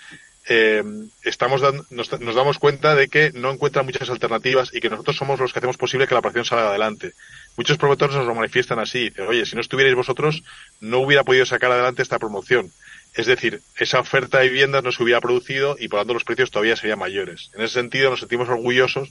eh, 0.51 0.83
estamos 1.25 1.63
nos, 1.91 2.09
damos 2.09 2.59
cuenta 2.59 2.95
de 2.95 3.09
que 3.09 3.33
no 3.35 3.51
encuentra 3.51 3.83
muchas 3.83 4.09
alternativas 4.09 4.71
y 4.73 4.81
que 4.81 4.89
nosotros 4.89 5.17
somos 5.17 5.39
los 5.39 5.53
que 5.53 5.59
hacemos 5.59 5.77
posible 5.77 6.07
que 6.07 6.15
la 6.15 6.21
operación 6.21 6.47
salga 6.47 6.71
adelante. 6.71 7.13
Muchos 7.57 7.77
promotores 7.77 8.17
nos 8.17 8.27
lo 8.27 8.35
manifiestan 8.35 8.79
así. 8.79 9.13
Oye, 9.27 9.45
si 9.45 9.57
no 9.57 9.61
estuvierais 9.61 9.95
vosotros, 9.95 10.43
no 10.81 11.01
hubiera 11.01 11.25
podido 11.25 11.45
sacar 11.45 11.71
adelante 11.71 12.03
esta 12.03 12.19
promoción. 12.19 12.71
Es 13.19 13.27
decir, 13.27 13.63
esa 13.77 13.99
oferta 13.99 14.39
de 14.39 14.49
viviendas 14.49 14.85
no 14.85 14.93
se 14.93 15.03
hubiera 15.03 15.21
producido 15.21 15.75
y 15.77 15.89
por 15.89 15.99
lo 15.99 16.03
tanto 16.03 16.15
los 16.15 16.23
precios 16.23 16.53
todavía 16.53 16.77
serían 16.77 17.01
mayores. 17.01 17.51
En 17.53 17.63
ese 17.63 17.75
sentido 17.75 18.11
nos 18.11 18.21
sentimos 18.21 18.49
orgullosos 18.49 19.09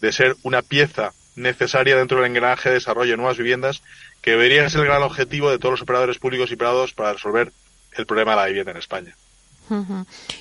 de 0.00 0.10
ser 0.10 0.36
una 0.42 0.62
pieza 0.62 1.12
necesaria 1.36 1.94
dentro 1.94 2.16
del 2.16 2.30
engranaje 2.30 2.70
de 2.70 2.76
desarrollo 2.76 3.10
de 3.10 3.18
nuevas 3.18 3.36
viviendas 3.36 3.82
que 4.22 4.30
debería 4.30 4.66
ser 4.70 4.80
el 4.80 4.86
gran 4.86 5.02
objetivo 5.02 5.50
de 5.50 5.58
todos 5.58 5.72
los 5.72 5.82
operadores 5.82 6.16
públicos 6.16 6.50
y 6.50 6.56
privados 6.56 6.94
para 6.94 7.12
resolver 7.12 7.52
el 7.92 8.06
problema 8.06 8.30
de 8.30 8.36
la 8.38 8.46
vivienda 8.46 8.70
en 8.70 8.78
España. 8.78 9.14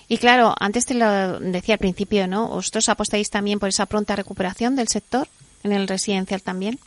Y 0.08 0.18
claro, 0.18 0.56
antes 0.58 0.86
te 0.86 0.94
lo 0.94 1.40
decía 1.42 1.76
al 1.76 1.80
principio, 1.80 2.28
¿no? 2.28 2.48
¿Vosotros 2.48 2.88
apostáis 2.88 3.30
también 3.30 3.60
por 3.60 3.68
esa 3.68 3.88
pronta 3.88 4.16
recuperación 4.16 4.78
del 4.78 4.88
sector 4.88 5.28
en 5.64 5.74
el 5.74 5.90
residencial 5.90 6.42
también? 6.44 6.80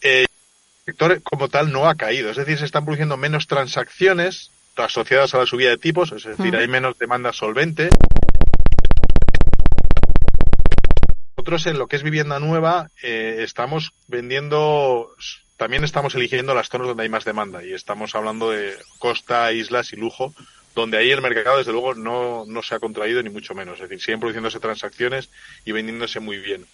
Eh, 0.00 0.24
el 0.86 0.94
sector 0.94 1.20
como 1.22 1.48
tal 1.48 1.70
no 1.70 1.86
ha 1.86 1.96
caído, 1.96 2.30
es 2.30 2.38
decir, 2.38 2.56
se 2.56 2.64
están 2.64 2.86
produciendo 2.86 3.18
menos 3.18 3.46
transacciones 3.46 4.50
asociadas 4.76 5.34
a 5.34 5.38
la 5.38 5.46
subida 5.46 5.70
de 5.70 5.78
tipos, 5.78 6.12
es 6.12 6.24
decir, 6.24 6.56
hay 6.56 6.68
menos 6.68 6.98
demanda 6.98 7.32
solvente. 7.32 7.88
Nosotros 11.36 11.66
en 11.66 11.78
lo 11.78 11.86
que 11.88 11.96
es 11.96 12.02
vivienda 12.02 12.38
nueva 12.38 12.88
eh, 13.02 13.38
estamos 13.40 13.92
vendiendo 14.06 15.10
también 15.56 15.84
estamos 15.84 16.14
eligiendo 16.16 16.54
las 16.54 16.68
zonas 16.68 16.88
donde 16.88 17.04
hay 17.04 17.08
más 17.08 17.24
demanda 17.24 17.64
y 17.64 17.72
estamos 17.72 18.16
hablando 18.16 18.50
de 18.50 18.74
costa, 18.98 19.52
islas 19.52 19.92
y 19.92 19.96
lujo, 19.96 20.34
donde 20.74 20.98
ahí 20.98 21.10
el 21.10 21.22
mercado 21.22 21.58
desde 21.58 21.70
luego 21.70 21.94
no, 21.94 22.44
no 22.46 22.62
se 22.64 22.74
ha 22.74 22.80
contraído 22.80 23.22
ni 23.22 23.30
mucho 23.30 23.54
menos, 23.54 23.74
es 23.74 23.88
decir, 23.88 24.00
siguen 24.00 24.18
produciéndose 24.18 24.58
transacciones 24.58 25.30
y 25.64 25.70
vendiéndose 25.70 26.18
muy 26.18 26.38
bien. 26.38 26.66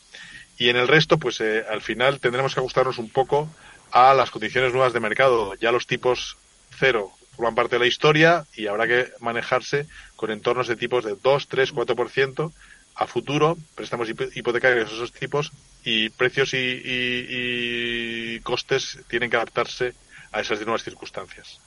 Y 0.56 0.70
en 0.70 0.76
el 0.76 0.88
resto, 0.88 1.18
pues 1.18 1.40
eh, 1.40 1.64
al 1.68 1.82
final 1.82 2.18
tendremos 2.18 2.54
que 2.54 2.60
ajustarnos 2.60 2.98
un 2.98 3.10
poco 3.10 3.48
a 3.90 4.14
las 4.14 4.30
condiciones 4.30 4.72
nuevas 4.72 4.92
de 4.92 5.00
mercado. 5.00 5.54
Ya 5.56 5.70
los 5.70 5.86
tipos 5.86 6.36
cero 6.78 7.12
forman 7.38 7.54
parte 7.54 7.76
de 7.76 7.78
la 7.78 7.86
historia 7.86 8.44
y 8.56 8.66
habrá 8.66 8.88
que 8.88 9.12
manejarse 9.20 9.86
con 10.16 10.32
entornos 10.32 10.66
de 10.66 10.74
tipos 10.74 11.04
de 11.04 11.14
2, 11.22 11.46
3, 11.46 11.72
4% 11.72 12.52
a 12.96 13.06
futuro, 13.06 13.56
préstamos 13.76 14.08
hipotecarios 14.08 14.90
de 14.90 14.96
esos 14.96 15.12
tipos 15.12 15.52
y 15.84 16.08
precios 16.10 16.50
y, 16.52 18.40
costes 18.42 18.98
tienen 19.06 19.30
que 19.30 19.36
adaptarse 19.36 19.94
a 20.32 20.40
esas 20.40 20.60
nuevas 20.62 20.82
circunstancias. 20.82 21.60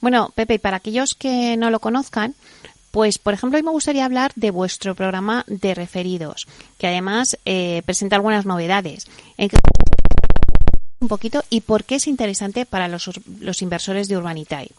Bueno, 0.00 0.32
Pepe, 0.36 0.54
y 0.54 0.58
para 0.58 0.76
aquellos 0.76 1.16
que 1.16 1.56
no 1.56 1.70
lo 1.70 1.80
conozcan, 1.80 2.36
pues, 2.92 3.18
por 3.18 3.34
ejemplo, 3.34 3.56
hoy 3.56 3.64
me 3.64 3.72
gustaría 3.72 4.04
hablar 4.04 4.30
de 4.36 4.52
vuestro 4.52 4.94
programa 4.94 5.44
de 5.48 5.74
referidos, 5.74 6.46
que 6.78 6.86
además 6.86 7.36
eh, 7.44 7.82
presenta 7.84 8.14
algunas 8.14 8.46
novedades. 8.46 9.08
Un 11.00 11.08
poquito 11.08 11.44
y 11.50 11.60
por 11.60 11.84
qué 11.84 11.96
es 11.96 12.06
interesante 12.06 12.66
para 12.66 12.88
los, 12.88 13.10
los 13.40 13.62
inversores 13.62 14.08
de 14.08 14.16
Urbanitae. 14.16 14.70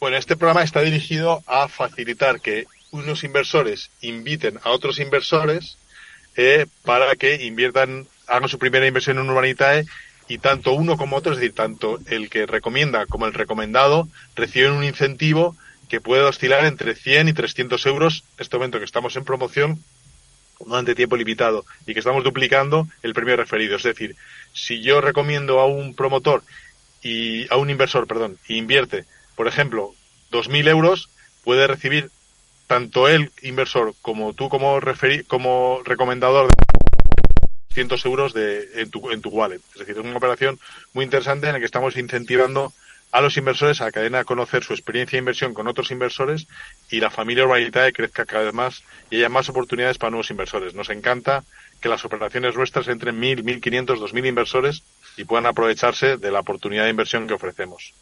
Bueno, 0.00 0.16
este 0.16 0.36
programa 0.36 0.64
está 0.64 0.80
dirigido 0.80 1.42
a 1.46 1.68
facilitar 1.68 2.40
que 2.40 2.66
unos 2.90 3.24
inversores 3.24 3.90
inviten 4.00 4.58
a 4.64 4.70
otros 4.70 4.98
inversores 4.98 5.78
eh, 6.36 6.66
para 6.84 7.14
que 7.16 7.44
inviertan, 7.44 8.06
hagan 8.26 8.48
su 8.48 8.58
primera 8.58 8.86
inversión 8.86 9.18
en 9.18 9.28
Urbanitae 9.30 9.84
y 10.28 10.38
tanto 10.38 10.72
uno 10.72 10.96
como 10.96 11.16
otro, 11.16 11.32
es 11.32 11.38
decir, 11.38 11.54
tanto 11.54 11.98
el 12.06 12.30
que 12.30 12.46
recomienda 12.46 13.06
como 13.06 13.26
el 13.26 13.34
recomendado, 13.34 14.08
reciben 14.34 14.72
un 14.72 14.84
incentivo 14.84 15.56
que 15.88 16.00
puede 16.00 16.22
oscilar 16.22 16.64
entre 16.64 16.94
100 16.94 17.28
y 17.28 17.32
300 17.34 17.84
euros 17.86 18.24
este 18.38 18.56
momento 18.56 18.78
que 18.78 18.84
estamos 18.84 19.14
en 19.16 19.24
promoción 19.24 19.84
durante 20.66 20.94
tiempo 20.94 21.16
limitado 21.16 21.64
y 21.86 21.94
que 21.94 22.00
estamos 22.00 22.24
duplicando 22.24 22.86
el 23.02 23.14
premio 23.14 23.36
referido. 23.36 23.76
Es 23.76 23.82
decir, 23.82 24.16
si 24.52 24.80
yo 24.80 25.00
recomiendo 25.00 25.60
a 25.60 25.66
un 25.66 25.94
promotor 25.94 26.42
y 27.02 27.52
a 27.52 27.56
un 27.56 27.70
inversor, 27.70 28.06
perdón, 28.06 28.38
y 28.48 28.56
invierte, 28.56 29.04
por 29.36 29.48
ejemplo, 29.48 29.94
2.000 30.30 30.68
euros, 30.68 31.10
puede 31.44 31.66
recibir 31.66 32.10
tanto 32.66 33.08
el 33.08 33.30
inversor 33.42 33.94
como 34.00 34.32
tú 34.32 34.48
como, 34.48 34.80
como 35.26 35.80
recomendador 35.84 36.48
de 36.48 36.54
cientos 37.74 38.04
euros 38.04 38.32
de, 38.32 38.68
en, 38.76 38.90
tu, 38.90 39.10
en 39.10 39.20
tu 39.20 39.30
wallet. 39.30 39.60
Es 39.72 39.80
decir, 39.80 39.96
es 39.98 40.04
una 40.04 40.16
operación 40.16 40.58
muy 40.92 41.04
interesante 41.04 41.46
en 41.46 41.54
la 41.54 41.58
que 41.58 41.66
estamos 41.66 41.96
incentivando 41.96 42.72
a 43.12 43.20
los 43.20 43.36
inversores 43.36 43.80
a 43.82 43.92
que 43.92 44.00
den 44.00 44.14
a 44.14 44.24
conocer 44.24 44.64
su 44.64 44.72
experiencia 44.72 45.16
de 45.16 45.20
inversión 45.20 45.52
con 45.52 45.68
otros 45.68 45.90
inversores 45.90 46.48
y 46.90 46.98
la 46.98 47.10
familia 47.10 47.44
Urbanitae 47.44 47.92
crezca 47.92 48.24
cada 48.24 48.44
vez 48.44 48.54
más 48.54 48.82
y 49.10 49.16
haya 49.16 49.28
más 49.28 49.50
oportunidades 49.50 49.98
para 49.98 50.10
nuevos 50.10 50.30
inversores. 50.30 50.74
Nos 50.74 50.88
encanta 50.88 51.44
que 51.80 51.90
las 51.90 52.04
operaciones 52.06 52.56
nuestras 52.56 52.88
entren 52.88 53.20
mil, 53.20 53.44
mil 53.44 53.60
quinientos, 53.60 54.00
dos 54.00 54.14
mil 54.14 54.24
inversores 54.24 54.82
y 55.18 55.24
puedan 55.24 55.46
aprovecharse 55.46 56.16
de 56.16 56.30
la 56.30 56.40
oportunidad 56.40 56.84
de 56.84 56.90
inversión 56.90 57.26
que 57.26 57.34
ofrecemos. 57.34 57.92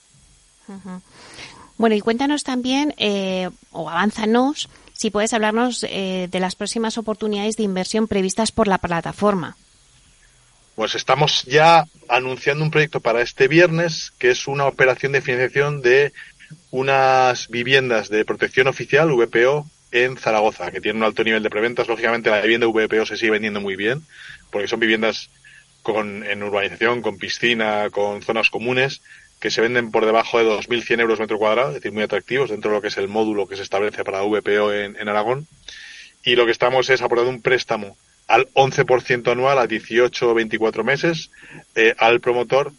Bueno, 1.76 1.96
y 1.96 2.00
cuéntanos 2.00 2.44
también, 2.44 2.94
eh, 2.96 3.50
o 3.72 3.90
avánzanos, 3.90 4.68
si 4.92 5.11
puedes 5.11 5.32
hablarnos 5.32 5.84
eh, 5.88 6.28
de 6.30 6.40
las 6.40 6.54
próximas 6.54 6.98
oportunidades 6.98 7.56
de 7.56 7.64
inversión 7.64 8.06
previstas 8.06 8.52
por 8.52 8.68
la 8.68 8.78
plataforma. 8.78 9.56
Pues 10.80 10.94
estamos 10.94 11.44
ya 11.44 11.84
anunciando 12.08 12.64
un 12.64 12.70
proyecto 12.70 13.00
para 13.00 13.20
este 13.20 13.48
viernes, 13.48 14.14
que 14.18 14.30
es 14.30 14.48
una 14.48 14.64
operación 14.64 15.12
de 15.12 15.20
financiación 15.20 15.82
de 15.82 16.14
unas 16.70 17.48
viviendas 17.48 18.08
de 18.08 18.24
protección 18.24 18.66
oficial, 18.66 19.12
VPO, 19.12 19.66
en 19.92 20.16
Zaragoza, 20.16 20.70
que 20.70 20.80
tiene 20.80 20.96
un 20.96 21.04
alto 21.04 21.22
nivel 21.22 21.42
de 21.42 21.50
preventas. 21.50 21.86
Lógicamente 21.86 22.30
la 22.30 22.40
vivienda 22.40 22.66
VPO 22.66 23.04
se 23.04 23.18
sigue 23.18 23.32
vendiendo 23.32 23.60
muy 23.60 23.76
bien, 23.76 24.06
porque 24.50 24.68
son 24.68 24.80
viviendas 24.80 25.28
con, 25.82 26.24
en 26.24 26.42
urbanización, 26.42 27.02
con 27.02 27.18
piscina, 27.18 27.90
con 27.90 28.22
zonas 28.22 28.48
comunes, 28.48 29.02
que 29.38 29.50
se 29.50 29.60
venden 29.60 29.90
por 29.90 30.06
debajo 30.06 30.38
de 30.38 30.46
2.100 30.46 30.98
euros 31.02 31.20
metro 31.20 31.36
cuadrado, 31.36 31.68
es 31.68 31.74
decir, 31.74 31.92
muy 31.92 32.04
atractivos 32.04 32.48
dentro 32.48 32.70
de 32.70 32.78
lo 32.78 32.80
que 32.80 32.88
es 32.88 32.96
el 32.96 33.08
módulo 33.08 33.46
que 33.46 33.56
se 33.56 33.62
establece 33.64 34.02
para 34.02 34.22
VPO 34.22 34.72
en, 34.72 34.96
en 34.96 35.08
Aragón. 35.10 35.46
Y 36.24 36.36
lo 36.36 36.46
que 36.46 36.52
estamos 36.52 36.88
es 36.88 37.02
aportando 37.02 37.30
un 37.30 37.42
préstamo 37.42 37.98
al 38.30 38.46
11% 38.54 39.32
anual 39.32 39.58
a 39.58 39.66
18 39.66 40.30
o 40.30 40.34
24 40.34 40.84
meses 40.84 41.32
eh, 41.74 41.96
al 41.98 42.20
promotor 42.20 42.72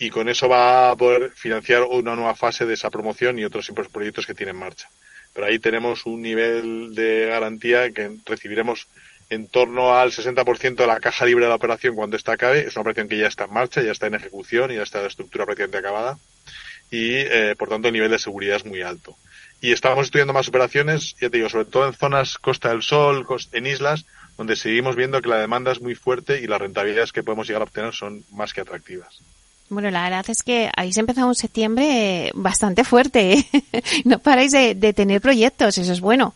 y 0.00 0.10
con 0.10 0.28
eso 0.28 0.48
va 0.48 0.90
a 0.90 0.96
poder 0.96 1.30
financiar 1.30 1.84
una 1.84 2.16
nueva 2.16 2.34
fase 2.34 2.66
de 2.66 2.74
esa 2.74 2.90
promoción 2.90 3.38
y 3.38 3.44
otros 3.44 3.70
proyectos 3.92 4.26
que 4.26 4.34
tiene 4.34 4.50
en 4.50 4.58
marcha. 4.58 4.88
Pero 5.32 5.46
ahí 5.46 5.60
tenemos 5.60 6.06
un 6.06 6.22
nivel 6.22 6.92
de 6.96 7.26
garantía 7.26 7.92
que 7.92 8.16
recibiremos 8.26 8.88
en 9.30 9.46
torno 9.46 9.96
al 9.96 10.10
60% 10.10 10.74
de 10.74 10.86
la 10.88 10.98
caja 10.98 11.24
libre 11.24 11.44
de 11.44 11.50
la 11.50 11.56
operación 11.56 11.94
cuando 11.94 12.16
esta 12.16 12.32
acabe. 12.32 12.66
Es 12.66 12.74
una 12.74 12.82
operación 12.82 13.08
que 13.08 13.18
ya 13.18 13.28
está 13.28 13.44
en 13.44 13.52
marcha, 13.52 13.82
ya 13.82 13.92
está 13.92 14.08
en 14.08 14.14
ejecución 14.16 14.72
y 14.72 14.74
ya 14.74 14.82
está 14.82 15.00
la 15.02 15.08
estructura 15.08 15.44
prácticamente 15.44 15.78
acabada. 15.78 16.18
Y, 16.90 17.14
eh, 17.14 17.54
por 17.56 17.68
tanto, 17.68 17.88
el 17.88 17.94
nivel 17.94 18.10
de 18.10 18.18
seguridad 18.18 18.56
es 18.56 18.64
muy 18.64 18.82
alto. 18.82 19.16
Y 19.60 19.72
estamos 19.72 20.06
estudiando 20.06 20.32
más 20.32 20.48
operaciones, 20.48 21.14
ya 21.20 21.30
te 21.30 21.38
digo, 21.38 21.48
sobre 21.48 21.64
todo 21.66 21.86
en 21.86 21.94
zonas 21.94 22.38
Costa 22.38 22.70
del 22.70 22.82
Sol, 22.82 23.24
en 23.52 23.66
islas, 23.66 24.04
donde 24.36 24.56
seguimos 24.56 24.96
viendo 24.96 25.20
que 25.20 25.28
la 25.28 25.38
demanda 25.38 25.72
es 25.72 25.80
muy 25.80 25.94
fuerte 25.94 26.40
y 26.40 26.46
las 26.46 26.60
rentabilidades 26.60 27.12
que 27.12 27.22
podemos 27.22 27.46
llegar 27.46 27.62
a 27.62 27.64
obtener 27.64 27.94
son 27.94 28.24
más 28.32 28.52
que 28.52 28.60
atractivas. 28.60 29.20
Bueno, 29.68 29.90
la 29.90 30.04
verdad 30.04 30.24
es 30.28 30.42
que 30.42 30.70
habéis 30.76 30.96
empezado 30.96 31.28
en 31.28 31.34
septiembre 31.34 32.30
bastante 32.34 32.84
fuerte. 32.84 33.32
¿eh? 33.32 33.46
no 34.04 34.18
paráis 34.18 34.52
de, 34.52 34.92
tener 34.92 35.20
proyectos, 35.20 35.78
eso 35.78 35.92
es 35.92 36.00
bueno. 36.00 36.34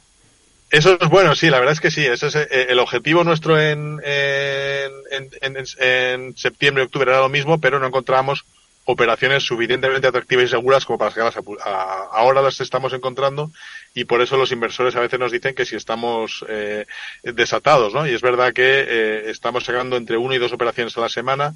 Eso 0.70 0.96
es 1.00 1.08
bueno, 1.08 1.34
sí, 1.34 1.50
la 1.50 1.58
verdad 1.58 1.72
es 1.72 1.80
que 1.80 1.90
sí. 1.90 2.04
Ese 2.04 2.28
es 2.28 2.34
eh, 2.36 2.66
el 2.68 2.78
objetivo 2.78 3.22
nuestro 3.24 3.60
en, 3.60 4.00
en, 4.04 5.30
en, 5.40 5.64
en 5.78 6.36
septiembre, 6.36 6.84
octubre 6.84 7.10
era 7.10 7.20
lo 7.20 7.28
mismo, 7.28 7.60
pero 7.60 7.78
no 7.78 7.86
encontramos 7.86 8.44
operaciones 8.84 9.42
suficientemente 9.42 10.08
atractivas 10.08 10.46
y 10.46 10.48
seguras 10.48 10.84
como 10.84 10.98
para 10.98 11.10
sacarlas 11.10 11.36
a, 11.64 12.08
ahora 12.12 12.42
las 12.42 12.60
estamos 12.60 12.92
encontrando 12.92 13.50
y 13.94 14.04
por 14.04 14.20
eso 14.20 14.36
los 14.36 14.52
inversores 14.52 14.96
a 14.96 15.00
veces 15.00 15.20
nos 15.20 15.32
dicen 15.32 15.54
que 15.54 15.66
si 15.66 15.76
estamos 15.76 16.44
eh, 16.48 16.86
desatados, 17.22 17.92
¿no? 17.92 18.06
Y 18.06 18.14
es 18.14 18.22
verdad 18.22 18.52
que 18.52 18.84
eh, 18.88 19.30
estamos 19.30 19.64
sacando 19.64 19.96
entre 19.96 20.16
una 20.16 20.34
y 20.34 20.38
dos 20.38 20.52
operaciones 20.52 20.96
a 20.96 21.02
la 21.02 21.08
semana 21.08 21.54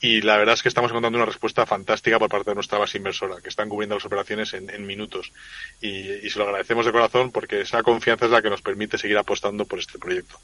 y 0.00 0.22
la 0.22 0.38
verdad 0.38 0.54
es 0.54 0.62
que 0.62 0.68
estamos 0.68 0.90
encontrando 0.90 1.18
una 1.18 1.26
respuesta 1.26 1.66
fantástica 1.66 2.18
por 2.18 2.30
parte 2.30 2.50
de 2.50 2.54
nuestra 2.54 2.78
base 2.78 2.96
inversora, 2.96 3.40
que 3.42 3.50
están 3.50 3.68
cubriendo 3.68 3.96
las 3.96 4.04
operaciones 4.06 4.54
en, 4.54 4.86
minutos. 4.86 5.30
Y, 5.80 6.26
y 6.26 6.30
se 6.30 6.38
lo 6.38 6.46
agradecemos 6.46 6.86
de 6.86 6.92
corazón 6.92 7.30
porque 7.30 7.60
esa 7.60 7.82
confianza 7.82 8.24
es 8.24 8.30
la 8.30 8.40
que 8.40 8.48
nos 8.48 8.62
permite 8.62 8.96
seguir 8.96 9.18
apostando 9.18 9.66
por 9.66 9.78
este 9.78 9.98
proyecto. 9.98 10.38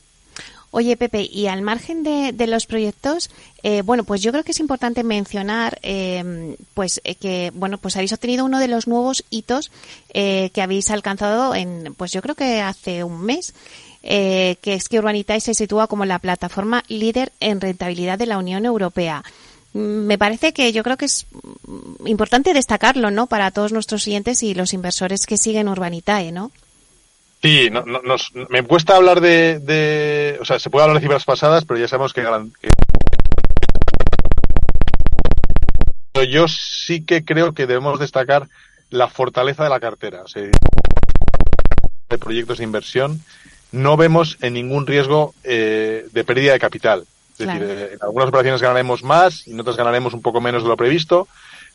Oye, 0.71 0.97
Pepe, 0.97 1.23
y 1.23 1.47
al 1.47 1.63
margen 1.63 2.03
de, 2.03 2.47
los 2.47 2.67
proyectos, 2.67 3.31
eh, 3.63 3.83
bueno, 3.83 4.05
pues 4.05 4.21
yo 4.21 4.31
creo 4.33 4.45
que 4.45 4.53
es 4.53 4.61
importante 4.61 5.05
mencionar, 5.05 5.79
eh, 5.83 6.57
pues 6.75 7.01
eh, 7.05 7.15
que, 7.15 7.51
bueno, 7.55 7.79
pues 7.79 7.97
habéis 7.97 8.13
obtenido 8.13 8.45
uno 8.45 8.59
de 8.59 8.69
los 8.69 8.87
nuevos 8.87 9.25
hitos 9.31 9.71
eh, 10.13 10.51
que 10.53 10.63
habéis 10.63 10.91
alcanzado 10.91 11.55
en, 11.55 11.95
pues 11.97 12.13
yo 12.13 12.21
creo 12.21 12.35
que 12.35 12.61
hace 12.61 13.05
un 13.05 13.23
mes, 13.23 13.55
eh, 14.09 14.57
que 14.61 14.75
es 14.75 14.89
que 14.89 15.01
Urbanitae 15.01 15.41
se 15.41 15.53
sitúa 15.53 15.89
como 15.89 16.05
la 16.05 16.21
plataforma 16.21 16.85
líder 16.87 17.33
en 17.41 17.61
rentabilidad 17.61 18.19
de 18.19 18.27
la 18.27 18.39
Unión 18.39 18.65
Europea. 18.65 19.25
Mm, 19.73 20.07
me 20.07 20.17
parece 20.17 20.53
que 20.53 20.73
yo 20.73 20.85
creo 20.85 20.97
que 20.97 21.07
es 21.07 21.27
importante 22.05 22.55
destacarlo, 22.55 23.11
¿no? 23.11 23.27
Para 23.27 23.51
todos 23.51 23.73
nuestros 23.73 24.05
clientes 24.05 24.45
y 24.45 24.55
los 24.55 24.75
inversores 24.75 25.27
que 25.27 25.37
siguen 25.37 25.69
Urbanitae, 25.69 26.31
¿no? 26.31 26.53
Sí, 27.43 27.69
no, 27.71 27.83
nos, 27.85 28.33
me 28.49 28.63
cuesta 28.63 28.97
hablar 28.97 29.21
de, 29.21 29.59
de, 29.61 30.39
O 30.41 30.45
sea, 30.45 30.59
se 30.59 30.71
puede 30.71 30.85
hablar 30.85 30.99
de 30.99 31.07
cifras 31.07 31.25
pasadas, 31.25 31.65
pero 31.65 31.79
ya 31.79 31.89
sabemos 31.89 32.13
que, 32.13 32.25
Yo 36.29 36.49
sí 36.49 37.05
que 37.05 37.25
creo 37.25 37.53
que 37.53 37.67
debemos 37.67 38.01
destacar 38.01 38.49
la 38.91 39.09
fortaleza 39.09 39.65
de 39.65 39.71
la 39.71 39.81
cartera. 39.81 40.23
O 40.23 40.29
de 42.09 42.19
proyectos 42.19 42.59
de 42.59 42.65
inversión 42.65 43.21
no 43.73 43.97
vemos 43.97 44.39
en 44.41 44.55
ningún 44.55 44.87
riesgo 44.87 45.35
eh, 45.45 46.07
de 46.13 46.25
pérdida 46.25 46.53
de 46.53 46.61
capital. 46.61 47.05
Es 47.39 47.47
decir, 47.47 47.63
eh, 47.63 47.91
en 47.95 47.99
algunas 48.03 48.29
operaciones 48.29 48.63
ganaremos 48.63 49.03
más 49.03 49.47
y 49.47 49.53
en 49.53 49.61
otras 49.61 49.77
ganaremos 49.77 50.15
un 50.15 50.23
poco 50.23 50.41
menos 50.41 50.63
de 50.63 50.69
lo 50.69 50.77
previsto, 50.77 51.29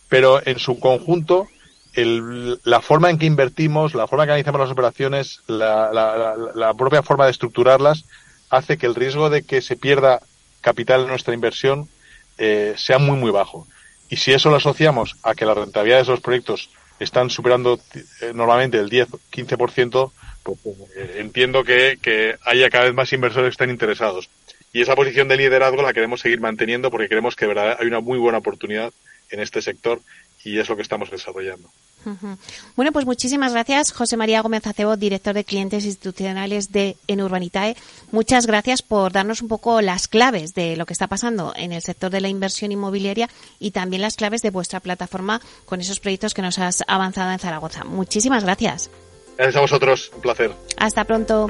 pero 0.10 0.42
en 0.46 0.58
su 0.58 0.80
conjunto 0.80 1.48
el, 1.94 2.60
la 2.64 2.82
forma 2.82 3.10
en 3.10 3.18
que 3.18 3.26
invertimos, 3.26 3.94
la 3.94 4.08
forma 4.08 4.24
en 4.24 4.28
que 4.28 4.32
analizamos 4.34 4.62
las 4.62 4.72
operaciones, 4.72 5.42
la, 5.48 6.74
propia 6.78 7.04
forma 7.04 7.26
de 7.26 7.32
estructurarlas, 7.32 8.06
hace 8.50 8.78
que 8.78 8.86
el 8.86 8.96
riesgo 8.96 9.30
de 9.30 9.44
que 9.44 9.62
se 9.62 9.76
pierda 9.76 10.22
capital 10.62 11.02
en 11.02 11.08
nuestra 11.08 11.34
inversión 11.34 11.90
eh, 12.38 12.74
sea 12.78 12.98
muy, 12.98 13.18
muy 13.18 13.32
bajo. 13.32 13.68
Y 14.10 14.18
si 14.18 14.32
eso 14.34 14.50
lo 14.50 14.58
asociamos 14.58 15.16
a 15.24 15.36
que 15.36 15.46
las 15.46 15.58
rentabilidades 15.58 16.08
de 16.08 16.14
los 16.14 16.22
proyectos 16.22 16.70
están 17.00 17.30
superando 17.30 17.80
eh, 18.22 18.32
normalmente 18.34 18.78
el 18.78 18.90
10-15%, 18.90 20.12
pues, 20.44 20.60
pues 20.64 20.76
eh, 20.96 21.16
entiendo 21.18 21.64
que, 21.64 21.98
que 22.02 22.36
haya 22.46 22.70
cada 22.70 22.86
vez 22.86 22.94
más 22.94 23.12
inversores 23.14 23.50
que 23.50 23.52
estén 23.52 23.70
interesados. 23.70 24.30
Y 24.74 24.82
esa 24.82 24.96
posición 24.96 25.28
de 25.28 25.38
liderazgo 25.38 25.82
la 25.82 25.94
queremos 25.94 26.22
seguir 26.22 26.40
manteniendo 26.40 26.92
porque 26.92 27.10
creemos 27.10 27.36
que 27.36 27.48
verdad 27.48 27.78
hay 27.80 27.88
una 27.88 28.00
muy 28.00 28.18
buena 28.20 28.38
oportunidad 28.38 28.94
en 29.30 29.40
este 29.40 29.62
sector 29.62 30.02
y 30.44 30.60
es 30.60 30.70
lo 30.70 30.76
que 30.76 30.82
estamos 30.82 31.10
desarrollando. 31.10 31.70
Bueno, 32.76 32.92
pues 32.92 33.06
muchísimas 33.06 33.54
gracias, 33.54 33.92
José 33.92 34.18
María 34.18 34.42
Gómez 34.42 34.66
Acebo, 34.66 34.98
director 34.98 35.36
de 35.36 35.44
clientes 35.44 35.86
institucionales 35.86 36.72
de 36.72 36.98
en 37.08 37.22
Urbanitae. 37.22 37.76
Muchas 38.12 38.48
gracias 38.48 38.82
por 38.82 39.12
darnos 39.12 39.42
un 39.42 39.48
poco 39.48 39.82
las 39.82 40.08
claves 40.08 40.54
de 40.54 40.76
lo 40.76 40.86
que 40.86 40.94
está 40.94 41.08
pasando 41.08 41.54
en 41.56 41.72
el 41.72 41.82
sector 41.82 42.10
de 42.10 42.22
la 42.22 42.30
inversión 42.30 42.72
inmobiliaria 42.72 43.30
y 43.60 43.72
también 43.72 44.02
las 44.02 44.16
claves 44.16 44.42
de 44.42 44.50
vuestra 44.50 44.80
plataforma 44.80 45.42
con 45.66 45.80
esos 45.80 46.00
proyectos 46.00 46.34
que 46.34 46.42
nos 46.42 46.58
has 46.58 46.84
avanzado 46.88 47.32
en 47.32 47.40
Zaragoza. 47.40 47.84
Muchísimas 47.84 48.44
gracias. 48.44 48.90
Gracias 49.38 49.56
a 49.56 49.62
vosotros, 49.62 50.12
un 50.16 50.22
placer. 50.22 50.52
Hasta 50.78 51.04
pronto. 51.04 51.50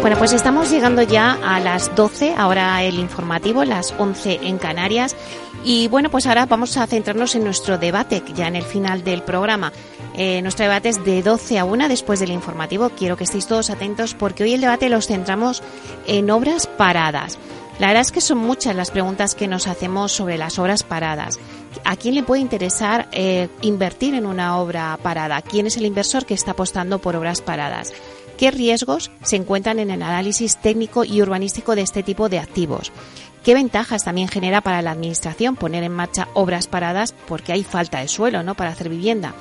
Bueno, 0.00 0.16
pues 0.16 0.32
estamos 0.32 0.70
llegando 0.70 1.02
ya 1.02 1.38
a 1.44 1.60
las 1.60 1.94
12, 1.94 2.34
ahora 2.34 2.82
el 2.82 2.98
informativo, 2.98 3.64
las 3.64 3.94
11 3.98 4.40
en 4.44 4.56
Canarias. 4.56 5.14
Y 5.62 5.88
bueno, 5.88 6.10
pues 6.10 6.26
ahora 6.26 6.46
vamos 6.46 6.78
a 6.78 6.86
centrarnos 6.86 7.34
en 7.34 7.44
nuestro 7.44 7.76
debate, 7.76 8.22
ya 8.34 8.48
en 8.48 8.56
el 8.56 8.62
final 8.62 9.04
del 9.04 9.22
programa. 9.22 9.74
Eh, 10.14 10.40
nuestro 10.40 10.64
debate 10.64 10.88
es 10.88 11.04
de 11.04 11.22
12 11.22 11.58
a 11.58 11.66
1 11.66 11.88
después 11.88 12.18
del 12.18 12.30
informativo. 12.30 12.88
Quiero 12.88 13.18
que 13.18 13.24
estéis 13.24 13.46
todos 13.46 13.68
atentos 13.68 14.14
porque 14.14 14.42
hoy 14.42 14.54
el 14.54 14.62
debate 14.62 14.88
los 14.88 15.06
centramos 15.06 15.62
en 16.06 16.30
obras 16.30 16.66
paradas. 16.66 17.38
La 17.78 17.88
verdad 17.88 18.02
es 18.02 18.12
que 18.12 18.22
son 18.22 18.38
muchas 18.38 18.74
las 18.74 18.90
preguntas 18.90 19.34
que 19.34 19.48
nos 19.48 19.66
hacemos 19.66 20.12
sobre 20.12 20.38
las 20.38 20.58
obras 20.58 20.82
paradas. 20.82 21.38
¿A 21.84 21.96
quién 21.96 22.14
le 22.14 22.22
puede 22.22 22.40
interesar 22.42 23.08
eh, 23.12 23.48
invertir 23.60 24.14
en 24.14 24.26
una 24.26 24.58
obra 24.58 24.98
parada? 25.02 25.40
¿Quién 25.42 25.66
es 25.66 25.76
el 25.76 25.86
inversor 25.86 26.26
que 26.26 26.34
está 26.34 26.50
apostando 26.50 26.98
por 26.98 27.16
obras 27.16 27.40
paradas? 27.40 27.92
¿Qué 28.40 28.50
riesgos 28.50 29.10
se 29.22 29.36
encuentran 29.36 29.80
en 29.80 29.90
el 29.90 30.00
análisis 30.00 30.56
técnico 30.56 31.04
y 31.04 31.20
urbanístico 31.20 31.76
de 31.76 31.82
este 31.82 32.02
tipo 32.02 32.30
de 32.30 32.38
activos? 32.38 32.90
¿Qué 33.44 33.52
ventajas 33.52 34.02
también 34.02 34.28
genera 34.28 34.62
para 34.62 34.80
la 34.80 34.92
Administración 34.92 35.56
poner 35.56 35.84
en 35.84 35.92
marcha 35.92 36.26
obras 36.32 36.66
paradas 36.66 37.14
porque 37.28 37.52
hay 37.52 37.64
falta 37.64 38.00
de 38.00 38.08
suelo 38.08 38.42
¿no? 38.42 38.54
para 38.54 38.70
hacer 38.70 38.88
vivienda? 38.88 39.34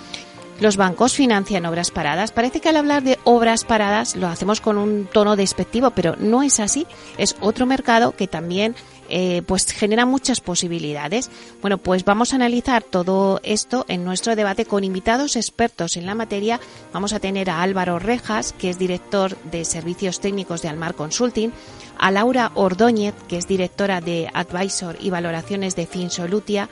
los 0.60 0.76
bancos 0.76 1.14
financian 1.14 1.66
obras 1.66 1.89
paradas. 1.89 2.34
Parece 2.34 2.60
que 2.60 2.68
al 2.68 2.76
hablar 2.76 3.02
de 3.02 3.18
obras 3.24 3.64
paradas 3.64 4.18
lo 4.18 4.28
hacemos 4.28 4.60
con 4.60 4.78
un 4.78 5.06
tono 5.06 5.38
despectivo, 5.38 5.91
pero 5.91 6.18
no 6.18 6.43
es 6.43 6.60
así. 6.60 6.86
Es 7.18 7.38
otro 7.39 7.66
mercado 7.66 8.12
que 8.12 8.28
también 8.28 8.76
eh, 9.10 9.41
pues 9.45 9.66
genera 9.72 10.05
muchas 10.05 10.41
posibilidades. 10.41 11.30
Bueno, 11.62 11.78
pues 11.78 12.05
vamos 12.05 12.34
a 12.34 12.36
analizar 12.36 12.84
todo 12.84 13.39
esto 13.43 13.86
en 13.88 14.05
nuestro 14.05 14.36
debate 14.36 14.66
con 14.66 14.84
invitados 14.84 15.36
expertos 15.36 15.97
en 15.97 16.05
la 16.05 16.16
materia. 16.16 16.60
Vamos 16.93 17.14
a 17.14 17.20
tener 17.20 17.49
a 17.49 17.62
Álvaro 17.62 17.99
Rejas, 17.99 18.53
que 18.53 18.70
es 18.70 18.80
director 18.80 19.38
de 19.43 19.66
servicios 19.66 20.20
técnicos 20.20 20.62
de 20.62 20.70
Almar 20.70 20.95
Consulting, 20.95 21.51
a 21.97 22.12
Laura 22.12 22.51
Ordóñez, 22.55 23.14
que 23.28 23.38
es 23.38 23.47
directora 23.47 24.01
de 24.01 24.30
Advisor 24.34 24.97
y 24.99 25.10
Valoraciones 25.10 25.76
de 25.76 25.88
Finsolutia, 25.88 26.70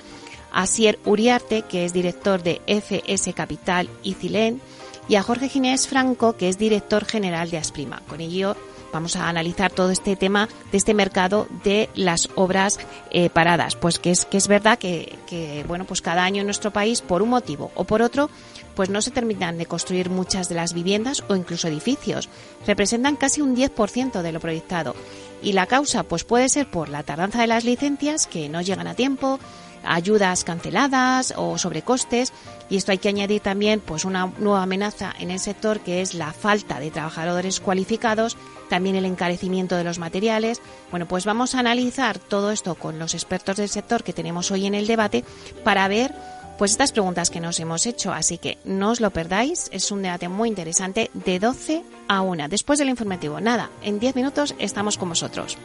a 0.51 0.65
Sier 0.65 0.99
Uriarte, 1.05 1.63
que 1.63 1.85
es 1.85 1.93
director 1.93 2.41
de 2.41 2.61
FS 2.65 3.33
Capital 3.33 3.89
y 4.03 4.13
Cilén, 4.13 4.61
y 5.09 5.15
a 5.15 5.23
Jorge 5.23 5.49
Ginés 5.49 5.87
Franco, 5.87 6.35
que 6.35 6.49
es 6.49 6.57
director 6.57 7.05
general 7.05 7.49
de 7.49 7.57
Asprima. 7.57 8.01
Con 8.07 8.21
ello 8.21 8.55
vamos 8.97 9.15
a 9.15 9.29
analizar 9.29 9.71
todo 9.71 9.91
este 9.91 10.15
tema 10.15 10.49
de 10.71 10.77
este 10.79 10.95
mercado 10.95 11.47
de 11.63 11.87
las 11.93 12.29
obras 12.33 12.79
eh, 13.11 13.29
paradas. 13.29 13.75
Pues 13.75 13.99
que 13.99 14.09
es, 14.09 14.25
que 14.25 14.37
es 14.37 14.47
verdad 14.47 14.79
que, 14.79 15.19
que, 15.27 15.63
bueno, 15.67 15.85
pues 15.85 16.01
cada 16.01 16.23
año 16.23 16.41
en 16.41 16.47
nuestro 16.47 16.71
país, 16.71 17.01
por 17.01 17.21
un 17.21 17.29
motivo 17.29 17.71
o 17.75 17.83
por 17.83 18.01
otro, 18.01 18.31
pues 18.73 18.89
no 18.89 19.03
se 19.03 19.11
terminan 19.11 19.59
de 19.59 19.67
construir 19.67 20.09
muchas 20.09 20.49
de 20.49 20.55
las 20.55 20.73
viviendas 20.73 21.23
o 21.27 21.35
incluso 21.35 21.67
edificios. 21.67 22.27
Representan 22.65 23.17
casi 23.17 23.39
un 23.39 23.55
10% 23.55 24.23
de 24.23 24.31
lo 24.31 24.39
proyectado. 24.39 24.95
Y 25.43 25.53
la 25.53 25.67
causa, 25.67 26.01
pues 26.01 26.23
puede 26.23 26.49
ser 26.49 26.71
por 26.71 26.89
la 26.89 27.03
tardanza 27.03 27.41
de 27.41 27.47
las 27.47 27.65
licencias, 27.65 28.25
que 28.25 28.49
no 28.49 28.61
llegan 28.61 28.87
a 28.87 28.95
tiempo, 28.95 29.39
ayudas 29.87 30.43
canceladas 30.43 31.33
o 31.35 31.57
sobrecostes 31.57 32.33
y 32.69 32.77
esto 32.77 32.91
hay 32.91 32.97
que 32.97 33.09
añadir 33.09 33.41
también 33.41 33.79
pues 33.79 34.05
una 34.05 34.31
nueva 34.37 34.63
amenaza 34.63 35.13
en 35.19 35.31
el 35.31 35.39
sector 35.39 35.79
que 35.79 36.01
es 36.01 36.13
la 36.13 36.33
falta 36.33 36.79
de 36.79 36.91
trabajadores 36.91 37.59
cualificados, 37.59 38.37
también 38.69 38.95
el 38.95 39.05
encarecimiento 39.05 39.75
de 39.75 39.83
los 39.83 39.99
materiales. 39.99 40.61
Bueno, 40.91 41.07
pues 41.07 41.25
vamos 41.25 41.55
a 41.55 41.59
analizar 41.59 42.19
todo 42.19 42.51
esto 42.51 42.75
con 42.75 42.99
los 42.99 43.13
expertos 43.13 43.57
del 43.57 43.69
sector 43.69 44.03
que 44.03 44.13
tenemos 44.13 44.51
hoy 44.51 44.65
en 44.65 44.75
el 44.75 44.87
debate 44.87 45.23
para 45.63 45.87
ver 45.87 46.13
pues 46.57 46.71
estas 46.71 46.91
preguntas 46.91 47.29
que 47.29 47.39
nos 47.39 47.59
hemos 47.59 47.85
hecho, 47.85 48.11
así 48.11 48.39
que 48.39 48.57
no 48.65 48.89
os 48.89 48.99
lo 48.99 49.11
perdáis, 49.11 49.69
es 49.71 49.91
un 49.91 50.01
debate 50.01 50.27
muy 50.27 50.49
interesante 50.49 51.11
de 51.13 51.37
12 51.37 51.83
a 52.07 52.21
1, 52.21 52.47
después 52.49 52.79
del 52.79 52.89
informativo. 52.89 53.39
Nada, 53.39 53.69
en 53.83 53.99
10 53.99 54.15
minutos 54.15 54.55
estamos 54.57 54.97
con 54.97 55.09
vosotros. 55.09 55.57